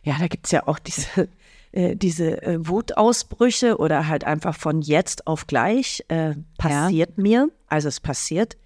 ja, 0.02 0.16
da 0.18 0.26
gibt 0.26 0.46
es 0.46 0.52
ja 0.52 0.66
auch 0.66 0.78
diese, 0.78 1.28
äh, 1.72 1.96
diese 1.96 2.42
äh, 2.42 2.66
Wutausbrüche 2.66 3.78
oder 3.78 4.08
halt 4.08 4.24
einfach 4.24 4.54
von 4.54 4.82
jetzt 4.82 5.26
auf 5.26 5.46
gleich 5.46 6.04
äh, 6.08 6.34
passiert 6.58 7.12
ja. 7.16 7.22
mir. 7.22 7.48
Also 7.68 7.88
es 7.88 8.00
passiert. 8.00 8.56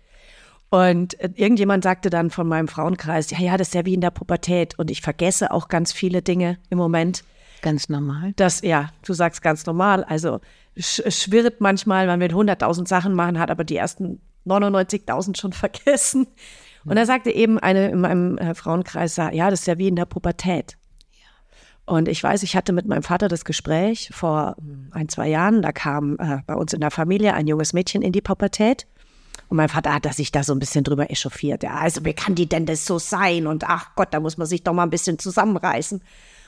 Und 0.69 1.19
äh, 1.21 1.31
irgendjemand 1.35 1.85
sagte 1.85 2.11
dann 2.11 2.31
von 2.31 2.49
meinem 2.49 2.69
Frauenkreis, 2.69 3.31
ja, 3.31 3.39
ja, 3.39 3.57
das 3.57 3.69
ist 3.69 3.75
ja 3.75 3.87
wie 3.87 3.95
in 3.95 4.01
der 4.01 4.11
Pubertät 4.11 4.79
und 4.79 4.91
ich 4.91 5.01
vergesse 5.01 5.53
auch 5.53 5.69
ganz 5.69 5.93
viele 5.93 6.23
Dinge 6.23 6.59
im 6.71 6.79
Moment. 6.79 7.23
Ganz 7.63 7.89
normal. 7.89 8.33
Das, 8.37 8.63
ja, 8.63 8.91
du 9.05 9.13
sagst 9.13 9.43
ganz 9.43 9.67
normal. 9.67 10.05
Also 10.05 10.41
sch 10.77 11.03
schwirrt 11.09 11.61
manchmal, 11.61 12.07
man 12.07 12.21
will 12.21 12.31
100.000 12.31 12.87
Sachen 12.89 13.15
machen, 13.15 13.39
hat 13.39 13.51
aber 13.51 13.65
die 13.65 13.77
ersten 13.77 14.21
99.000 14.47 15.39
schon 15.39 15.53
vergessen. 15.55 16.27
Und 16.89 16.97
er 16.97 17.07
sagte 17.07 17.31
eben 17.31 17.59
eine 17.59 17.89
in 17.91 18.01
meinem 18.01 18.39
äh, 18.39 18.55
Frauenkreis, 18.55 19.17
ja, 19.17 19.51
das 19.51 19.61
ist 19.61 19.67
ja 19.67 19.79
wie 19.79 19.89
in 19.89 19.97
der 19.97 20.05
Pubertät. 20.05 20.77
Und 21.87 22.09
ich 22.09 22.21
weiß, 22.23 22.43
ich 22.43 22.57
hatte 22.57 22.73
mit 22.73 22.87
meinem 22.87 23.05
Vater 23.05 23.29
das 23.29 23.45
Gespräch 23.45 24.11
vor 24.13 24.57
hm, 24.59 24.89
ein, 24.91 25.09
zwei 25.09 25.29
Jahren. 25.29 25.63
Da 25.63 25.71
kam 25.73 26.17
äh, 26.19 26.39
bei 26.47 26.55
uns 26.55 26.73
in 26.73 26.81
der 26.81 26.91
Familie 26.91 27.35
ein 27.35 27.47
junges 27.47 27.73
Mädchen 27.73 28.03
in 28.03 28.13
die 28.13 28.21
Pubertät. 28.21 28.87
Und 29.49 29.57
mein 29.57 29.69
Vater 29.69 29.95
hat 29.95 30.13
sich 30.13 30.33
da 30.33 30.43
so 30.43 30.53
ein 30.53 30.59
bisschen 30.59 30.83
drüber 30.83 31.11
echauffiert. 31.11 31.63
Ja, 31.63 31.77
also 31.77 32.05
wie 32.05 32.13
kann 32.13 32.35
die 32.35 32.49
denn 32.49 32.67
das 32.67 32.85
so 32.85 32.99
sein? 32.99 33.47
Und 33.47 33.69
ach 33.69 33.95
Gott, 33.95 34.09
da 34.11 34.19
muss 34.19 34.37
man 34.37 34.49
sich 34.49 34.65
doch 34.65 34.73
mal 34.73 34.83
ein 34.83 34.91
bisschen 34.91 35.21
zusammenreißen. 35.21 36.03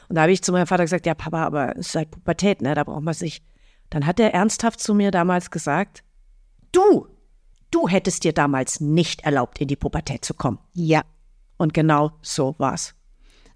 Und 0.09 0.15
da 0.17 0.23
habe 0.23 0.33
ich 0.33 0.43
zu 0.43 0.51
meinem 0.51 0.67
Vater 0.67 0.83
gesagt, 0.85 1.07
ja 1.07 1.15
Papa, 1.15 1.45
aber 1.45 1.77
es 1.77 1.89
ist 1.89 1.95
halt 1.95 2.11
Pubertät, 2.11 2.61
ne? 2.61 2.75
Da 2.75 2.83
braucht 2.83 3.03
man 3.03 3.15
sich. 3.15 3.43
Dann 3.91 4.07
hat 4.07 4.19
er 4.19 4.35
ernsthaft 4.35 4.81
zu 4.81 4.93
mir 4.95 5.13
damals 5.13 5.53
gesagt, 5.53 6.03
du, 6.73 7.07
du 7.71 7.89
hättest 7.89 8.25
dir 8.25 8.33
damals 8.33 8.81
nicht 8.81 9.23
erlaubt, 9.23 9.61
in 9.61 9.69
die 9.69 9.77
Pubertät 9.77 10.25
zu 10.25 10.35
kommen. 10.35 10.59
Ja. 10.75 11.03
Und 11.57 11.75
genau 11.75 12.13
so 12.23 12.55
war's. 12.59 12.95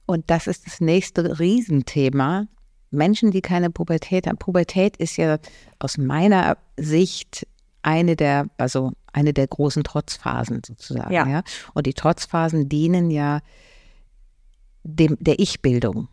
Und 0.07 0.29
das 0.31 0.47
ist 0.47 0.67
das 0.67 0.81
nächste 0.81 1.39
Riesenthema. 1.39 2.47
Menschen, 2.91 3.31
die 3.31 3.41
keine 3.41 3.71
Pubertät 3.71 4.27
haben. 4.27 4.37
Pubertät 4.37 4.97
ist 4.97 5.17
ja 5.17 5.39
aus 5.79 5.97
meiner 5.97 6.59
Sicht 6.77 7.47
eine 7.83 8.17
der, 8.17 8.47
also 8.59 8.93
eine 9.13 9.33
der 9.33 9.47
großen 9.47 9.85
Trotzphasen 9.85 10.63
sozusagen. 10.67 11.13
Ja. 11.13 11.27
ja? 11.27 11.43
Und 11.75 11.87
die 11.87 11.95
Trotzphasen 11.95 12.69
dienen 12.69 13.11
ja 13.11 13.41
dem, 14.83 15.17
der 15.21 15.39
Ich-Bildung. 15.39 16.09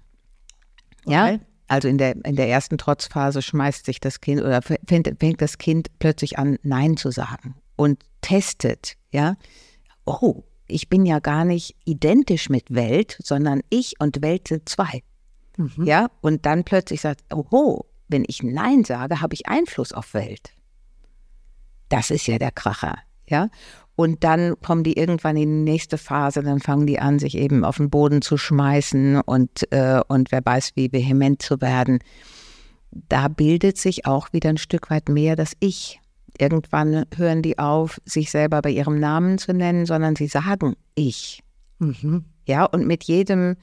Okay. 1.05 1.13
Ja. 1.13 1.39
Also 1.67 1.88
in 1.88 1.97
der, 1.97 2.23
in 2.25 2.35
der 2.35 2.49
ersten 2.49 2.77
Trotzphase 2.77 3.41
schmeißt 3.41 3.85
sich 3.85 3.99
das 3.99 4.21
Kind 4.21 4.41
oder 4.41 4.62
fängt, 4.62 5.12
fängt 5.19 5.41
das 5.41 5.57
Kind 5.57 5.88
plötzlich 5.99 6.39
an, 6.39 6.57
Nein 6.63 6.97
zu 6.97 7.12
sagen 7.12 7.55
und 7.79 8.03
testet, 8.19 8.97
ja, 9.09 9.37
oh, 10.05 10.43
ich 10.67 10.89
bin 10.89 11.05
ja 11.05 11.19
gar 11.19 11.45
nicht 11.45 11.77
identisch 11.85 12.49
mit 12.49 12.75
Welt, 12.75 13.17
sondern 13.23 13.61
ich 13.69 13.93
und 13.99 14.21
Welt 14.21 14.49
sind 14.49 14.67
zwei. 14.67 15.01
Mhm. 15.55 15.85
Ja, 15.85 16.11
und 16.19 16.45
dann 16.45 16.65
plötzlich 16.65 16.99
sagt, 16.99 17.21
oh, 17.33 17.85
wenn 18.09 18.25
ich 18.27 18.43
Nein 18.43 18.83
sage, 18.83 19.21
habe 19.21 19.33
ich 19.33 19.47
Einfluss 19.47 19.93
auf 19.93 20.13
Welt. 20.13 20.51
Das 21.87 22.11
ist 22.11 22.27
ja 22.27 22.37
der 22.37 22.51
Kracher, 22.51 22.97
ja. 23.27 23.49
Und 23.95 24.25
dann 24.25 24.59
kommen 24.59 24.83
die 24.83 24.97
irgendwann 24.97 25.37
in 25.37 25.65
die 25.65 25.71
nächste 25.71 25.97
Phase, 25.97 26.43
dann 26.43 26.59
fangen 26.59 26.85
die 26.85 26.99
an, 26.99 27.17
sich 27.17 27.35
eben 27.35 27.63
auf 27.63 27.77
den 27.77 27.89
Boden 27.89 28.21
zu 28.21 28.35
schmeißen 28.35 29.21
und, 29.21 29.71
äh, 29.71 30.01
und 30.09 30.33
wer 30.33 30.41
weiß, 30.43 30.71
wie 30.75 30.91
vehement 30.91 31.41
zu 31.41 31.61
werden. 31.61 31.99
Da 32.91 33.29
bildet 33.29 33.77
sich 33.77 34.05
auch 34.05 34.33
wieder 34.33 34.49
ein 34.49 34.57
Stück 34.57 34.89
weit 34.89 35.08
mehr 35.08 35.37
das 35.37 35.54
Ich. 35.62 36.01
Irgendwann 36.40 37.06
hören 37.15 37.42
die 37.42 37.60
auf, 37.60 38.00
sich 38.06 38.31
selber 38.31 38.62
bei 38.62 38.71
ihrem 38.71 39.00
Namen 39.00 39.37
zu 39.37 39.54
nennen, 39.54 39.85
sondern 39.85 40.15
sie 40.15 40.27
sagen 40.27 40.75
ich. 40.96 41.44
Mhm. 41.79 42.25
Ja, 42.46 42.65
und 42.65 42.87
mit 42.87 43.04
jedem 43.04 43.58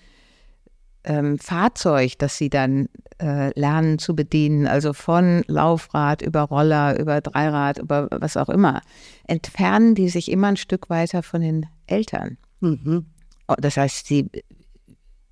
ähm, 1.04 1.38
Fahrzeug, 1.38 2.18
das 2.18 2.36
sie 2.36 2.50
dann 2.50 2.88
äh, 3.18 3.58
lernen 3.58 3.98
zu 3.98 4.14
bedienen, 4.14 4.66
also 4.66 4.92
von 4.92 5.42
Laufrad 5.46 6.20
über 6.20 6.42
Roller, 6.42 6.98
über 6.98 7.20
Dreirad, 7.20 7.78
über 7.78 8.08
was 8.10 8.36
auch 8.36 8.50
immer, 8.50 8.82
entfernen 9.26 9.94
die 9.94 10.08
sich 10.08 10.30
immer 10.30 10.48
ein 10.48 10.56
Stück 10.56 10.90
weiter 10.90 11.22
von 11.22 11.40
den 11.40 11.66
Eltern. 11.86 12.36
Mhm. 12.60 13.06
Oh, 13.48 13.54
das 13.56 13.76
heißt, 13.76 14.06
sie, 14.06 14.28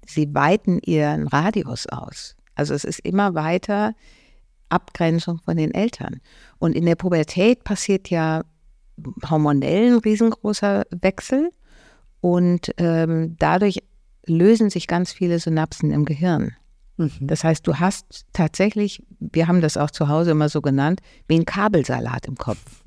sie 0.06 0.34
weiten 0.34 0.78
ihren 0.78 1.28
Radius 1.28 1.86
aus. 1.88 2.36
Also 2.54 2.72
es 2.72 2.84
ist 2.84 3.00
immer 3.00 3.34
weiter 3.34 3.94
Abgrenzung 4.68 5.40
von 5.44 5.56
den 5.56 5.72
Eltern. 5.72 6.20
Und 6.58 6.74
in 6.74 6.86
der 6.86 6.96
Pubertät 6.96 7.64
passiert 7.64 8.10
ja 8.10 8.44
hormonell 9.28 9.92
ein 9.92 9.98
riesengroßer 9.98 10.84
Wechsel. 10.90 11.50
Und 12.20 12.72
ähm, 12.78 13.36
dadurch 13.38 13.82
lösen 14.26 14.70
sich 14.70 14.86
ganz 14.86 15.12
viele 15.12 15.38
Synapsen 15.38 15.90
im 15.90 16.04
Gehirn. 16.04 16.52
Mhm. 16.96 17.10
Das 17.20 17.44
heißt, 17.44 17.66
du 17.66 17.78
hast 17.78 18.24
tatsächlich, 18.32 19.02
wir 19.18 19.48
haben 19.48 19.60
das 19.60 19.76
auch 19.76 19.90
zu 19.90 20.08
Hause 20.08 20.30
immer 20.30 20.48
so 20.48 20.60
genannt, 20.60 21.00
wie 21.28 21.38
ein 21.38 21.44
Kabelsalat 21.44 22.26
im 22.26 22.36
Kopf. 22.36 22.82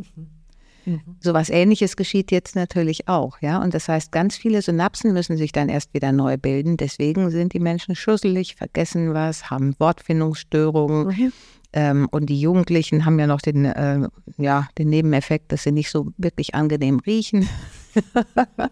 Mhm. 0.85 1.01
So 1.19 1.33
was 1.33 1.49
ähnliches 1.49 1.97
geschieht 1.97 2.31
jetzt 2.31 2.55
natürlich 2.55 3.09
auch, 3.09 3.41
ja. 3.41 3.61
Und 3.61 3.73
das 3.73 3.89
heißt, 3.89 4.11
ganz 4.11 4.37
viele 4.37 4.61
Synapsen 4.61 5.11
müssen 5.11 5.35
sich 5.35 5.51
dann 5.51 5.67
erst 5.67 5.93
wieder 5.93 6.13
neu 6.13 6.37
bilden. 6.37 6.77
Deswegen 6.77 7.29
sind 7.29 7.53
die 7.53 7.59
Menschen 7.59 7.93
schusselig, 7.93 8.55
vergessen 8.55 9.13
was, 9.13 9.49
haben 9.49 9.75
Wortfindungsstörungen. 9.79 11.33
Ähm, 11.77 12.07
und 12.09 12.25
die 12.25 12.41
Jugendlichen 12.41 13.05
haben 13.05 13.19
ja 13.19 13.27
noch 13.27 13.39
den, 13.39 13.65
äh, 13.65 14.09
ja, 14.37 14.67
den 14.79 14.89
Nebeneffekt, 14.89 15.51
dass 15.51 15.61
sie 15.61 15.71
nicht 15.71 15.91
so 15.91 16.07
wirklich 16.17 16.55
angenehm 16.55 16.97
riechen. 16.97 17.47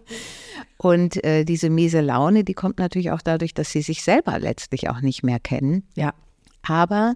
und 0.78 1.24
äh, 1.24 1.44
diese 1.44 1.70
miese 1.70 2.02
Laune, 2.02 2.44
die 2.44 2.56
kommt 2.56 2.80
natürlich 2.80 3.12
auch 3.12 3.22
dadurch, 3.22 3.54
dass 3.54 3.70
sie 3.70 3.84
sich 3.84 4.02
selber 4.02 4.40
letztlich 4.40 4.90
auch 4.90 5.02
nicht 5.02 5.22
mehr 5.22 5.40
kennen. 5.40 5.84
Ja. 5.96 6.16
Aber 6.64 7.14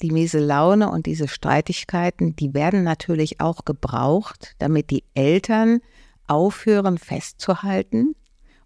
die 0.00 0.12
miese 0.12 0.38
Laune 0.38 0.88
und 0.88 1.06
diese 1.06 1.26
Streitigkeiten, 1.26 2.36
die 2.36 2.54
werden 2.54 2.84
natürlich 2.84 3.40
auch 3.40 3.64
gebraucht, 3.64 4.54
damit 4.60 4.90
die 4.90 5.02
Eltern 5.14 5.80
aufhören 6.28 6.98
festzuhalten 6.98 8.14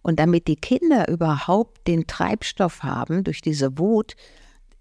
und 0.03 0.21
damit 0.21 0.47
die 0.47 0.57
Kinder 0.57 1.09
überhaupt 1.09 1.89
den 1.89 2.07
Treibstoff 2.07 2.83
haben, 2.83 3.25
durch 3.25 3.41
diese 3.41 3.79
Wut 3.79 4.15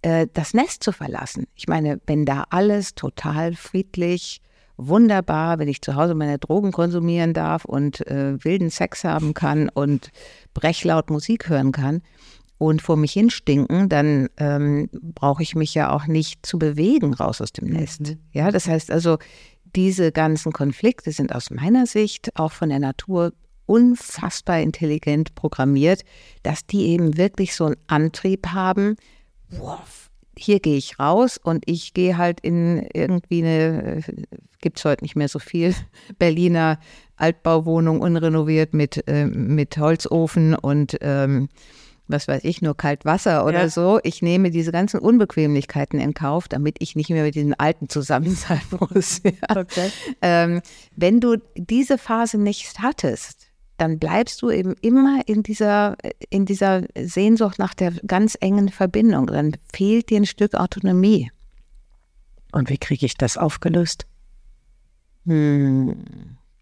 äh, 0.05 0.27
das 0.31 0.53
Nest 0.53 0.83
zu 0.83 0.91
verlassen. 0.91 1.47
Ich 1.55 1.67
meine, 1.67 1.99
wenn 2.05 2.25
da 2.25 2.45
alles 2.51 2.93
total 2.93 3.55
friedlich, 3.55 4.39
wunderbar, 4.77 5.57
wenn 5.57 5.67
ich 5.67 5.81
zu 5.81 5.95
Hause 5.95 6.13
meine 6.13 6.37
Drogen 6.37 6.71
konsumieren 6.71 7.33
darf 7.33 7.65
und 7.65 8.05
äh, 8.05 8.43
wilden 8.43 8.69
Sex 8.69 9.03
haben 9.03 9.33
kann 9.33 9.67
und 9.67 10.11
brechlaut 10.53 11.09
Musik 11.09 11.49
hören 11.49 11.71
kann, 11.71 12.01
und 12.57 12.81
vor 12.81 12.95
mich 12.95 13.11
hinstinken, 13.11 13.89
dann 13.89 14.29
ähm, 14.37 14.87
brauche 14.93 15.43
ich 15.43 15.55
mich 15.55 15.75
ja 15.75 15.91
auch 15.91 16.07
nicht 16.07 16.45
zu 16.45 16.57
bewegen 16.57 17.13
raus 17.13 17.41
aus 17.41 17.51
dem 17.51 17.67
Nest. 17.67 18.01
Mhm. 18.01 18.19
Ja, 18.31 18.49
das 18.49 18.69
heißt 18.69 18.91
also, 18.91 19.17
diese 19.75 20.13
ganzen 20.13 20.53
Konflikte 20.53 21.11
sind 21.11 21.35
aus 21.35 21.51
meiner 21.51 21.85
Sicht 21.85 22.31
auch 22.39 22.53
von 22.53 22.69
der 22.69 22.79
Natur 22.79 23.33
unfassbar 23.65 24.61
intelligent 24.61 25.35
programmiert, 25.35 26.03
dass 26.43 26.65
die 26.65 26.85
eben 26.85 27.17
wirklich 27.17 27.55
so 27.55 27.65
einen 27.65 27.75
Antrieb 27.87 28.47
haben, 28.47 28.95
boah, 29.49 29.83
hier 30.37 30.59
gehe 30.59 30.77
ich 30.77 30.99
raus 30.99 31.39
und 31.41 31.63
ich 31.65 31.93
gehe 31.93 32.17
halt 32.17 32.39
in 32.41 32.87
irgendwie 32.93 33.43
eine, 33.43 34.01
gibt 34.61 34.77
es 34.77 34.85
heute 34.85 35.03
nicht 35.03 35.15
mehr 35.15 35.29
so 35.29 35.39
viel, 35.39 35.73
Berliner 36.19 36.79
Altbauwohnung 37.15 38.01
unrenoviert 38.01 38.73
mit, 38.73 39.07
äh, 39.07 39.25
mit 39.25 39.77
Holzofen 39.77 40.53
und 40.55 40.97
ähm, 41.01 41.47
was 42.07 42.27
weiß 42.27 42.43
ich, 42.43 42.61
nur 42.61 42.77
kalt 42.77 43.05
Wasser 43.05 43.45
oder 43.45 43.61
ja. 43.61 43.69
so. 43.69 43.99
Ich 44.03 44.21
nehme 44.21 44.51
diese 44.51 44.71
ganzen 44.71 44.99
Unbequemlichkeiten 44.99 45.99
in 45.99 46.13
Kauf, 46.13 46.47
damit 46.47 46.77
ich 46.79 46.95
nicht 46.95 47.09
mehr 47.09 47.23
mit 47.23 47.35
diesen 47.35 47.53
Alten 47.55 47.89
zusammen 47.89 48.35
sein 48.35 48.61
muss. 48.79 49.21
Ja. 49.23 49.57
Okay. 49.61 49.91
Ähm, 50.21 50.61
wenn 50.95 51.19
du 51.19 51.37
diese 51.55 51.97
Phase 51.97 52.37
nicht 52.37 52.79
hattest, 52.79 53.44
dann 53.77 53.99
bleibst 53.99 54.41
du 54.41 54.49
eben 54.49 54.75
immer 54.81 55.21
in 55.25 55.43
dieser, 55.43 55.97
in 56.29 56.45
dieser 56.45 56.83
Sehnsucht 56.97 57.59
nach 57.59 57.73
der 57.73 57.91
ganz 58.07 58.37
engen 58.39 58.69
Verbindung. 58.69 59.27
Dann 59.27 59.57
fehlt 59.73 60.09
dir 60.09 60.19
ein 60.19 60.25
Stück 60.25 60.55
Autonomie. 60.55 61.31
Und 62.51 62.69
wie 62.69 62.77
kriege 62.77 63.05
ich 63.05 63.17
das 63.17 63.37
aufgelöst? 63.37 64.05
Hm, 65.25 65.95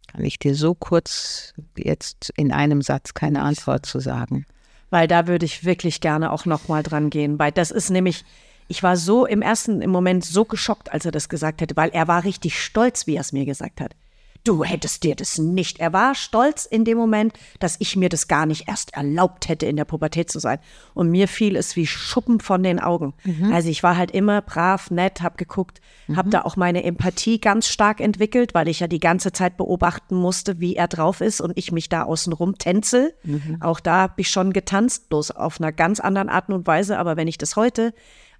kann 0.07 0.24
ich 0.24 0.39
dir 0.39 0.55
so 0.55 0.74
kurz 0.74 1.53
jetzt 1.78 2.32
in 2.36 2.51
einem 2.51 2.82
Satz 2.82 3.14
keine 3.14 3.41
Antwort 3.41 3.86
zu 3.86 3.99
sagen 3.99 4.45
weil 4.93 5.07
da 5.07 5.26
würde 5.26 5.47
ich 5.47 5.66
wirklich 5.66 6.01
gerne 6.01 6.32
auch 6.32 6.45
nochmal 6.45 6.84
dran 6.84 7.09
gehen, 7.09 7.39
weil 7.39 7.51
das 7.51 7.72
ist 7.72 7.89
nämlich, 7.89 8.24
ich 8.68 8.84
war 8.84 8.95
so 8.95 9.26
im 9.26 9.41
ersten 9.41 9.82
im 9.82 9.89
Moment 9.89 10.24
so 10.24 10.45
geschockt, 10.45 10.93
als 10.93 11.03
er 11.03 11.11
das 11.11 11.30
gesagt 11.30 11.61
hätte, 11.61 11.76
weil 11.76 11.89
er 11.89 12.07
war 12.07 12.24
richtig 12.24 12.64
stolz, 12.64 13.07
wie 13.07 13.16
er 13.16 13.22
es 13.22 13.34
mir 13.34 13.45
gesagt 13.45 13.82
hat 13.82 13.95
du 14.43 14.63
hättest 14.63 15.03
dir 15.03 15.15
das 15.15 15.37
nicht. 15.37 15.79
Er 15.79 15.93
war 15.93 16.15
stolz 16.15 16.65
in 16.65 16.83
dem 16.83 16.97
Moment, 16.97 17.33
dass 17.59 17.77
ich 17.79 17.95
mir 17.95 18.09
das 18.09 18.27
gar 18.27 18.45
nicht 18.45 18.67
erst 18.67 18.93
erlaubt 18.93 19.47
hätte, 19.47 19.65
in 19.65 19.77
der 19.77 19.85
Pubertät 19.85 20.29
zu 20.29 20.39
sein. 20.39 20.59
Und 20.93 21.09
mir 21.09 21.27
fiel 21.27 21.55
es 21.55 21.75
wie 21.75 21.87
Schuppen 21.87 22.39
von 22.39 22.61
den 22.61 22.79
Augen. 22.79 23.13
Mhm. 23.23 23.53
Also 23.53 23.69
ich 23.69 23.83
war 23.83 23.95
halt 23.95 24.11
immer 24.11 24.41
brav, 24.41 24.91
nett, 24.91 25.21
hab 25.21 25.37
geguckt, 25.37 25.79
mhm. 26.07 26.17
hab 26.17 26.29
da 26.29 26.41
auch 26.41 26.57
meine 26.57 26.83
Empathie 26.83 27.39
ganz 27.39 27.67
stark 27.67 28.01
entwickelt, 28.01 28.53
weil 28.53 28.67
ich 28.67 28.81
ja 28.81 28.87
die 28.87 28.99
ganze 28.99 29.31
Zeit 29.31 29.55
beobachten 29.55 30.15
musste, 30.15 30.59
wie 30.59 30.75
er 30.75 30.87
drauf 30.87 31.21
ist 31.21 31.39
und 31.39 31.57
ich 31.57 31.71
mich 31.71 31.87
da 31.87 32.03
außenrum 32.03 32.57
tänzel. 32.57 33.13
Mhm. 33.23 33.57
Auch 33.61 33.79
da 33.79 34.01
habe 34.01 34.15
ich 34.17 34.29
schon 34.29 34.51
getanzt, 34.51 35.09
bloß 35.09 35.31
auf 35.31 35.61
einer 35.61 35.71
ganz 35.71 36.01
anderen 36.01 36.29
Art 36.29 36.49
und 36.49 36.67
Weise. 36.67 36.99
Aber 36.99 37.15
wenn 37.15 37.27
ich 37.27 37.37
das 37.37 37.55
heute 37.55 37.93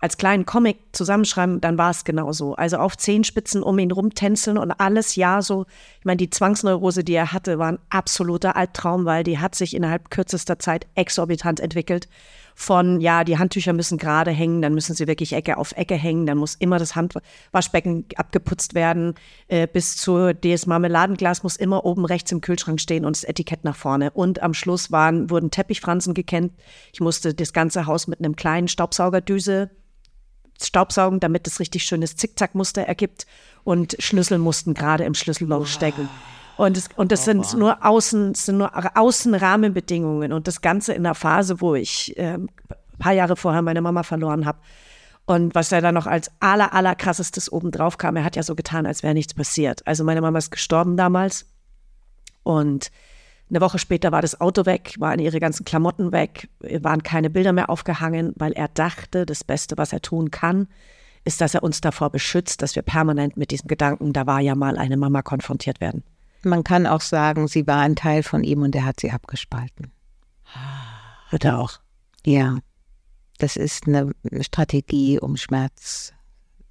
als 0.04 0.18
kleinen 0.18 0.46
Comic 0.46 0.80
zusammenschreiben, 0.92 1.62
dann 1.62 1.78
war 1.78 1.90
es 1.90 2.04
genauso. 2.04 2.56
Also 2.56 2.76
auf 2.76 2.98
Zehenspitzen 2.98 3.64
um 3.64 3.80
ihn 3.80 3.90
rumtänzeln 3.90 4.58
und 4.58 4.72
alles 4.72 5.16
ja 5.16 5.42
so. 5.42 5.66
Ich 6.00 6.06
meine, 6.06 6.18
die 6.18 6.30
Zwangsneurose, 6.30 7.06
die 7.06 7.14
er 7.14 7.32
hatte, 7.32 7.58
war 7.58 7.72
ein 7.72 7.80
absoluter 7.90 8.58
Albtraum, 8.58 9.06
weil 9.06 9.24
die 9.24 9.40
hat 9.40 9.56
sich 9.56 9.74
innerhalb 9.74 10.10
kürzester 10.10 10.60
Zeit 10.60 10.88
exorbitant 10.96 11.62
entwickelt. 11.62 12.10
Von, 12.54 13.00
ja, 13.00 13.24
die 13.24 13.38
Handtücher 13.38 13.72
müssen 13.72 13.98
gerade 13.98 14.32
hängen, 14.32 14.62
dann 14.62 14.74
müssen 14.74 14.94
sie 14.94 15.08
wirklich 15.08 15.32
Ecke 15.32 15.58
auf 15.58 15.72
Ecke 15.72 15.96
hängen, 15.96 16.26
dann 16.26 16.38
muss 16.38 16.56
immer 16.56 16.80
das 16.80 16.98
Handwaschbecken 16.98 18.06
abgeputzt 18.18 18.76
werden, 18.76 19.16
äh, 19.48 19.68
bis 19.68 19.96
zu 19.96 20.34
das 20.34 20.68
Marmeladenglas 20.68 21.44
muss 21.44 21.56
immer 21.56 21.86
oben 21.86 22.04
rechts 22.04 22.30
im 22.34 22.42
Kühlschrank 22.42 22.82
stehen 22.82 23.06
und 23.06 23.16
das 23.16 23.24
Etikett 23.24 23.64
nach 23.64 23.78
vorne. 23.78 24.12
Und 24.12 24.44
am 24.44 24.54
Schluss 24.54 24.92
waren, 24.92 25.30
wurden 25.30 25.50
Teppichfransen 25.50 26.14
gekennt. 26.14 26.52
Ich 26.92 27.00
musste 27.00 27.34
das 27.34 27.54
ganze 27.54 27.86
Haus 27.86 28.08
mit 28.08 28.20
einem 28.20 28.36
kleinen 28.36 28.68
Staubsaugerdüse 28.68 29.72
Staubsaugen, 30.62 31.20
damit 31.20 31.48
es 31.48 31.60
richtig 31.60 31.84
schönes 31.84 32.16
Zickzackmuster 32.16 32.84
ergibt. 32.84 33.26
Und 33.64 33.96
Schlüssel 34.00 34.38
mussten 34.38 34.74
gerade 34.74 35.04
im 35.04 35.14
Schlüsselloch 35.14 35.68
stecken. 35.68 36.10
Und 36.58 36.78
das, 36.78 36.90
und 36.96 37.12
das 37.12 37.26
sind 37.26 37.54
nur 37.56 37.84
Außen, 37.84 38.36
sind 38.36 38.58
nur 38.58 38.98
Außenrahmenbedingungen. 38.98 40.32
Und 40.32 40.48
das 40.48 40.62
Ganze 40.62 40.94
in 40.94 41.04
der 41.04 41.16
Phase, 41.16 41.62
wo 41.62 41.76
ich 41.76 42.18
äh, 42.18 42.36
ein 42.36 42.50
paar 43.00 43.14
Jahre 43.14 43.36
vorher 43.36 43.62
meine 43.62 43.82
Mama 43.82 44.04
verloren 44.04 44.46
habe. 44.46 44.60
Und 45.26 45.56
was 45.56 45.70
ja 45.70 45.80
dann 45.80 45.96
noch 45.96 46.06
als 46.06 46.30
aller, 46.42 46.74
aller 46.74 46.96
krassestes 46.96 47.52
obendrauf 47.52 47.98
kam, 47.98 48.18
er 48.18 48.26
hat 48.26 48.36
ja 48.36 48.44
so 48.44 48.56
getan, 48.56 48.86
als 48.86 49.04
wäre 49.04 49.14
nichts 49.14 49.34
passiert. 49.34 49.86
Also 49.88 50.04
meine 50.04 50.22
Mama 50.22 50.38
ist 50.38 50.52
gestorben 50.52 50.98
damals. 50.98 51.46
Und 52.44 52.92
eine 53.54 53.62
Woche 53.62 53.78
später 53.78 54.12
war 54.12 54.24
das 54.24 54.42
Auto 54.42 54.66
weg, 54.66 54.96
waren 54.98 55.20
ihre 55.20 55.40
ganzen 55.40 55.64
Klamotten 55.64 56.12
weg, 56.12 56.50
waren 56.60 57.04
keine 57.04 57.30
Bilder 57.30 57.54
mehr 57.54 57.70
aufgehangen, 57.70 58.34
weil 58.36 58.52
er 58.54 58.68
dachte, 58.68 59.28
das 59.28 59.44
Beste, 59.44 59.78
was 59.78 59.94
er 59.94 60.02
tun 60.02 60.32
kann, 60.32 60.68
ist, 61.24 61.40
dass 61.40 61.54
er 61.54 61.62
uns 61.62 61.80
davor 61.80 62.10
beschützt, 62.10 62.64
dass 62.64 62.76
wir 62.76 62.82
permanent 62.82 63.38
mit 63.38 63.52
diesem 63.52 63.68
Gedanken, 63.68 64.12
da 64.12 64.26
war 64.26 64.40
ja 64.40 64.56
mal 64.56 64.78
eine 64.78 64.98
Mama, 64.98 65.22
konfrontiert 65.22 65.82
werden. 65.82 66.04
Man 66.44 66.64
kann 66.64 66.88
auch 66.88 67.02
sagen, 67.02 67.48
sie 67.48 67.68
war 67.68 67.82
ein 67.82 67.96
Teil 67.96 68.24
von 68.24 68.44
ihm 68.44 68.64
und 68.64 68.76
er 68.76 68.86
hat 68.86 69.00
sie 69.00 69.12
abgespalten. 69.12 69.92
Wird 71.30 71.46
er 71.46 71.60
auch? 71.60 71.80
Ja. 72.26 72.58
Das 73.38 73.56
ist 73.56 73.88
eine 73.88 74.12
Strategie, 74.42 75.20
um 75.20 75.38
Schmerz 75.38 76.12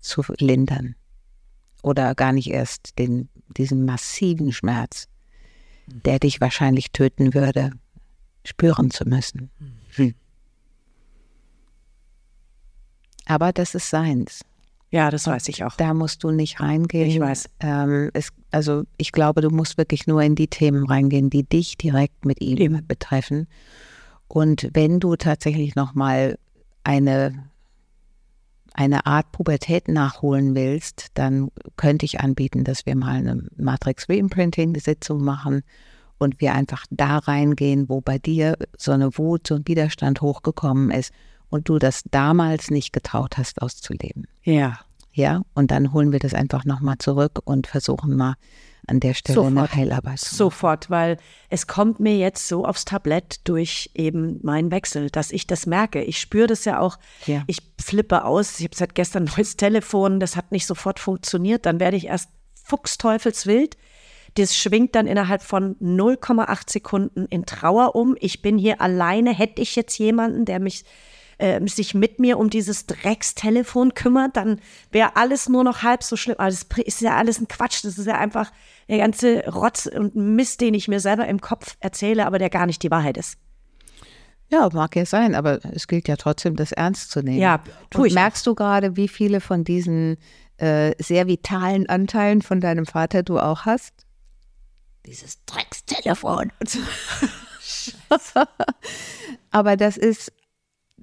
zu 0.01 0.23
lindern. 0.39 0.97
Oder 1.83 2.15
gar 2.15 2.33
nicht 2.33 2.51
erst 2.51 2.99
den, 2.99 3.29
diesen 3.57 3.85
massiven 3.85 4.53
Schmerz 4.53 5.09
der 5.87 6.19
dich 6.19 6.41
wahrscheinlich 6.41 6.93
töten 6.93 7.35
würde, 7.35 7.71
spüren 8.45 8.91
zu 8.91 9.05
müssen. 9.09 9.51
Hm. 9.95 10.15
Aber 13.27 13.53
das 13.53 13.75
ist 13.75 13.91
seins. 13.91 14.45
Ja, 14.91 15.11
das 15.11 15.27
weiß 15.27 15.49
ich 15.49 15.65
auch. 15.65 15.75
Da 15.77 15.95
musst 15.95 16.23
du 16.23 16.31
nicht 16.31 16.61
reingehen. 16.61 17.09
Ich 17.09 17.19
weiß. 17.19 17.49
Ähm, 17.61 18.11
es, 18.13 18.29
also 18.51 18.85
ich 18.99 19.11
glaube, 19.11 19.41
du 19.41 19.49
musst 19.49 19.79
wirklich 19.79 20.07
nur 20.07 20.21
in 20.23 20.35
die 20.35 20.49
Themen 20.49 20.87
reingehen, 20.87 21.31
die 21.31 21.45
dich 21.45 21.79
direkt 21.79 22.27
mit 22.27 22.43
ihm 22.43 22.59
Eben. 22.59 22.87
betreffen. 22.87 23.49
Und 24.29 24.69
wenn 24.75 25.01
du 25.01 25.17
tatsächlich 25.17 25.77
noch 25.77 25.95
mal 25.95 26.39
eine 26.85 27.51
eine 28.75 29.07
Art 29.07 29.33
Pubertät 29.33 29.89
nachholen 29.89 30.55
willst, 30.55 31.09
dann 31.15 31.51
könnte 31.77 32.07
ich 32.07 32.21
anbieten, 32.21 32.65
dass 32.65 32.87
wir 32.87 32.97
mal 32.97 33.17
eine 33.17 33.47
Matrix 33.57 34.09
Reimprinting 34.09 34.75
Sitzung 34.79 35.23
machen 35.23 35.63
und 36.19 36.41
wir 36.41 36.55
einfach 36.55 36.87
da 36.91 37.19
reingehen, 37.19 37.89
wo 37.89 38.01
bei 38.01 38.19
dir 38.19 38.57
so 38.77 38.93
eine 38.93 39.17
Wut, 39.19 39.47
so 39.47 39.57
ein 39.57 39.67
Widerstand 39.67 40.21
hochgekommen 40.21 40.91
ist 40.91 41.13
und 41.51 41.69
du 41.69 41.79
das 41.79 42.03
damals 42.11 42.71
nicht 42.71 42.93
getraut 42.93 43.37
hast 43.39 43.61
auszuleben. 43.61 44.27
Ja. 44.43 44.79
Ja, 45.15 45.43
und 45.53 45.71
dann 45.71 45.93
holen 45.93 46.11
wir 46.11 46.21
das 46.21 46.33
einfach 46.33 46.65
nochmal 46.65 46.97
zurück 46.97 47.41
und 47.45 47.67
versuchen 47.67 48.17
mal 48.17 48.37
an 48.87 49.01
der 49.01 49.15
Stelle 49.15 49.35
Sofort. 49.35 49.57
eine 49.57 49.73
Heilarbeit. 49.73 50.19
Sofort, 50.19 50.91
weil 50.91 51.17
es 51.49 51.67
kommt 51.67 52.01
mir 52.01 52.17
jetzt 52.17 52.49
so 52.49 52.65
aufs 52.65 52.85
Tablett 52.85 53.41
durch 53.45 53.91
eben 53.95 54.41
meinen 54.43 54.71
Wechsel, 54.71 55.11
dass 55.11 55.31
ich 55.31 55.47
das 55.47 55.67
merke. 55.67 56.03
Ich 56.03 56.19
spüre 56.21 56.49
das 56.49 56.65
ja 56.65 56.81
auch. 56.81 56.99
Ja. 57.27 57.45
Ich 57.47 57.59
flippe 57.81 58.25
aus. 58.25 58.59
Ich 58.59 58.65
habe 58.65 58.77
seit 58.77 58.95
gestern 58.95 59.25
ein 59.25 59.33
neues 59.37 59.57
Telefon. 59.57 60.21
Das 60.21 60.37
hat 60.37 60.53
nicht 60.53 60.67
sofort 60.67 60.99
funktioniert. 60.99 61.67
Dann 61.67 61.81
werde 61.81 61.97
ich 61.97 62.07
erst 62.07 62.31
fuchsteufelswild. 62.65 63.77
Das 64.35 64.57
schwingt 64.57 64.95
dann 64.95 65.07
innerhalb 65.07 65.43
von 65.43 65.77
0,8 65.77 66.71
Sekunden 66.71 67.27
in 67.27 67.45
Trauer 67.45 67.95
um. 67.95 68.17
Ich 68.19 68.43
bin 68.43 68.57
hier 68.59 68.81
alleine. 68.81 69.33
Hätte 69.33 69.61
ich 69.61 69.77
jetzt 69.77 69.99
jemanden, 69.99 70.45
der 70.45 70.59
mich 70.59 70.85
äh, 71.39 71.65
sich 71.67 71.95
mit 71.95 72.19
mir 72.19 72.39
um 72.39 72.51
dieses 72.51 72.87
Dreckstelefon 72.87 73.95
kümmert, 73.95 74.37
dann 74.37 74.61
wäre 74.91 75.17
alles 75.17 75.49
nur 75.49 75.65
noch 75.65 75.83
halb 75.83 76.03
so 76.03 76.17
schlimm. 76.17 76.37
Aber 76.39 76.51
das 76.51 76.67
ist 76.85 77.01
ja 77.01 77.17
alles 77.17 77.41
ein 77.41 77.49
Quatsch. 77.49 77.85
Das 77.85 77.99
ist 77.99 78.07
ja 78.07 78.19
einfach 78.19 78.53
der 78.89 78.99
ganze 78.99 79.45
Rotz 79.51 79.87
und 79.87 80.15
Mist, 80.15 80.61
den 80.61 80.75
ich 80.75 80.89
mir 80.89 81.01
selber 81.01 81.27
im 81.27 81.41
Kopf 81.41 81.77
erzähle, 81.81 82.27
aber 82.27 82.39
der 82.39 82.51
gar 82.51 82.67
nicht 82.67 82.83
die 82.83 82.91
Wahrheit 82.91 83.17
ist. 83.17 83.39
Ja, 84.53 84.69
mag 84.71 84.95
ja 84.97 85.07
sein, 85.07 85.35
aber 85.35 85.65
es 85.73 85.87
gilt 85.87 86.09
ja 86.09 86.17
trotzdem, 86.17 86.57
das 86.57 86.73
ernst 86.73 87.11
zu 87.11 87.23
nehmen. 87.23 87.39
Ja, 87.39 87.63
tue 87.89 88.07
ich. 88.07 88.13
Und 88.13 88.21
merkst 88.21 88.47
du 88.47 88.55
gerade, 88.55 88.97
wie 88.97 89.09
viele 89.09 89.41
von 89.41 89.65
diesen 89.65 90.19
äh, 90.59 90.93
sehr 91.03 91.27
vitalen 91.27 91.89
Anteilen 91.89 92.43
von 92.43 92.61
deinem 92.61 92.85
Vater 92.85 93.23
du 93.23 93.39
auch 93.39 93.65
hast? 93.65 93.95
Dieses 95.07 95.43
Dreckstelefon. 95.47 96.53
aber 99.51 99.77
das 99.79 99.97
ist, 99.97 100.33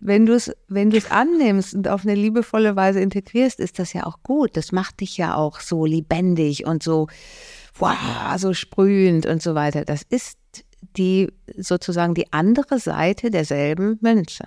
wenn 0.01 0.25
du 0.25 0.33
es 0.33 0.51
wenn 0.67 0.89
du's 0.89 1.11
annimmst 1.11 1.73
und 1.73 1.87
auf 1.87 2.03
eine 2.03 2.15
liebevolle 2.15 2.75
Weise 2.75 2.99
integrierst, 2.99 3.59
ist 3.59 3.79
das 3.79 3.93
ja 3.93 4.05
auch 4.05 4.23
gut. 4.23 4.55
Das 4.55 4.71
macht 4.71 5.01
dich 5.01 5.17
ja 5.17 5.35
auch 5.35 5.59
so 5.59 5.85
lebendig 5.85 6.65
und 6.65 6.83
so, 6.83 7.07
wow, 7.75 8.37
so 8.37 8.53
sprühend 8.53 9.25
und 9.25 9.41
so 9.41 9.55
weiter. 9.55 9.85
Das 9.85 10.03
ist 10.03 10.37
die 10.97 11.31
sozusagen 11.57 12.13
die 12.13 12.31
andere 12.31 12.79
Seite 12.79 13.29
derselben 13.29 13.97
Münze. 14.01 14.45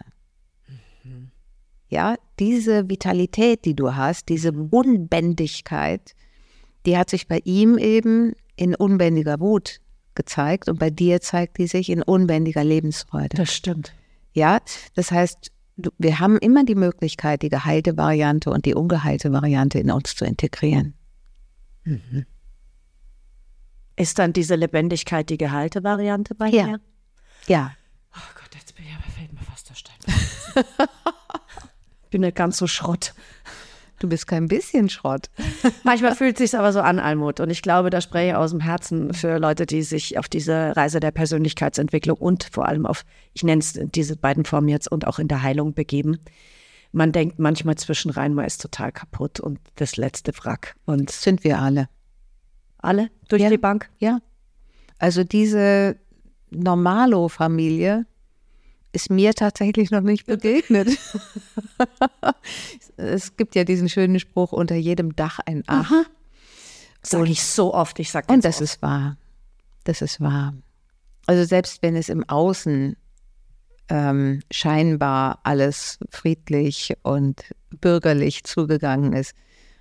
Ja, 1.89 2.17
diese 2.39 2.89
Vitalität, 2.89 3.67
die 3.67 3.75
du 3.77 3.95
hast, 3.95 4.31
diese 4.31 4.51
Unbändigkeit, 4.53 6.15
die 6.87 6.97
hat 6.97 7.11
sich 7.11 7.29
bei 7.29 7.41
ihm 7.45 7.77
eben 7.77 8.33
in 8.57 8.75
unbändiger 8.75 9.41
Wut 9.41 9.81
gezeigt 10.15 10.69
und 10.69 10.79
bei 10.79 10.89
dir 10.89 11.21
zeigt 11.21 11.59
die 11.59 11.67
sich 11.67 11.91
in 11.91 12.03
unbändiger 12.03 12.65
Lebensfreude. 12.65 13.37
Das 13.37 13.53
stimmt. 13.53 13.93
Ja, 14.33 14.61
das 14.95 15.11
heißt, 15.11 15.51
wir 15.99 16.19
haben 16.21 16.39
immer 16.39 16.65
die 16.65 16.75
Möglichkeit, 16.75 17.43
die 17.43 17.49
geheilte 17.49 17.97
Variante 17.97 18.51
und 18.51 18.65
die 18.67 18.75
ungeheilte 18.75 19.33
Variante 19.33 19.79
in 19.79 19.91
uns 19.91 20.15
zu 20.15 20.25
integrieren. 20.25 20.95
Mhm. 21.85 22.27
Ist 23.97 24.19
dann 24.19 24.33
diese 24.33 24.55
Lebendigkeit 24.55 25.29
die 25.29 25.39
geheilte 25.39 25.83
Variante 25.85 26.35
bei 26.35 26.49
Ja. 26.49 26.65
dir? 26.65 26.81
Ja, 27.47 27.73
Oh 28.15 28.21
Gott, 28.35 28.55
jetzt 28.55 28.75
bin 28.77 28.85
ich 28.85 28.93
aber 28.93 29.11
fällt 29.11 29.33
mir 29.33 29.41
fast 29.41 29.71
der 29.71 29.75
Stein. 29.75 29.97
bin 32.11 32.21
nicht 32.21 32.37
ganz 32.37 32.59
so 32.59 32.67
Schrott. 32.67 33.15
Du 34.03 34.09
bist 34.09 34.27
kein 34.27 34.49
bisschen 34.49 34.89
Schrott. 34.89 35.31
Manchmal 35.85 36.15
fühlt 36.15 36.41
es 36.41 36.51
sich 36.51 36.59
aber 36.59 36.73
so 36.73 36.81
an, 36.81 36.99
Almut. 36.99 37.41
Und 37.41 37.51
ich 37.51 37.63
glaube, 37.63 37.91
da 37.91 38.01
spreche 38.01 38.31
ich 38.31 38.35
aus 38.35 38.51
dem 38.51 38.61
Herzen 38.61 39.15
für 39.15 39.39
Leute, 39.39 39.67
die 39.67 39.83
sich 39.83 40.19
auf 40.19 40.29
diese 40.29 40.77
Reise 40.77 41.01
der 41.01 41.11
Persönlichkeitsentwicklung 41.11 42.17
und 42.17 42.45
vor 42.53 42.67
allem 42.67 42.87
auf, 42.87 43.05
ich 43.35 43.43
nenne 43.45 43.61
es 43.61 43.79
diese 43.95 44.17
beiden 44.17 44.45
Formen 44.45 44.69
jetzt 44.69 44.91
und 44.91 45.07
auch 45.07 45.19
in 45.19 45.29
der 45.29 45.43
Heilung 45.43 45.75
begeben. 45.75 46.19
Man 46.93 47.13
denkt 47.13 47.39
manchmal 47.39 47.77
zwischenrein, 47.77 48.35
man 48.35 48.45
ist 48.45 48.61
total 48.61 48.93
kaputt 48.93 49.41
und 49.41 49.59
das 49.77 49.97
letzte 49.97 50.33
Wrack. 50.43 50.75
Und 50.85 51.11
Sind 51.11 51.43
wir 51.45 51.59
alle. 51.59 51.89
alle 52.79 53.09
durch 53.29 53.43
Ja. 53.43 53.49
die 53.51 53.57
Bank. 53.59 53.89
Ja. 53.99 54.19
Also 54.99 55.25
diese 55.25 55.97
Normalo-Familie 56.51 58.07
ist 58.93 59.11
mir 59.11 59.35
tatsächlich 59.35 59.91
noch 59.91 60.03
nicht 60.03 60.27
begegnet. 60.27 60.89
es 62.97 63.37
gibt 63.37 63.55
ja 63.55 63.65
diesen 63.65 63.89
schönen 63.89 64.21
Spruch, 64.21 64.53
unter 64.53 64.75
jedem 64.75 65.17
Dach 65.17 65.39
ein 65.45 65.63
Ach. 65.67 65.91
Sag 67.03 67.29
ich 67.29 67.43
so 67.43 67.75
oft. 67.75 67.99
Ich 67.99 68.11
sag 68.11 68.29
den 68.29 68.37
Und 68.37 68.45
das 68.45 68.57
oft. 68.57 68.63
ist 68.63 68.83
wahr. 68.83 69.17
Das 69.85 70.03
ist 70.03 70.21
wahr. 70.21 70.55
Also 71.27 71.45
selbst 71.45 71.83
wenn 71.83 71.97
es 71.97 72.09
im 72.09 72.29
Außen 72.29 72.97
ähm, 73.89 74.43
scheinbar 74.51 75.41
alles 75.43 75.99
friedlich 76.11 76.95
und 77.03 77.43
bürgerlich 77.71 78.45
zugegangen 78.45 79.13
ist, 79.13 79.35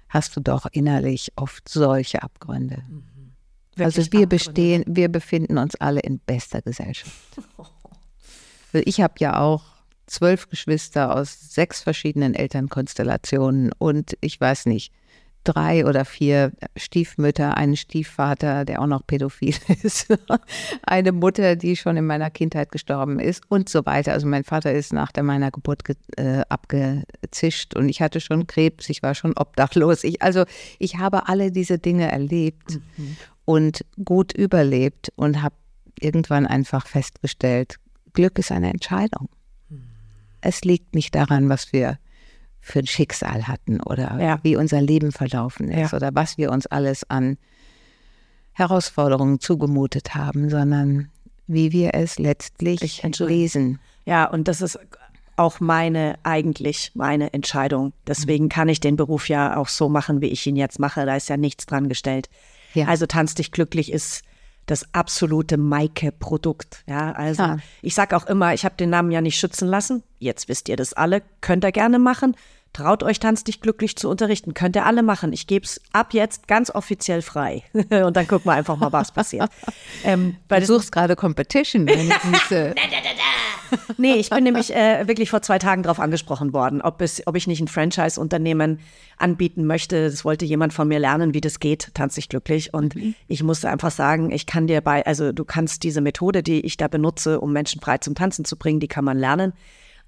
hast 0.09 0.36
du 0.36 0.41
doch 0.41 0.66
innerlich 0.72 1.32
oft 1.36 1.70
solche 1.70 2.24
Abgründe. 2.24 2.84
Also 3.78 3.97
Wirklich 3.97 4.12
wir 4.12 4.20
Abgründe. 4.24 4.28
bestehen, 4.28 4.84
wir 4.88 5.09
befinden 5.09 5.57
uns 5.57 5.76
alle 5.76 6.01
in 6.01 6.20
bester 6.20 6.62
Gesellschaft. 6.62 7.16
Ich 8.74 9.01
habe 9.01 9.15
ja 9.19 9.39
auch 9.39 9.63
zwölf 10.07 10.49
Geschwister 10.49 11.15
aus 11.15 11.53
sechs 11.53 11.82
verschiedenen 11.82 12.34
Elternkonstellationen 12.34 13.72
und 13.78 14.17
ich 14.22 14.39
weiß 14.39 14.65
nicht, 14.65 14.91
drei 15.43 15.86
oder 15.86 16.05
vier 16.05 16.51
Stiefmütter, 16.76 17.57
einen 17.57 17.76
Stiefvater, 17.76 18.65
der 18.65 18.82
auch 18.82 18.88
noch 18.88 19.05
pädophil 19.05 19.55
ist, 19.84 20.07
eine 20.84 21.11
Mutter, 21.11 21.55
die 21.55 21.76
schon 21.76 21.97
in 21.97 22.05
meiner 22.05 22.30
Kindheit 22.30 22.72
gestorben 22.72 23.19
ist 23.19 23.43
und 23.49 23.69
so 23.69 23.86
weiter. 23.86 24.13
Also 24.13 24.28
mein 24.28 24.43
Vater 24.43 24.72
ist 24.72 24.93
nach 24.93 25.11
der 25.11 25.24
meiner 25.24 25.51
Geburt 25.51 25.84
ge, 25.84 25.95
äh, 26.17 26.41
abgezischt 26.49 27.76
und 27.76 27.89
ich 27.89 28.01
hatte 28.01 28.19
schon 28.19 28.47
Krebs, 28.47 28.89
ich 28.89 29.01
war 29.01 29.15
schon 29.15 29.34
obdachlos. 29.36 30.03
Ich, 30.03 30.22
also 30.22 30.45
ich 30.78 30.97
habe 30.97 31.28
alle 31.28 31.51
diese 31.51 31.80
Dinge 31.80 32.11
erlebt 32.11 32.80
und 33.45 33.86
gut 34.03 34.34
überlebt 34.34 35.11
und 35.15 35.41
habe 35.41 35.55
irgendwann 35.99 36.45
einfach 36.45 36.88
festgestellt, 36.88 37.78
Glück 38.14 38.38
ist 38.39 38.51
eine 38.51 38.70
Entscheidung. 38.72 39.30
Es 40.41 40.62
liegt 40.64 40.95
nicht 40.95 41.14
daran, 41.16 41.49
was 41.49 41.72
wir 41.72 41.99
für 42.59 42.80
ein 42.80 42.88
Schicksal 42.88 43.47
hatten 43.47 43.80
oder 43.82 44.20
Ja. 44.22 44.39
wie 44.43 44.55
unser 44.55 44.82
Leben 44.82 45.12
verlaufen 45.12 45.70
ist 45.70 45.91
Ja. 45.91 45.97
oder 45.97 46.12
was 46.14 46.38
wir 46.38 46.51
uns 46.51 46.68
alles 46.68 47.09
an 47.09 47.38
Herausforderungen 48.53 49.39
zugemutet 49.39 50.14
haben, 50.16 50.49
sondern 50.49 51.09
wie 51.47 51.72
wir 51.72 51.93
es 51.93 52.20
letztlich 52.20 53.01
lesen. 53.20 53.80
Ja, 54.05 54.26
und 54.26 54.47
das 54.47 54.62
ist 54.62 54.80
auch 55.38 55.59
meine, 55.59 56.20
eigentlich 56.24 56.91
meine 56.93 57.34
Entscheidung. 57.34 57.93
Deswegen 58.05 58.49
kann 58.49 58.70
ich 58.70 58.80
den 58.80 58.95
Beruf 58.95 59.30
ja 59.30 59.55
auch 59.57 59.68
so 59.70 59.89
machen, 59.89 60.22
wie 60.22 60.28
ich 60.28 60.45
ihn 60.45 60.55
jetzt 60.55 60.80
mache. 60.80 61.05
Da 61.05 61.16
ist 61.16 61.30
ja 61.30 61.38
nichts 61.38 61.66
dran 61.66 61.89
gestellt. 61.89 62.30
Ja. 62.74 62.88
Also 62.88 63.05
Tanz 63.05 63.36
dich 63.36 63.51
glücklich 63.51 63.91
ist 63.91 64.24
das 64.72 64.86
absolute 64.93 65.57
Maike-Produkt. 65.57 66.84
Ja, 66.88 67.11
also 67.11 67.43
Ja. 67.43 67.57
ich 67.82 67.93
sag 67.93 68.13
auch 68.13 68.26
immer, 68.26 68.53
ich 68.53 68.65
habe 68.65 68.76
den 68.76 68.89
Namen 68.89 69.11
ja 69.11 69.22
nicht 69.22 69.38
schützen 69.38 69.67
lassen. 69.67 70.03
Jetzt 70.19 70.49
wisst 70.49 70.69
ihr 70.69 70.76
das 70.76 70.93
alle. 70.93 71.22
Könnt 71.41 71.63
ihr 71.63 71.72
gerne 71.72 71.99
machen. 71.99 72.36
Traut 72.74 73.03
euch, 73.03 73.19
Tanz 73.19 73.43
dich 73.43 73.59
glücklich 73.59 73.97
zu 73.97 74.09
unterrichten. 74.09 74.53
Könnt 74.53 74.78
ihr 74.78 74.86
alle 74.86 75.03
machen. 75.03 75.34
Ich 75.34 75.45
gebe 75.45 75.65
es 75.65 75.82
ab 75.91 76.13
jetzt 76.13 76.47
ganz 76.47 76.69
offiziell 76.69 77.22
frei. 77.22 77.63
Und 77.74 78.15
dann 78.15 78.28
gucken 78.28 78.45
wir 78.45 78.53
einfach 78.53 78.78
mal, 78.78 78.93
was 78.93 79.11
passiert. 79.11 79.49
ähm, 80.05 80.38
weil 80.47 80.61
Du 80.61 80.67
suchst 80.67 80.91
gerade 80.91 81.15
Competition, 81.15 81.86
wenn 81.86 82.09
ich 82.09 82.15
diese, 82.34 82.74
Nee, 83.97 84.15
ich 84.15 84.30
bin 84.30 84.43
nämlich 84.43 84.74
äh, 84.74 85.07
wirklich 85.07 85.30
vor 85.30 85.41
zwei 85.41 85.59
Tagen 85.59 85.84
darauf 85.84 85.99
angesprochen 85.99 86.53
worden, 86.53 86.82
ob, 86.82 87.01
es, 87.01 87.26
ob 87.28 87.36
ich 87.36 87.47
nicht 87.47 87.61
ein 87.61 87.67
Franchise-Unternehmen 87.67 88.80
anbieten 89.17 89.65
möchte. 89.65 90.09
Das 90.09 90.26
wollte 90.26 90.45
jemand 90.45 90.74
von 90.74 90.88
mir 90.88 90.99
lernen, 90.99 91.34
wie 91.34 91.41
das 91.41 91.59
geht, 91.59 91.91
tanz 91.93 92.15
dich 92.15 92.30
glücklich. 92.30 92.74
Und 92.74 92.95
ich 93.28 93.43
musste 93.43 93.69
einfach 93.69 93.91
sagen, 93.91 94.32
ich 94.32 94.45
kann 94.45 94.67
dir 94.67 94.82
bei, 94.82 95.05
also 95.05 95.32
du 95.32 95.45
kannst 95.45 95.84
diese 95.84 96.01
Methode, 96.01 96.43
die 96.43 96.61
ich 96.61 96.78
da 96.78 96.88
benutze, 96.88 97.39
um 97.39 97.53
Menschen 97.53 97.82
frei 97.82 97.97
zum 97.97 98.15
Tanzen 98.15 98.45
zu 98.45 98.57
bringen, 98.57 98.80
die 98.80 98.88
kann 98.88 99.05
man 99.05 99.17
lernen. 99.17 99.53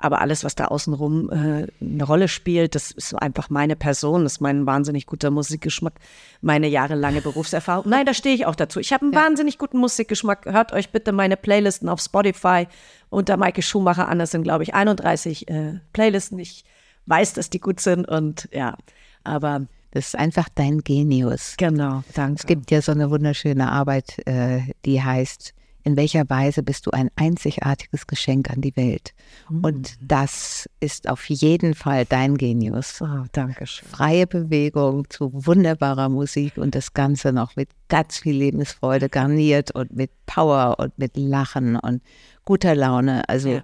Aber 0.03 0.19
alles, 0.19 0.43
was 0.43 0.53
da 0.53 0.65
außenrum 0.65 1.29
äh, 1.29 1.67
eine 1.79 2.03
Rolle 2.03 2.27
spielt, 2.27 2.75
das 2.75 2.91
ist 2.91 3.13
einfach 3.13 3.49
meine 3.49 3.77
Person, 3.77 4.23
das 4.23 4.33
ist 4.33 4.41
mein 4.41 4.65
wahnsinnig 4.65 5.05
guter 5.05 5.31
Musikgeschmack, 5.31 5.93
meine 6.41 6.67
jahrelange 6.67 7.21
Berufserfahrung. 7.21 7.89
Nein, 7.89 8.05
da 8.05 8.13
stehe 8.13 8.35
ich 8.35 8.45
auch 8.45 8.55
dazu. 8.55 8.81
Ich 8.81 8.91
habe 8.91 9.05
einen 9.05 9.15
wahnsinnig 9.15 9.57
guten 9.57 9.77
Musikgeschmack. 9.77 10.45
Hört 10.45 10.73
euch 10.73 10.89
bitte 10.89 11.13
meine 11.13 11.37
Playlisten 11.37 11.87
auf 11.87 12.01
Spotify 12.01 12.67
unter 13.09 13.37
Maike 13.37 13.61
Schumacher 13.61 14.09
an. 14.09 14.19
Das 14.19 14.31
sind, 14.31 14.43
glaube 14.43 14.63
ich, 14.63 14.73
31 14.73 15.47
äh, 15.47 15.79
Playlisten. 15.93 16.37
Ich 16.37 16.65
weiß, 17.05 17.31
dass 17.31 17.49
die 17.49 17.61
gut 17.61 17.79
sind 17.79 18.05
und 18.05 18.49
ja, 18.51 18.75
aber 19.23 19.67
das 19.91 20.07
ist 20.07 20.17
einfach 20.17 20.49
dein 20.53 20.79
Genius. 20.79 21.55
genau, 21.55 22.03
danke. 22.13 22.41
Es 22.41 22.45
gibt 22.45 22.71
ja 22.71 22.81
so 22.81 22.91
eine 22.91 23.09
wunderschöne 23.09 23.71
Arbeit, 23.71 24.21
äh, 24.27 24.63
die 24.83 25.01
heißt, 25.01 25.53
in 25.83 25.97
welcher 25.97 26.29
Weise 26.29 26.63
bist 26.63 26.85
du 26.85 26.91
ein 26.91 27.09
einzigartiges 27.15 28.07
Geschenk 28.07 28.49
an 28.49 28.61
die 28.61 28.75
Welt? 28.75 29.13
Und 29.49 29.97
das 30.01 30.69
ist 30.79 31.09
auf 31.09 31.29
jeden 31.29 31.73
Fall 31.73 32.05
dein 32.05 32.37
Genius. 32.37 33.01
Oh, 33.01 33.25
danke 33.31 33.67
schön. 33.67 33.87
Freie 33.89 34.27
Bewegung 34.27 35.09
zu 35.09 35.29
wunderbarer 35.45 36.09
Musik 36.09 36.57
und 36.57 36.73
das 36.75 36.93
Ganze 36.93 37.33
noch 37.33 37.55
mit 37.55 37.69
ganz 37.89 38.19
viel 38.19 38.35
Lebensfreude 38.35 39.09
garniert 39.09 39.71
und 39.71 39.93
mit 39.93 40.11
Power 40.25 40.79
und 40.79 40.97
mit 40.97 41.17
Lachen 41.17 41.75
und 41.75 42.01
guter 42.45 42.75
Laune. 42.75 43.27
Also 43.27 43.49
Ja. 43.49 43.63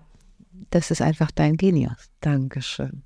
das 0.72 0.92
ist 0.92 1.02
einfach 1.02 1.32
dein 1.32 1.56
Genius. 1.58 2.10
Dankeschön. 2.22 3.04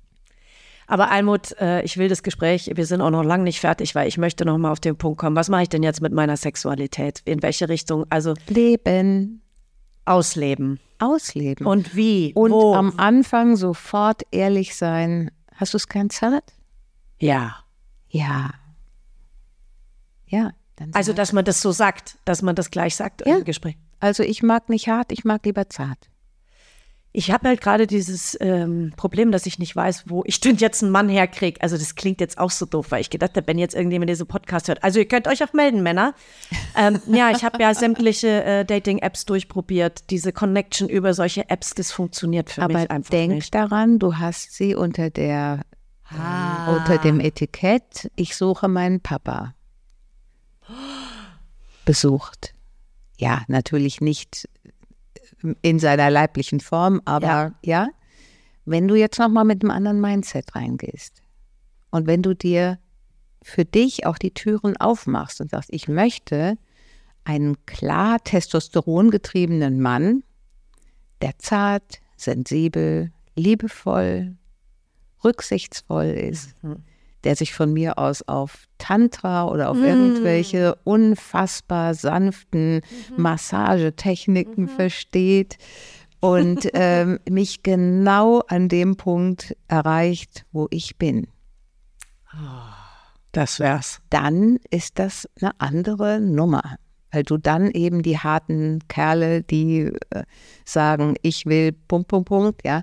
Aber 0.86 1.10
Almut, 1.10 1.52
äh, 1.60 1.82
ich 1.82 1.96
will 1.96 2.08
das 2.08 2.22
Gespräch, 2.22 2.70
wir 2.74 2.86
sind 2.86 3.00
auch 3.00 3.10
noch 3.10 3.22
lange 3.24 3.44
nicht 3.44 3.60
fertig, 3.60 3.94
weil 3.94 4.06
ich 4.08 4.18
möchte 4.18 4.44
noch 4.44 4.58
mal 4.58 4.70
auf 4.70 4.80
den 4.80 4.96
Punkt 4.96 5.18
kommen. 5.18 5.34
Was 5.36 5.48
mache 5.48 5.62
ich 5.62 5.68
denn 5.68 5.82
jetzt 5.82 6.00
mit 6.02 6.12
meiner 6.12 6.36
Sexualität? 6.36 7.20
In 7.24 7.42
welche 7.42 7.68
Richtung? 7.68 8.04
Also 8.10 8.34
Leben, 8.48 9.40
ausleben. 10.04 10.78
ausleben. 10.98 11.66
Und 11.66 11.96
wie? 11.96 12.32
Und 12.34 12.50
Wo? 12.52 12.74
am 12.74 12.94
Anfang 12.98 13.56
sofort 13.56 14.22
ehrlich 14.30 14.76
sein. 14.76 15.30
Hast 15.56 15.72
du 15.72 15.76
es 15.78 15.88
kein 15.88 16.10
Zart? 16.10 16.52
ja. 17.18 17.56
Ja. 18.10 18.50
Ja. 20.26 20.52
Also, 20.92 21.12
dass 21.12 21.32
man 21.32 21.44
das 21.44 21.60
so 21.60 21.72
sagt, 21.72 22.16
dass 22.24 22.42
man 22.42 22.54
das 22.54 22.70
gleich 22.70 22.94
sagt 22.96 23.26
Ja. 23.26 23.38
im 23.38 23.44
Gespräch. 23.44 23.76
also 24.00 24.22
ich 24.22 24.42
mag 24.42 24.68
nicht 24.68 24.88
hart, 24.88 25.10
ich 25.12 25.24
mag 25.24 25.44
lieber 25.46 25.68
zart. 25.68 25.98
Ich 27.16 27.30
habe 27.30 27.46
halt 27.46 27.60
gerade 27.60 27.86
dieses 27.86 28.36
ähm, 28.40 28.92
Problem, 28.96 29.30
dass 29.30 29.46
ich 29.46 29.60
nicht 29.60 29.76
weiß, 29.76 30.04
wo 30.08 30.24
ich 30.26 30.40
denn 30.40 30.56
jetzt 30.56 30.82
einen 30.82 30.90
Mann 30.90 31.08
herkriege. 31.08 31.60
Also 31.62 31.78
das 31.78 31.94
klingt 31.94 32.20
jetzt 32.20 32.38
auch 32.38 32.50
so 32.50 32.66
doof, 32.66 32.86
weil 32.90 33.00
ich 33.02 33.08
gedacht 33.08 33.36
habe, 33.36 33.46
wenn 33.46 33.56
jetzt 33.56 33.76
irgendjemand 33.76 34.10
diesen 34.10 34.26
Podcast 34.26 34.66
hört. 34.66 34.82
Also 34.82 34.98
ihr 34.98 35.06
könnt 35.06 35.28
euch 35.28 35.44
auch 35.44 35.52
melden, 35.52 35.84
Männer. 35.84 36.14
ähm, 36.76 37.00
ja, 37.06 37.30
ich 37.30 37.44
habe 37.44 37.62
ja 37.62 37.72
sämtliche 37.72 38.42
äh, 38.42 38.64
Dating-Apps 38.64 39.26
durchprobiert. 39.26 40.10
Diese 40.10 40.32
Connection 40.32 40.88
über 40.88 41.14
solche 41.14 41.48
Apps, 41.50 41.74
das 41.74 41.92
funktioniert 41.92 42.50
für 42.50 42.62
Aber 42.62 42.80
mich 42.80 42.90
einfach 42.90 43.10
denk 43.10 43.34
nicht. 43.34 43.54
daran, 43.54 44.00
du 44.00 44.16
hast 44.16 44.52
sie 44.52 44.74
unter 44.74 45.08
der 45.10 45.60
Ah. 46.10 46.74
unter 46.76 46.98
dem 46.98 47.20
Etikett, 47.20 48.10
ich 48.16 48.36
suche 48.36 48.66
meinen 48.68 49.00
Papa 49.00 49.54
besucht. 51.84 52.54
Ja, 53.18 53.42
natürlich 53.48 54.00
nicht 54.00 54.48
in 55.62 55.78
seiner 55.78 56.10
leiblichen 56.10 56.60
Form, 56.60 57.00
aber 57.04 57.26
ja, 57.26 57.54
Ja. 57.62 57.88
wenn 58.64 58.88
du 58.88 58.94
jetzt 58.94 59.18
nochmal 59.18 59.44
mit 59.44 59.62
einem 59.62 59.70
anderen 59.70 60.00
Mindset 60.00 60.54
reingehst 60.54 61.22
und 61.90 62.06
wenn 62.06 62.22
du 62.22 62.34
dir 62.34 62.78
für 63.42 63.64
dich 63.64 64.06
auch 64.06 64.16
die 64.18 64.32
Türen 64.32 64.76
aufmachst 64.78 65.40
und 65.40 65.50
sagst, 65.50 65.68
ich 65.72 65.86
möchte 65.86 66.56
einen 67.24 67.64
klar 67.66 68.22
testosterongetriebenen 68.24 69.80
Mann, 69.80 70.22
der 71.20 71.38
zart, 71.38 72.00
sensibel, 72.16 73.12
liebevoll, 73.36 74.36
rücksichtsvoll 75.22 76.06
ist, 76.06 76.54
der 77.24 77.36
sich 77.36 77.54
von 77.54 77.72
mir 77.72 77.98
aus 77.98 78.22
auf 78.22 78.66
Tantra 78.78 79.48
oder 79.48 79.70
auf 79.70 79.78
irgendwelche 79.78 80.76
unfassbar 80.84 81.94
sanften 81.94 82.82
Massagetechniken 83.16 84.68
versteht 84.68 85.56
und 86.20 86.68
ähm, 86.74 87.18
mich 87.28 87.62
genau 87.62 88.40
an 88.48 88.68
dem 88.68 88.96
Punkt 88.96 89.56
erreicht, 89.68 90.44
wo 90.52 90.68
ich 90.70 90.96
bin. 90.96 91.26
Das 93.32 93.58
wär's. 93.58 94.00
Dann 94.10 94.58
ist 94.70 94.98
das 94.98 95.28
eine 95.40 95.52
andere 95.58 96.20
Nummer. 96.20 96.76
Weil 97.10 97.22
du 97.22 97.36
dann 97.36 97.70
eben 97.70 98.02
die 98.02 98.18
harten 98.18 98.80
Kerle, 98.88 99.42
die 99.42 99.92
äh, 100.10 100.24
sagen, 100.64 101.14
ich 101.22 101.46
will 101.46 101.72
Punkt, 101.72 102.08
Punkt, 102.08 102.28
Punkt, 102.28 102.64
ja, 102.64 102.82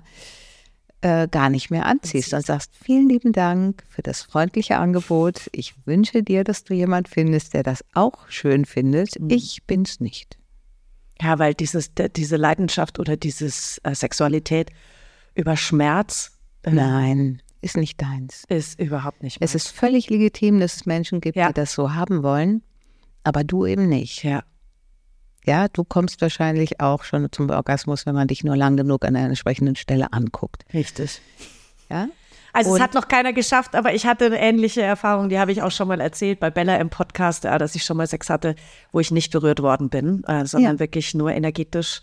äh, 1.02 1.28
gar 1.28 1.50
nicht 1.50 1.70
mehr 1.70 1.86
anziehst 1.86 2.32
und 2.32 2.44
sagst, 2.46 2.72
vielen 2.74 3.08
lieben 3.08 3.32
Dank 3.32 3.82
für 3.88 4.02
das 4.02 4.22
freundliche 4.22 4.78
Angebot. 4.78 5.48
Ich 5.52 5.74
wünsche 5.84 6.22
dir, 6.22 6.44
dass 6.44 6.64
du 6.64 6.74
jemand 6.74 7.08
findest, 7.08 7.54
der 7.54 7.62
das 7.62 7.84
auch 7.94 8.28
schön 8.28 8.64
findet. 8.64 9.16
Ich 9.28 9.64
bin's 9.66 10.00
nicht. 10.00 10.38
Ja, 11.20 11.38
weil 11.38 11.54
dieses, 11.54 11.90
diese 12.16 12.36
Leidenschaft 12.36 12.98
oder 12.98 13.16
dieses 13.16 13.78
äh, 13.84 13.94
Sexualität 13.94 14.70
über 15.34 15.56
Schmerz 15.56 16.32
äh, 16.62 16.70
Nein, 16.70 17.42
ist 17.60 17.76
nicht 17.76 18.00
deins. 18.00 18.44
ist 18.48 18.80
überhaupt 18.80 19.22
nicht 19.22 19.36
Es 19.40 19.54
meins. 19.54 19.64
ist 19.66 19.70
völlig 19.70 20.10
legitim, 20.10 20.58
dass 20.60 20.76
es 20.76 20.86
Menschen 20.86 21.20
gibt, 21.20 21.36
Ja. 21.36 21.48
die 21.48 21.54
das 21.54 21.72
so 21.74 21.94
haben 21.94 22.22
wollen, 22.22 22.62
aber 23.24 23.44
du 23.44 23.66
eben 23.66 23.88
nicht. 23.88 24.24
ja. 24.24 24.42
Ja, 25.44 25.66
du 25.68 25.82
kommst 25.84 26.20
wahrscheinlich 26.20 26.80
auch 26.80 27.02
schon 27.04 27.30
zum 27.32 27.50
Orgasmus, 27.50 28.06
wenn 28.06 28.14
man 28.14 28.28
dich 28.28 28.44
nur 28.44 28.56
lang 28.56 28.76
genug 28.76 29.04
an 29.04 29.16
einer 29.16 29.26
entsprechenden 29.28 29.74
Stelle 29.76 30.12
anguckt. 30.12 30.64
Richtig. 30.72 31.20
Ja? 31.90 32.08
Also 32.52 32.70
es 32.70 32.76
Und- 32.76 32.82
hat 32.82 32.94
noch 32.94 33.08
keiner 33.08 33.32
geschafft, 33.32 33.74
aber 33.74 33.94
ich 33.94 34.06
hatte 34.06 34.26
eine 34.26 34.38
ähnliche 34.40 34.82
Erfahrung, 34.82 35.28
die 35.30 35.38
habe 35.38 35.52
ich 35.52 35.62
auch 35.62 35.70
schon 35.70 35.88
mal 35.88 36.00
erzählt 36.00 36.38
bei 36.38 36.50
Bella 36.50 36.76
im 36.76 36.90
Podcast, 36.90 37.44
ja, 37.44 37.56
dass 37.58 37.74
ich 37.74 37.82
schon 37.84 37.96
mal 37.96 38.06
Sex 38.06 38.28
hatte, 38.30 38.54
wo 38.92 39.00
ich 39.00 39.10
nicht 39.10 39.32
berührt 39.32 39.62
worden 39.62 39.88
bin, 39.88 40.22
äh, 40.24 40.44
sondern 40.46 40.74
Ja. 40.74 40.78
wirklich 40.80 41.14
nur 41.14 41.32
energetisch 41.32 42.02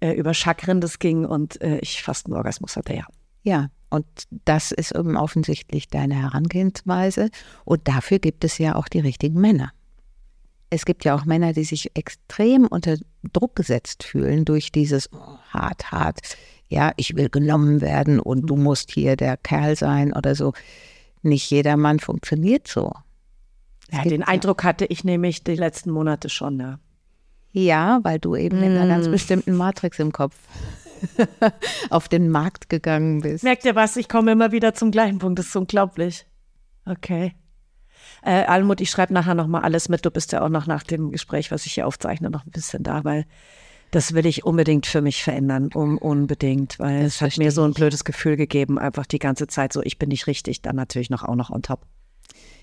äh, 0.00 0.12
über 0.14 0.34
Chakren 0.34 0.80
das 0.80 0.98
ging 0.98 1.24
und 1.24 1.60
äh, 1.60 1.78
ich 1.78 2.02
fast 2.02 2.26
einen 2.26 2.34
Orgasmus 2.34 2.76
hatte, 2.76 2.94
ja. 2.94 3.04
Ja, 3.44 3.68
und 3.90 4.06
das 4.44 4.72
ist 4.72 4.92
eben 4.94 5.16
offensichtlich 5.16 5.88
deine 5.88 6.14
Herangehensweise. 6.14 7.28
Und 7.64 7.86
dafür 7.86 8.18
gibt 8.18 8.44
es 8.44 8.58
ja 8.58 8.74
auch 8.74 8.88
die 8.88 9.00
richtigen 9.00 9.40
Männer. 9.40 9.70
Es 10.72 10.86
gibt 10.86 11.04
ja 11.04 11.14
auch 11.14 11.26
Männer, 11.26 11.52
die 11.52 11.64
sich 11.64 11.90
extrem 11.94 12.66
unter 12.66 12.96
Druck 13.34 13.54
gesetzt 13.56 14.04
fühlen 14.04 14.46
durch 14.46 14.72
dieses 14.72 15.12
oh, 15.12 15.36
hart, 15.50 15.92
hart, 15.92 16.20
ja, 16.68 16.92
ich 16.96 17.14
will 17.14 17.28
genommen 17.28 17.82
werden 17.82 18.18
und 18.18 18.46
du 18.46 18.56
musst 18.56 18.90
hier 18.90 19.16
der 19.16 19.36
Kerl 19.36 19.76
sein 19.76 20.14
oder 20.14 20.34
so. 20.34 20.54
Nicht 21.20 21.50
jeder 21.50 21.76
Mann 21.76 21.98
funktioniert 22.00 22.68
so. 22.68 22.90
Ja 23.90 24.02
den 24.04 24.22
Eindruck 24.22 24.64
hatte 24.64 24.86
ich 24.86 25.04
nämlich 25.04 25.44
die 25.44 25.56
letzten 25.56 25.90
Monate 25.90 26.30
schon, 26.30 26.58
ja. 26.58 26.78
Ja, 27.50 28.00
weil 28.02 28.18
du 28.18 28.34
eben 28.34 28.62
in 28.62 28.74
einer 28.74 28.86
ganz 28.86 29.08
bestimmten 29.08 29.54
Matrix 29.54 29.98
im 29.98 30.10
Kopf 30.10 30.34
auf 31.90 32.08
den 32.08 32.30
Markt 32.30 32.70
gegangen 32.70 33.20
bist. 33.20 33.44
Merkt 33.44 33.66
ihr 33.66 33.74
was? 33.74 33.98
Ich 33.98 34.08
komme 34.08 34.32
immer 34.32 34.52
wieder 34.52 34.72
zum 34.72 34.90
gleichen 34.90 35.18
Punkt. 35.18 35.38
Das 35.38 35.48
ist 35.48 35.56
unglaublich. 35.56 36.24
Okay. 36.86 37.34
Äh, 38.24 38.44
Almut, 38.44 38.80
ich 38.80 38.90
schreibe 38.90 39.12
nachher 39.12 39.34
nochmal 39.34 39.62
alles 39.62 39.88
mit. 39.88 40.04
Du 40.04 40.10
bist 40.10 40.32
ja 40.32 40.42
auch 40.42 40.48
noch 40.48 40.66
nach 40.66 40.84
dem 40.84 41.10
Gespräch, 41.10 41.50
was 41.50 41.66
ich 41.66 41.74
hier 41.74 41.86
aufzeichne, 41.86 42.30
noch 42.30 42.46
ein 42.46 42.50
bisschen 42.50 42.82
da, 42.82 43.04
weil 43.04 43.26
das 43.90 44.14
will 44.14 44.24
ich 44.26 44.44
unbedingt 44.44 44.86
für 44.86 45.02
mich 45.02 45.22
verändern. 45.22 45.68
Um, 45.74 45.98
unbedingt, 45.98 46.78
weil 46.78 47.02
es 47.04 47.20
hat 47.20 47.36
mir 47.36 47.52
so 47.52 47.62
ein 47.64 47.74
blödes 47.74 48.04
Gefühl 48.04 48.36
gegeben, 48.36 48.78
einfach 48.78 49.06
die 49.06 49.18
ganze 49.18 49.46
Zeit 49.48 49.72
so, 49.72 49.82
ich 49.82 49.98
bin 49.98 50.08
nicht 50.08 50.26
richtig, 50.26 50.62
dann 50.62 50.76
natürlich 50.76 51.10
noch 51.10 51.24
auch 51.24 51.34
noch 51.34 51.50
on 51.50 51.62
top. 51.62 51.86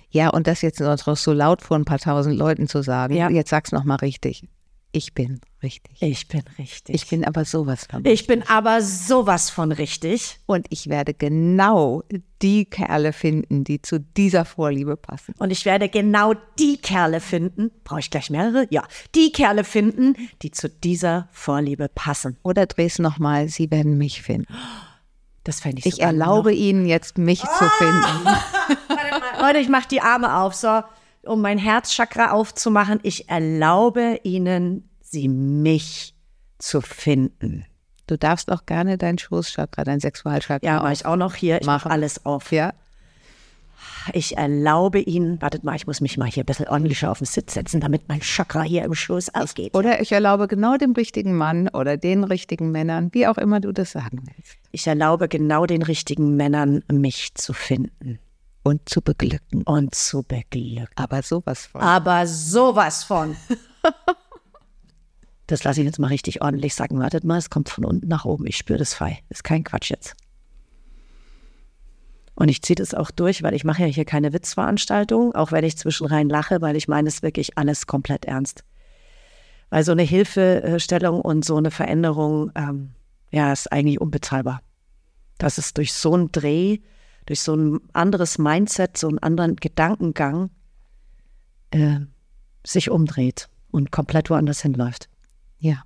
Ja, 0.09 0.29
und 0.29 0.47
das 0.47 0.61
jetzt 0.63 0.79
noch 0.79 0.97
so 0.97 1.33
laut 1.33 1.61
vor 1.61 1.77
ein 1.77 1.85
paar 1.85 1.99
tausend 1.99 2.35
Leuten 2.35 2.67
zu 2.67 2.81
sagen, 2.81 3.13
Ja. 3.13 3.29
jetzt 3.29 3.49
sag's 3.51 3.71
noch 3.71 3.83
mal 3.83 3.95
richtig. 3.97 4.47
Ich 4.91 5.13
bin 5.13 5.39
richtig. 5.61 6.01
Ich 6.01 6.27
bin 6.27 6.41
richtig. 6.57 6.95
Ich 6.95 7.07
bin 7.07 7.23
aber 7.23 7.45
sowas 7.45 7.85
von. 7.89 8.03
ich 8.05 8.25
bin 8.25 8.41
aber 8.47 8.81
sowas 8.81 9.51
von 9.51 9.71
richtig. 9.71 10.39
Und 10.47 10.65
ich 10.69 10.89
werde 10.89 11.13
genau 11.13 12.03
die 12.41 12.65
Kerle 12.65 13.13
finden, 13.13 13.63
die 13.63 13.81
zu 13.81 13.99
dieser 13.99 14.45
Vorliebe 14.45 14.97
passen. 14.97 15.35
Und 15.37 15.51
ich 15.51 15.65
werde 15.65 15.89
genau 15.89 16.33
die 16.57 16.77
Kerle 16.77 17.19
finden, 17.19 17.69
brauche 17.83 17.99
ich 17.99 18.09
gleich 18.09 18.31
mehrere? 18.31 18.65
Ja, 18.71 18.83
die 19.13 19.31
Kerle 19.31 19.63
finden, 19.63 20.15
die 20.41 20.49
zu 20.49 20.69
dieser 20.69 21.27
Vorliebe 21.31 21.87
passen. 21.93 22.37
Oder 22.41 22.65
dreh's 22.65 22.97
noch 22.97 23.19
mal, 23.19 23.47
sie 23.47 23.69
werden 23.69 23.97
mich 23.97 24.23
finden. 24.23 24.51
Das 25.43 25.61
fände 25.61 25.79
ich 25.79 25.85
Ich 25.85 26.01
erlaube 26.01 26.53
ihnen 26.53 26.85
jetzt, 26.87 27.17
mich 27.17 27.41
zu 27.41 27.69
finden. 27.77 28.23
Noch. 28.23 29.41
Leute, 29.41 29.59
ich 29.59 29.69
mache 29.69 29.87
die 29.87 30.01
Arme 30.01 30.37
auf, 30.37 30.53
so, 30.53 30.81
um 31.23 31.41
mein 31.41 31.57
Herzchakra 31.57 32.31
aufzumachen. 32.31 32.99
Ich 33.03 33.29
erlaube 33.29 34.19
ihnen, 34.23 34.89
sie 35.01 35.27
mich 35.27 36.15
zu 36.57 36.81
finden. 36.81 37.65
Du 38.07 38.17
darfst 38.17 38.51
auch 38.51 38.65
gerne 38.65 38.97
dein 38.97 39.17
Schoßchakra, 39.17 39.83
dein 39.83 39.99
Sexualchakra 39.99 40.65
Ja, 40.65 40.81
mache 40.81 40.93
ich 40.93 41.05
auch 41.05 41.15
noch 41.15 41.35
hier. 41.35 41.61
Ich 41.61 41.67
mache 41.67 41.89
alles 41.89 42.25
auf. 42.25 42.51
Ja. 42.51 42.73
Ich 44.13 44.37
erlaube 44.37 44.99
ihnen, 44.99 45.41
wartet 45.41 45.63
mal, 45.63 45.75
ich 45.75 45.85
muss 45.85 46.01
mich 46.01 46.17
mal 46.17 46.27
hier 46.27 46.43
ein 46.43 46.45
bisschen 46.45 46.67
ordentlicher 46.67 47.11
auf 47.11 47.19
den 47.19 47.25
Sitz 47.25 47.53
setzen, 47.53 47.79
damit 47.79 48.07
mein 48.07 48.21
Chakra 48.21 48.63
hier 48.63 48.83
im 48.83 48.95
Schoß 48.95 49.35
aufgeht. 49.35 49.75
Oder 49.75 50.01
ich 50.01 50.11
erlaube 50.11 50.47
genau 50.47 50.77
dem 50.77 50.93
richtigen 50.93 51.35
Mann 51.35 51.67
oder 51.69 51.97
den 51.97 52.23
richtigen 52.23 52.71
Männern, 52.71 53.09
wie 53.13 53.27
auch 53.27 53.37
immer 53.37 53.59
du 53.59 53.71
das 53.71 53.91
sagen 53.91 54.23
willst. 54.25 54.57
Ich 54.71 54.87
erlaube 54.87 55.27
genau 55.27 55.65
den 55.65 55.83
richtigen 55.83 56.35
Männern, 56.35 56.83
mich 56.91 57.35
zu 57.35 57.53
finden 57.53 58.19
Und 58.63 58.87
zu 58.89 59.01
beglücken. 59.01 59.63
und 59.63 59.95
zu 59.95 60.23
beglücken. 60.23 60.89
Aber 60.95 61.21
sowas 61.23 61.65
von. 61.65 61.81
Aber 61.81 62.27
sowas 62.27 63.03
von. 63.03 63.35
Das 65.47 65.63
lasse 65.63 65.81
ich 65.81 65.85
jetzt 65.87 65.97
mal 65.97 66.09
richtig 66.09 66.43
ordentlich 66.43 66.75
sagen. 66.75 66.99
Wartet 66.99 67.23
mal, 67.23 67.39
es 67.39 67.49
kommt 67.49 67.69
von 67.69 67.83
unten 67.83 68.07
nach 68.07 68.23
oben. 68.23 68.45
Ich 68.45 68.55
spüre 68.55 68.77
das 68.77 68.93
frei. 68.93 69.23
Ist 69.29 69.43
kein 69.43 69.63
Quatsch 69.63 69.89
jetzt. 69.89 70.15
Und 72.35 72.49
ich 72.49 72.61
ziehe 72.61 72.75
das 72.75 72.93
auch 72.93 73.09
durch, 73.09 73.41
weil 73.41 73.55
ich 73.55 73.63
mache 73.63 73.81
ja 73.81 73.87
hier 73.87 74.05
keine 74.05 74.31
Witzveranstaltung, 74.31 75.33
auch 75.33 75.51
wenn 75.51 75.63
ich 75.63 75.75
zwischenrein 75.75 76.29
lache, 76.29 76.61
weil 76.61 76.75
ich 76.75 76.87
meine 76.87 77.09
es 77.09 77.23
wirklich 77.23 77.57
alles 77.57 77.87
komplett 77.87 78.25
ernst. 78.25 78.63
Weil 79.71 79.83
so 79.83 79.91
eine 79.91 80.03
Hilfestellung 80.03 81.19
und 81.19 81.43
so 81.43 81.57
eine 81.57 81.71
Veränderung, 81.71 82.51
ähm, 82.53 82.91
ja, 83.31 83.51
ist 83.51 83.71
eigentlich 83.71 83.99
unbezahlbar. 83.99 84.61
Dass 85.39 85.57
es 85.57 85.73
durch 85.73 85.93
so 85.93 86.13
einen 86.13 86.31
Dreh, 86.31 86.77
durch 87.29 87.41
so 87.41 87.55
ein 87.55 87.79
anderes 87.93 88.39
Mindset, 88.39 88.97
so 88.97 89.07
einen 89.07 89.19
anderen 89.19 89.55
Gedankengang 89.55 90.49
äh, 91.69 91.99
sich 92.65 92.89
umdreht 92.89 93.49
und 93.69 93.91
komplett 93.91 94.31
woanders 94.31 94.63
hinläuft. 94.63 95.09
Ja. 95.59 95.83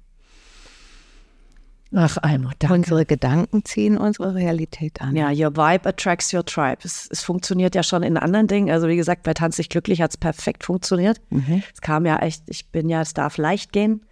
Ach, 1.94 2.18
Almut, 2.22 2.54
danke. 2.60 2.76
Unsere 2.76 3.06
Gedanken 3.06 3.66
ziehen 3.66 3.98
unsere 3.98 4.36
Realität 4.36 5.02
an. 5.02 5.18
Ja, 5.18 5.32
your 5.32 5.58
vibe 5.58 5.90
attracts 5.90 6.34
your 6.34 6.46
tribe. 6.46 6.78
Es, 6.86 7.10
es 7.12 7.22
funktioniert 7.22 7.76
ja 7.76 7.84
schon 7.84 8.04
in 8.04 8.16
anderen 8.16 8.48
Dingen. 8.48 8.72
Also 8.72 8.88
wie 8.88 8.96
gesagt, 8.96 9.24
bei 9.24 9.34
Tanz 9.34 9.58
dich 9.58 9.68
glücklich 9.68 10.02
hat 10.02 10.12
es 10.12 10.18
perfekt 10.18 10.64
funktioniert. 10.64 11.20
Es 11.74 11.82
kam 11.82 12.06
ja 12.06 12.20
echt, 12.20 12.44
ich 12.48 12.72
bin 12.72 12.88
ja, 12.88 13.02
es 13.02 13.14
darf 13.14 13.36
leicht 13.38 13.74
gehen. 13.74 14.06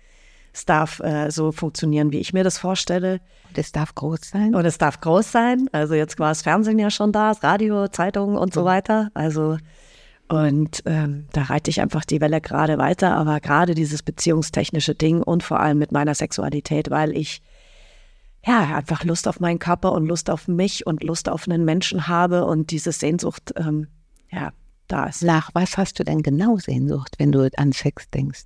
Es 0.54 0.66
darf 0.66 1.00
äh, 1.00 1.30
so 1.32 1.52
funktionieren, 1.52 2.12
wie 2.12 2.20
ich 2.20 2.34
mir 2.34 2.44
das 2.44 2.58
vorstelle. 2.58 3.22
Und 3.50 3.58
es 3.58 3.72
darf 3.72 3.96
groß 3.96 4.20
sein. 4.22 4.56
Und 4.56 4.66
es 4.66 4.78
darf 4.78 5.00
groß 5.00 5.32
sein. 5.32 5.70
Also 5.72 5.94
jetzt 5.94 6.20
war 6.20 6.30
das 6.30 6.42
Fernsehen 6.42 6.80
ja 6.80 6.90
schon 6.90 7.12
da, 7.12 7.30
das 7.30 7.44
Radio, 7.44 7.88
Zeitungen 7.88 8.38
und 8.38 8.54
so 8.54 8.66
weiter. 8.66 9.12
Also 9.14 9.58
Und 10.32 10.84
ähm, 10.86 11.28
da 11.34 11.44
reite 11.44 11.70
ich 11.70 11.82
einfach 11.82 12.06
die 12.06 12.22
Welle 12.22 12.40
gerade 12.40 12.78
weiter, 12.78 13.18
aber 13.18 13.42
gerade 13.42 13.76
dieses 13.76 14.02
beziehungstechnische 14.02 14.96
Ding 14.96 15.22
und 15.22 15.44
vor 15.44 15.60
allem 15.60 15.78
mit 15.78 15.92
meiner 15.92 16.16
Sexualität, 16.16 16.90
weil 16.90 17.18
ich 17.18 17.42
ja 18.46 18.78
einfach 18.78 19.04
Lust 19.04 19.28
auf 19.28 19.42
meinen 19.42 19.60
Körper 19.60 19.92
und 19.92 20.06
Lust 20.06 20.30
auf 20.30 20.48
mich 20.48 20.88
und 20.88 21.04
Lust 21.04 21.28
auf 21.28 21.50
einen 21.50 21.66
Menschen 21.66 22.08
habe 22.08 22.46
und 22.46 22.72
diese 22.72 22.94
Sehnsucht, 22.94 23.54
ähm, 23.58 23.88
ja, 24.32 24.54
da 24.88 25.08
ist. 25.08 25.22
Nach 25.22 25.50
was 25.54 25.78
hast 25.78 26.00
du 26.00 26.06
denn 26.06 26.24
genau 26.24 26.56
Sehnsucht, 26.58 27.16
wenn 27.18 27.34
du 27.34 27.50
an 27.58 27.74
Sex 27.74 28.10
denkst? 28.10 28.46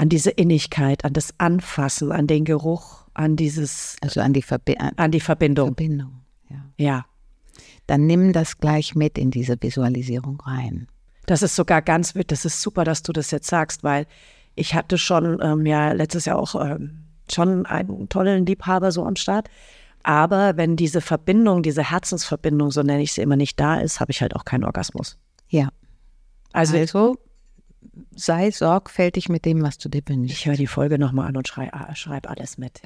An 0.00 0.08
diese 0.08 0.30
Innigkeit, 0.30 1.04
an 1.04 1.12
das 1.12 1.34
Anfassen, 1.36 2.10
an 2.10 2.26
den 2.26 2.46
Geruch, 2.46 3.04
an 3.12 3.36
dieses, 3.36 3.96
Also 4.00 4.22
an 4.22 4.32
die, 4.32 4.40
Verbi 4.40 4.78
an 4.78 5.10
die 5.10 5.20
Verbindung. 5.20 5.74
Verbindung. 5.74 6.22
Ja. 6.48 6.64
Ja, 6.78 7.04
Dann 7.86 8.06
nimm 8.06 8.32
das 8.32 8.56
gleich 8.56 8.94
mit 8.94 9.18
in 9.18 9.30
diese 9.30 9.56
Visualisierung 9.60 10.40
rein. 10.40 10.86
Das 11.26 11.42
ist 11.42 11.54
sogar 11.54 11.82
ganz 11.82 12.14
wild. 12.14 12.32
Das 12.32 12.46
ist 12.46 12.62
super, 12.62 12.84
dass 12.84 13.02
du 13.02 13.12
das 13.12 13.30
jetzt 13.30 13.48
sagst, 13.48 13.84
weil 13.84 14.06
ich 14.54 14.74
hatte 14.74 14.96
schon 14.96 15.38
ähm, 15.42 15.66
ja 15.66 15.92
letztes 15.92 16.24
Jahr 16.24 16.38
auch 16.38 16.54
ähm, 16.54 17.04
schon 17.30 17.66
einen 17.66 18.08
tollen 18.08 18.46
Liebhaber 18.46 18.92
so 18.92 19.04
am 19.04 19.16
Start. 19.16 19.50
Aber 20.02 20.56
wenn 20.56 20.76
diese 20.76 21.02
Verbindung, 21.02 21.62
diese 21.62 21.90
Herzensverbindung, 21.90 22.70
so 22.70 22.82
nenne 22.82 23.02
ich 23.02 23.12
sie 23.12 23.20
immer, 23.20 23.36
nicht 23.36 23.60
da 23.60 23.76
ist, 23.76 24.00
habe 24.00 24.12
ich 24.12 24.22
halt 24.22 24.34
auch 24.34 24.46
keinen 24.46 24.64
Orgasmus. 24.64 25.18
Ja. 25.50 25.68
Also, 26.52 26.78
Also 26.78 27.18
sei 28.14 28.50
sorgfältig 28.50 29.28
mit 29.28 29.44
dem, 29.44 29.62
was 29.62 29.78
du 29.78 29.88
dir 29.88 30.02
wünschst. 30.06 30.36
ich 30.36 30.46
höre 30.46 30.56
die 30.56 30.66
Folge 30.66 30.98
nochmal 30.98 31.28
an 31.28 31.36
und 31.36 31.48
schrei, 31.48 31.70
ah, 31.72 31.94
schreib 31.94 32.28
alles 32.28 32.58
mit. 32.58 32.80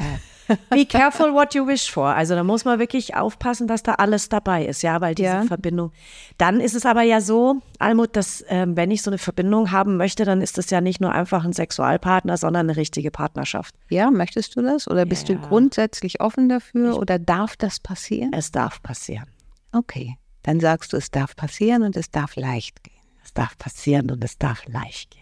Be 0.71 0.87
careful 0.87 1.33
what 1.33 1.55
you 1.55 1.67
wish 1.67 1.91
for. 1.91 2.07
Also 2.07 2.35
da 2.35 2.45
muss 2.45 2.65
man 2.65 2.79
wirklich 2.79 3.15
aufpassen, 3.17 3.67
dass 3.67 3.83
da 3.83 3.95
alles 3.95 4.29
dabei 4.29 4.65
ist, 4.67 4.83
ja, 4.83 5.01
weil 5.01 5.15
diese 5.15 5.29
Ja. 5.29 5.43
Verbindung. 5.45 5.93
Dann 6.39 6.61
ist 6.61 6.75
es 6.75 6.87
aber 6.87 7.03
ja 7.03 7.21
so, 7.21 7.57
Almut, 7.79 8.15
dass 8.17 8.45
ähm, 8.49 8.77
wenn 8.77 8.91
ich 8.91 9.03
so 9.03 9.11
eine 9.11 9.19
Verbindung 9.19 9.73
haben 9.73 9.97
möchte, 9.97 10.25
dann 10.25 10.41
ist 10.41 10.59
das 10.59 10.71
ja 10.71 10.81
nicht 10.81 11.01
nur 11.01 11.13
einfach 11.13 11.45
ein 11.45 11.53
Sexualpartner, 11.53 12.37
sondern 12.37 12.69
eine 12.69 12.77
richtige 12.77 13.11
Partnerschaft. 13.11 13.75
Ja, 13.89 14.11
möchtest 14.11 14.57
du 14.57 14.63
das? 14.63 14.87
Oder 14.89 15.07
bist 15.07 15.29
Ja. 15.29 15.35
du 15.35 15.41
grundsätzlich 15.41 16.21
offen 16.21 16.49
dafür? 16.49 16.97
oder 16.99 17.19
darf 17.19 17.57
das 17.57 17.81
passieren? 17.81 18.33
Es 18.33 18.53
darf 18.53 18.83
passieren. 18.83 19.27
Okay. 19.73 20.17
Dann 20.43 20.61
sagst 20.61 20.93
du, 20.93 20.99
es 20.99 21.11
darf 21.11 21.35
passieren 21.37 21.83
und 21.83 21.97
es 21.97 22.11
darf 22.11 22.37
leicht 22.37 22.85
gehen. 22.85 22.94
Es 23.37 23.43
darf 23.43 23.59
passieren 23.59 24.11
und 24.13 24.23
es 24.23 24.39
darf 24.39 24.65
leicht 24.69 25.11
gehen. 25.11 25.21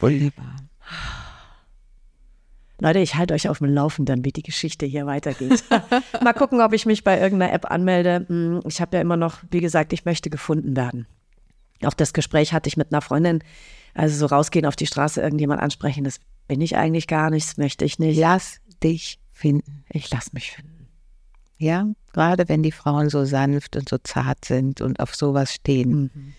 Wunderbar. 0.00 0.56
Leute, 2.80 2.98
ich 2.98 3.14
halte 3.14 3.32
euch 3.32 3.48
auf 3.48 3.58
dem 3.58 3.72
Laufenden, 3.72 4.24
wie 4.24 4.32
die 4.32 4.42
Geschichte 4.42 4.84
hier 4.86 5.06
weitergeht. 5.06 5.62
Mal 6.22 6.32
gucken, 6.34 6.60
ob 6.60 6.72
ich 6.72 6.84
mich 6.84 7.04
bei 7.04 7.18
irgendeiner 7.20 7.52
App 7.52 7.70
anmelde. 7.70 8.26
Hm, 8.28 8.60
Ich 8.66 8.80
habe 8.80 8.96
ja 8.96 9.00
immer 9.00 9.16
noch, 9.16 9.38
wie 9.52 9.60
gesagt, 9.60 9.92
ich 9.92 10.04
möchte 10.04 10.30
gefunden 10.30 10.76
werden. 10.76 11.06
Auch 11.84 11.94
das 11.94 12.12
Gespräch 12.12 12.52
hatte 12.52 12.68
ich 12.68 12.76
mit 12.76 12.92
einer 12.92 13.00
Freundin. 13.02 13.38
Also 13.94 14.16
so 14.16 14.26
rausgehen 14.26 14.66
auf 14.66 14.74
die 14.76 14.86
Straße, 14.88 15.22
irgendjemand 15.22 15.62
ansprechen, 15.62 16.02
das 16.02 16.18
bin 16.48 16.60
ich 16.60 16.76
eigentlich 16.76 17.06
gar 17.06 17.30
nicht, 17.30 17.46
das 17.48 17.56
möchte 17.56 17.84
ich 17.84 17.98
nicht. 18.00 18.18
Lass 18.18 18.60
dich 18.82 19.20
finden. 19.32 19.84
Ich 19.90 20.10
lasse 20.10 20.30
mich 20.32 20.50
finden. 20.50 20.88
Ja, 21.56 21.86
gerade 22.12 22.48
wenn 22.48 22.62
die 22.64 22.72
Frauen 22.72 23.08
so 23.10 23.24
sanft 23.24 23.76
und 23.76 23.88
so 23.88 23.96
zart 23.98 24.44
sind 24.44 24.80
und 24.80 24.98
auf 24.98 25.14
sowas 25.14 25.54
stehen, 25.54 26.10
Mhm. 26.12 26.34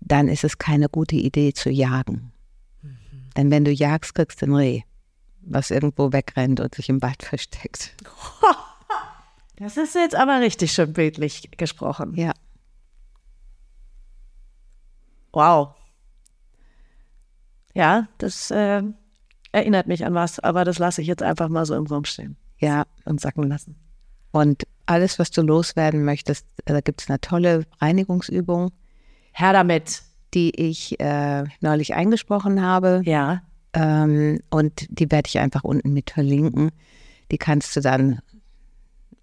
Dann 0.00 0.28
ist 0.28 0.44
es 0.44 0.58
keine 0.58 0.88
gute 0.88 1.16
Idee 1.16 1.52
zu 1.52 1.70
jagen. 1.70 2.32
Mhm. 2.82 2.98
Denn 3.36 3.50
wenn 3.50 3.64
du 3.64 3.72
jagst, 3.72 4.14
kriegst 4.14 4.42
du 4.42 4.46
ein 4.46 4.54
Reh, 4.54 4.82
was 5.42 5.70
irgendwo 5.70 6.12
wegrennt 6.12 6.60
und 6.60 6.74
sich 6.74 6.88
im 6.88 7.02
Wald 7.02 7.22
versteckt. 7.22 7.94
Das 9.60 9.76
ist 9.76 9.96
jetzt 9.96 10.14
aber 10.14 10.38
richtig 10.38 10.70
schön 10.70 10.92
bildlich 10.92 11.50
gesprochen. 11.56 12.14
Ja, 12.14 12.32
Wow. 15.32 15.74
Ja, 17.74 18.08
das 18.18 18.50
äh, 18.50 18.82
erinnert 19.52 19.86
mich 19.86 20.04
an 20.04 20.14
was, 20.14 20.40
aber 20.40 20.64
das 20.64 20.78
lasse 20.78 21.00
ich 21.00 21.06
jetzt 21.06 21.22
einfach 21.22 21.48
mal 21.48 21.66
so 21.66 21.76
im 21.76 21.86
Raum 21.86 22.04
stehen 22.04 22.36
ja. 22.58 22.86
und 23.04 23.20
sacken 23.20 23.44
lassen. 23.44 23.76
Und 24.32 24.64
alles, 24.86 25.18
was 25.18 25.30
du 25.30 25.42
loswerden 25.42 26.04
möchtest, 26.04 26.46
äh, 26.64 26.72
da 26.72 26.80
gibt 26.80 27.02
es 27.02 27.08
eine 27.08 27.20
tolle 27.20 27.66
Reinigungsübung, 27.80 28.72
Her 29.32 29.52
damit. 29.52 30.02
die 30.34 30.50
ich 30.50 31.00
äh, 31.00 31.44
neulich 31.60 31.94
eingesprochen 31.94 32.60
habe. 32.60 33.00
Ja. 33.04 33.42
Ähm, 33.72 34.40
und 34.50 34.86
die 34.90 35.10
werde 35.10 35.28
ich 35.28 35.38
einfach 35.38 35.64
unten 35.64 35.92
mit 35.92 36.10
verlinken. 36.10 36.70
Die 37.30 37.38
kannst 37.38 37.74
du 37.76 37.80
dann 37.80 38.20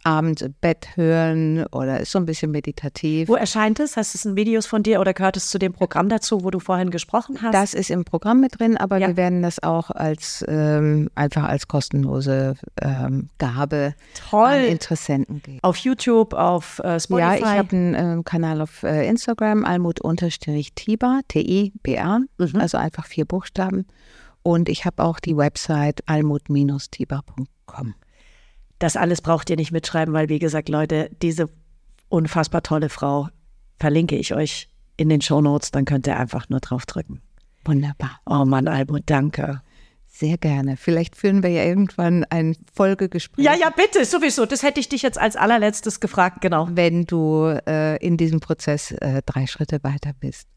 abends 0.05 0.41
im 0.41 0.53
Bett 0.61 0.87
hören 0.95 1.65
oder 1.71 1.99
ist 1.99 2.11
so 2.11 2.19
ein 2.19 2.25
bisschen 2.25 2.51
meditativ. 2.51 3.27
Wo 3.27 3.35
erscheint 3.35 3.79
es? 3.79 3.97
Hast 3.97 4.13
du 4.13 4.17
es 4.17 4.25
in 4.25 4.35
Videos 4.35 4.65
von 4.67 4.83
dir 4.83 5.01
oder 5.01 5.13
gehört 5.13 5.35
es 5.35 5.49
zu 5.49 5.57
dem 5.57 5.73
Programm 5.73 6.07
dazu, 6.09 6.43
wo 6.43 6.51
du 6.51 6.59
vorhin 6.59 6.91
gesprochen 6.91 7.41
hast? 7.41 7.53
Das 7.53 7.73
ist 7.73 7.89
im 7.89 8.05
Programm 8.05 8.39
mit 8.39 8.59
drin, 8.59 8.77
aber 8.77 8.97
Ja. 8.99 9.07
wir 9.07 9.17
werden 9.17 9.41
das 9.41 9.61
auch 9.63 9.89
als 9.91 10.45
ähm, 10.47 11.09
einfach 11.15 11.43
als 11.43 11.67
kostenlose 11.67 12.55
ähm, 12.81 13.29
Gabe 13.39 13.95
an 13.95 14.29
toll. 14.29 14.65
Interessenten 14.69 15.41
geben. 15.41 15.59
Auf 15.63 15.77
YouTube, 15.77 16.33
auf 16.33 16.79
äh, 16.79 16.99
Spotify. 16.99 17.19
Ja, 17.21 17.35
ich 17.35 17.43
habe 17.43 17.75
einen 17.75 17.95
ähm, 17.95 18.23
Kanal 18.23 18.61
auf 18.61 18.83
äh, 18.83 19.07
Instagram, 19.07 19.65
almut-tiba, 19.65 21.19
T-I-B-A, 21.27 22.19
Mhm. 22.19 22.55
also 22.59 22.77
einfach 22.77 23.05
vier 23.07 23.25
Buchstaben. 23.25 23.87
Und 24.43 24.69
ich 24.69 24.85
habe 24.85 25.03
auch 25.03 25.19
die 25.19 25.35
Website 25.35 26.03
almut-tiba.com. 26.07 27.95
Das 28.79 28.97
alles 28.97 29.21
braucht 29.21 29.49
ihr 29.49 29.55
nicht 29.55 29.71
mitschreiben, 29.71 30.13
weil, 30.13 30.29
wie 30.29 30.39
gesagt, 30.39 30.69
Leute, 30.69 31.09
diese 31.21 31.47
unfassbar 32.09 32.61
tolle 32.63 32.89
Frau 32.89 33.29
verlinke 33.79 34.15
ich 34.15 34.33
euch 34.33 34.69
in 34.97 35.09
den 35.09 35.21
Shownotes, 35.21 35.71
dann 35.71 35.85
könnt 35.85 36.07
ihr 36.07 36.17
einfach 36.17 36.49
nur 36.49 36.59
draufdrücken. 36.59 37.21
Wunderbar. 37.65 38.19
Oh 38.25 38.45
Mann, 38.45 38.67
Almut, 38.67 39.03
danke. 39.07 39.61
Sehr 40.07 40.37
gerne. 40.37 40.77
Vielleicht 40.77 41.17
führen 41.17 41.43
wir 41.43 41.49
ja 41.49 41.63
irgendwann 41.65 42.23
ein 42.29 42.55
Folgegespräch. 42.73 43.43
Ja, 43.43 43.53
ja, 43.53 43.69
bitte, 43.69 44.05
sowieso. 44.05 44.45
Das 44.45 44.63
hätte 44.63 44.79
ich 44.79 44.87
dich 44.87 45.01
jetzt 45.01 45.17
als 45.19 45.35
allerletztes 45.35 45.99
gefragt, 45.99 46.39
genau. 46.39 46.69
Wenn 46.71 47.03
du 47.03 47.47
äh, 47.67 47.97
in 47.97 48.15
diesem 48.15 48.39
Prozess 48.39 48.91
äh, 48.91 49.21
drei 49.25 49.45
Schritte 49.45 49.83
weiter 49.83 50.11
bist. 50.17 50.47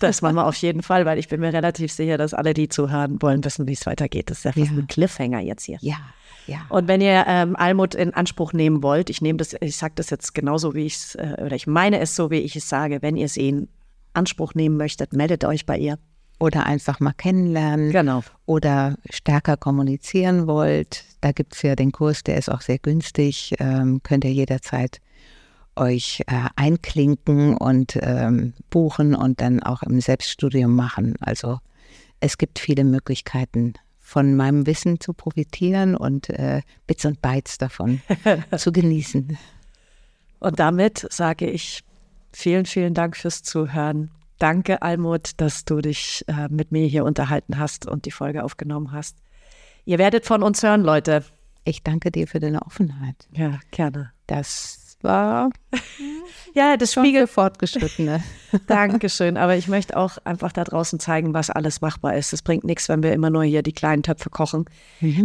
Das 0.00 0.22
machen 0.22 0.36
wir 0.36 0.46
auf 0.46 0.54
jeden 0.56 0.82
Fall, 0.82 1.04
weil 1.04 1.18
ich 1.18 1.28
bin 1.28 1.40
mir 1.40 1.52
relativ 1.52 1.92
sicher, 1.92 2.16
dass 2.16 2.32
alle, 2.32 2.54
die 2.54 2.70
zuhören, 2.70 3.20
wollen 3.20 3.44
wissen, 3.44 3.66
wie 3.68 3.74
es 3.74 3.84
weitergeht. 3.84 4.30
Das 4.30 4.38
ist 4.38 4.44
ja 4.44 4.52
fast 4.52 4.70
Ja. 4.72 4.78
ein 4.78 4.86
Cliffhanger 4.86 5.40
jetzt 5.40 5.64
hier. 5.64 5.76
Ja, 5.82 5.98
ja. 6.46 6.66
Und 6.68 6.88
wenn 6.88 7.00
ihr 7.00 7.24
ähm, 7.26 7.56
Almut 7.56 7.94
in 7.94 8.14
Anspruch 8.14 8.52
nehmen 8.52 8.82
wollt, 8.82 9.10
ich 9.10 9.20
nehme 9.20 9.38
das, 9.38 9.54
ich 9.60 9.76
sage 9.76 9.94
das 9.96 10.10
jetzt 10.10 10.34
genauso, 10.34 10.74
wie 10.74 10.86
ich 10.86 10.94
es, 10.94 11.14
äh, 11.14 11.36
oder 11.44 11.54
ich 11.54 11.66
meine 11.66 12.00
es 12.00 12.16
so, 12.16 12.30
wie 12.30 12.38
ich 12.38 12.56
es 12.56 12.68
sage, 12.68 13.02
wenn 13.02 13.16
ihr 13.16 13.26
es 13.26 13.36
in 13.36 13.68
Anspruch 14.14 14.54
nehmen 14.54 14.76
möchtet, 14.76 15.12
meldet 15.12 15.44
euch 15.44 15.66
bei 15.66 15.78
ihr. 15.78 15.98
Oder 16.38 16.66
einfach 16.66 16.98
mal 16.98 17.12
kennenlernen. 17.12 17.92
Genau. 17.92 18.24
Oder 18.46 18.96
stärker 19.10 19.56
kommunizieren 19.56 20.48
wollt. 20.48 21.04
Da 21.20 21.30
gibt 21.30 21.54
es 21.54 21.62
ja 21.62 21.76
den 21.76 21.92
Kurs, 21.92 22.24
der 22.24 22.36
ist 22.36 22.50
auch 22.50 22.62
sehr 22.62 22.78
günstig. 22.78 23.54
Ähm, 23.60 24.00
könnt 24.02 24.24
ihr 24.24 24.32
jederzeit 24.32 25.00
euch 25.76 26.22
äh, 26.26 26.48
einklinken 26.56 27.56
und 27.56 27.96
ähm, 28.02 28.54
buchen 28.70 29.14
und 29.14 29.40
dann 29.40 29.62
auch 29.62 29.82
im 29.82 30.00
Selbststudium 30.00 30.74
machen. 30.74 31.14
Also 31.20 31.58
es 32.20 32.38
gibt 32.38 32.58
viele 32.58 32.84
Möglichkeiten, 32.84 33.74
von 34.12 34.36
meinem 34.36 34.66
Wissen 34.66 35.00
zu 35.00 35.14
profitieren 35.14 35.96
und 35.96 36.28
äh, 36.28 36.60
Bits 36.86 37.06
und 37.06 37.22
Bytes 37.22 37.56
davon 37.56 38.02
zu 38.58 38.70
genießen. 38.70 39.38
Und 40.38 40.58
damit 40.60 41.06
sage 41.10 41.48
ich 41.48 41.82
vielen, 42.30 42.66
vielen 42.66 42.92
Dank 42.92 43.16
fürs 43.16 43.42
Zuhören. 43.42 44.10
Danke, 44.38 44.82
Almut, 44.82 45.30
dass 45.38 45.64
du 45.64 45.80
dich 45.80 46.26
äh, 46.26 46.48
mit 46.50 46.72
mir 46.72 46.86
hier 46.86 47.06
unterhalten 47.06 47.58
hast 47.58 47.86
und 47.86 48.04
die 48.04 48.10
Folge 48.10 48.44
aufgenommen 48.44 48.92
hast. 48.92 49.16
Ihr 49.86 49.96
werdet 49.96 50.26
von 50.26 50.42
uns 50.42 50.62
hören, 50.62 50.82
Leute. 50.82 51.24
Ich 51.64 51.82
danke 51.82 52.10
dir 52.10 52.28
für 52.28 52.38
deine 52.38 52.60
Offenheit. 52.66 53.16
Ja, 53.32 53.60
gerne. 53.70 54.12
Das 54.26 54.91
war 55.02 55.50
Ja, 56.54 56.76
das 56.76 56.94
für 56.94 57.26
Fortgeschrittene. 57.26 58.22
Dankeschön. 58.66 59.36
Aber 59.38 59.56
ich 59.56 59.68
möchte 59.68 59.96
auch 59.96 60.18
einfach 60.24 60.52
da 60.52 60.64
draußen 60.64 61.00
zeigen, 61.00 61.32
was 61.32 61.48
alles 61.48 61.80
machbar 61.80 62.16
ist. 62.16 62.32
Es 62.32 62.42
bringt 62.42 62.64
nichts, 62.64 62.88
wenn 62.88 63.02
wir 63.02 63.12
immer 63.12 63.30
nur 63.30 63.44
hier 63.44 63.62
die 63.62 63.72
kleinen 63.72 64.02
Töpfe 64.02 64.28
kochen. 64.28 64.66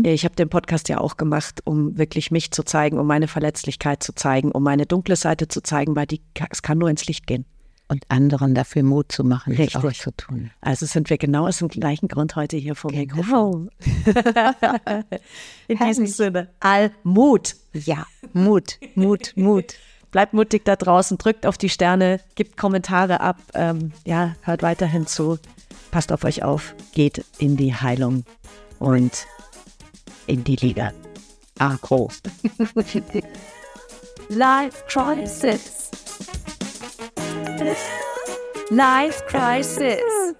Ich 0.03 0.23
habe 0.23 0.35
den 0.35 0.49
Podcast 0.49 0.87
ja 0.87 0.99
auch 0.99 1.17
gemacht, 1.17 1.61
um 1.65 1.97
wirklich 1.97 2.31
mich 2.31 2.51
zu 2.51 2.63
zeigen, 2.63 2.97
um 2.97 3.07
meine 3.07 3.27
Verletzlichkeit 3.27 4.03
zu 4.03 4.13
zeigen, 4.13 4.51
um 4.51 4.63
meine 4.63 4.85
dunkle 4.85 5.17
Seite 5.17 5.49
zu 5.49 5.61
zeigen, 5.61 5.95
weil 5.95 6.07
die, 6.07 6.21
es 6.49 6.61
kann 6.61 6.77
nur 6.77 6.89
ins 6.89 7.05
Licht 7.07 7.27
gehen. 7.27 7.45
Und 7.89 8.03
anderen 8.09 8.53
dafür 8.53 8.83
Mut 8.83 9.13
zu 9.13 9.23
machen, 9.23 9.53
es 9.53 9.59
Richtig. 9.59 9.77
auch 9.77 9.93
zu 9.93 10.11
tun. 10.11 10.51
Also 10.59 10.85
sind 10.85 11.09
wir 11.09 11.17
genau 11.17 11.47
aus 11.47 11.59
dem 11.59 11.69
gleichen 11.69 12.09
Grund 12.09 12.35
heute 12.35 12.57
hier 12.57 12.75
vor 12.75 12.91
Genau. 12.91 12.99
Mikrofon. 13.15 13.69
In 15.69 15.77
diesem. 15.77 16.07
Sinne, 16.07 16.49
Allmut. 16.59 17.55
Ja, 17.71 18.05
Mut, 18.33 18.79
Mut, 18.95 19.31
Mut. 19.37 19.75
Bleibt 20.11 20.33
mutig 20.33 20.65
da 20.65 20.75
draußen, 20.75 21.17
drückt 21.17 21.45
auf 21.45 21.57
die 21.57 21.69
Sterne, 21.69 22.19
gibt 22.35 22.57
Kommentare 22.57 23.19
ab, 23.21 23.37
ähm, 23.53 23.91
ja, 24.05 24.35
hört 24.41 24.63
weiterhin 24.63 25.05
zu, 25.05 25.37
passt 25.91 26.11
auf 26.11 26.23
euch 26.23 26.43
auf, 26.43 26.75
geht 26.93 27.25
in 27.39 27.57
die 27.57 27.73
Heilung 27.73 28.23
und 28.79 29.27
in 30.25 30.43
die 30.43 30.55
Liga. 30.55 30.91
Ah, 31.59 31.75
groß. 31.81 32.21
Life 34.29 34.83
crisis. 34.87 35.89
Life 38.71 39.25
crisis. 39.27 40.33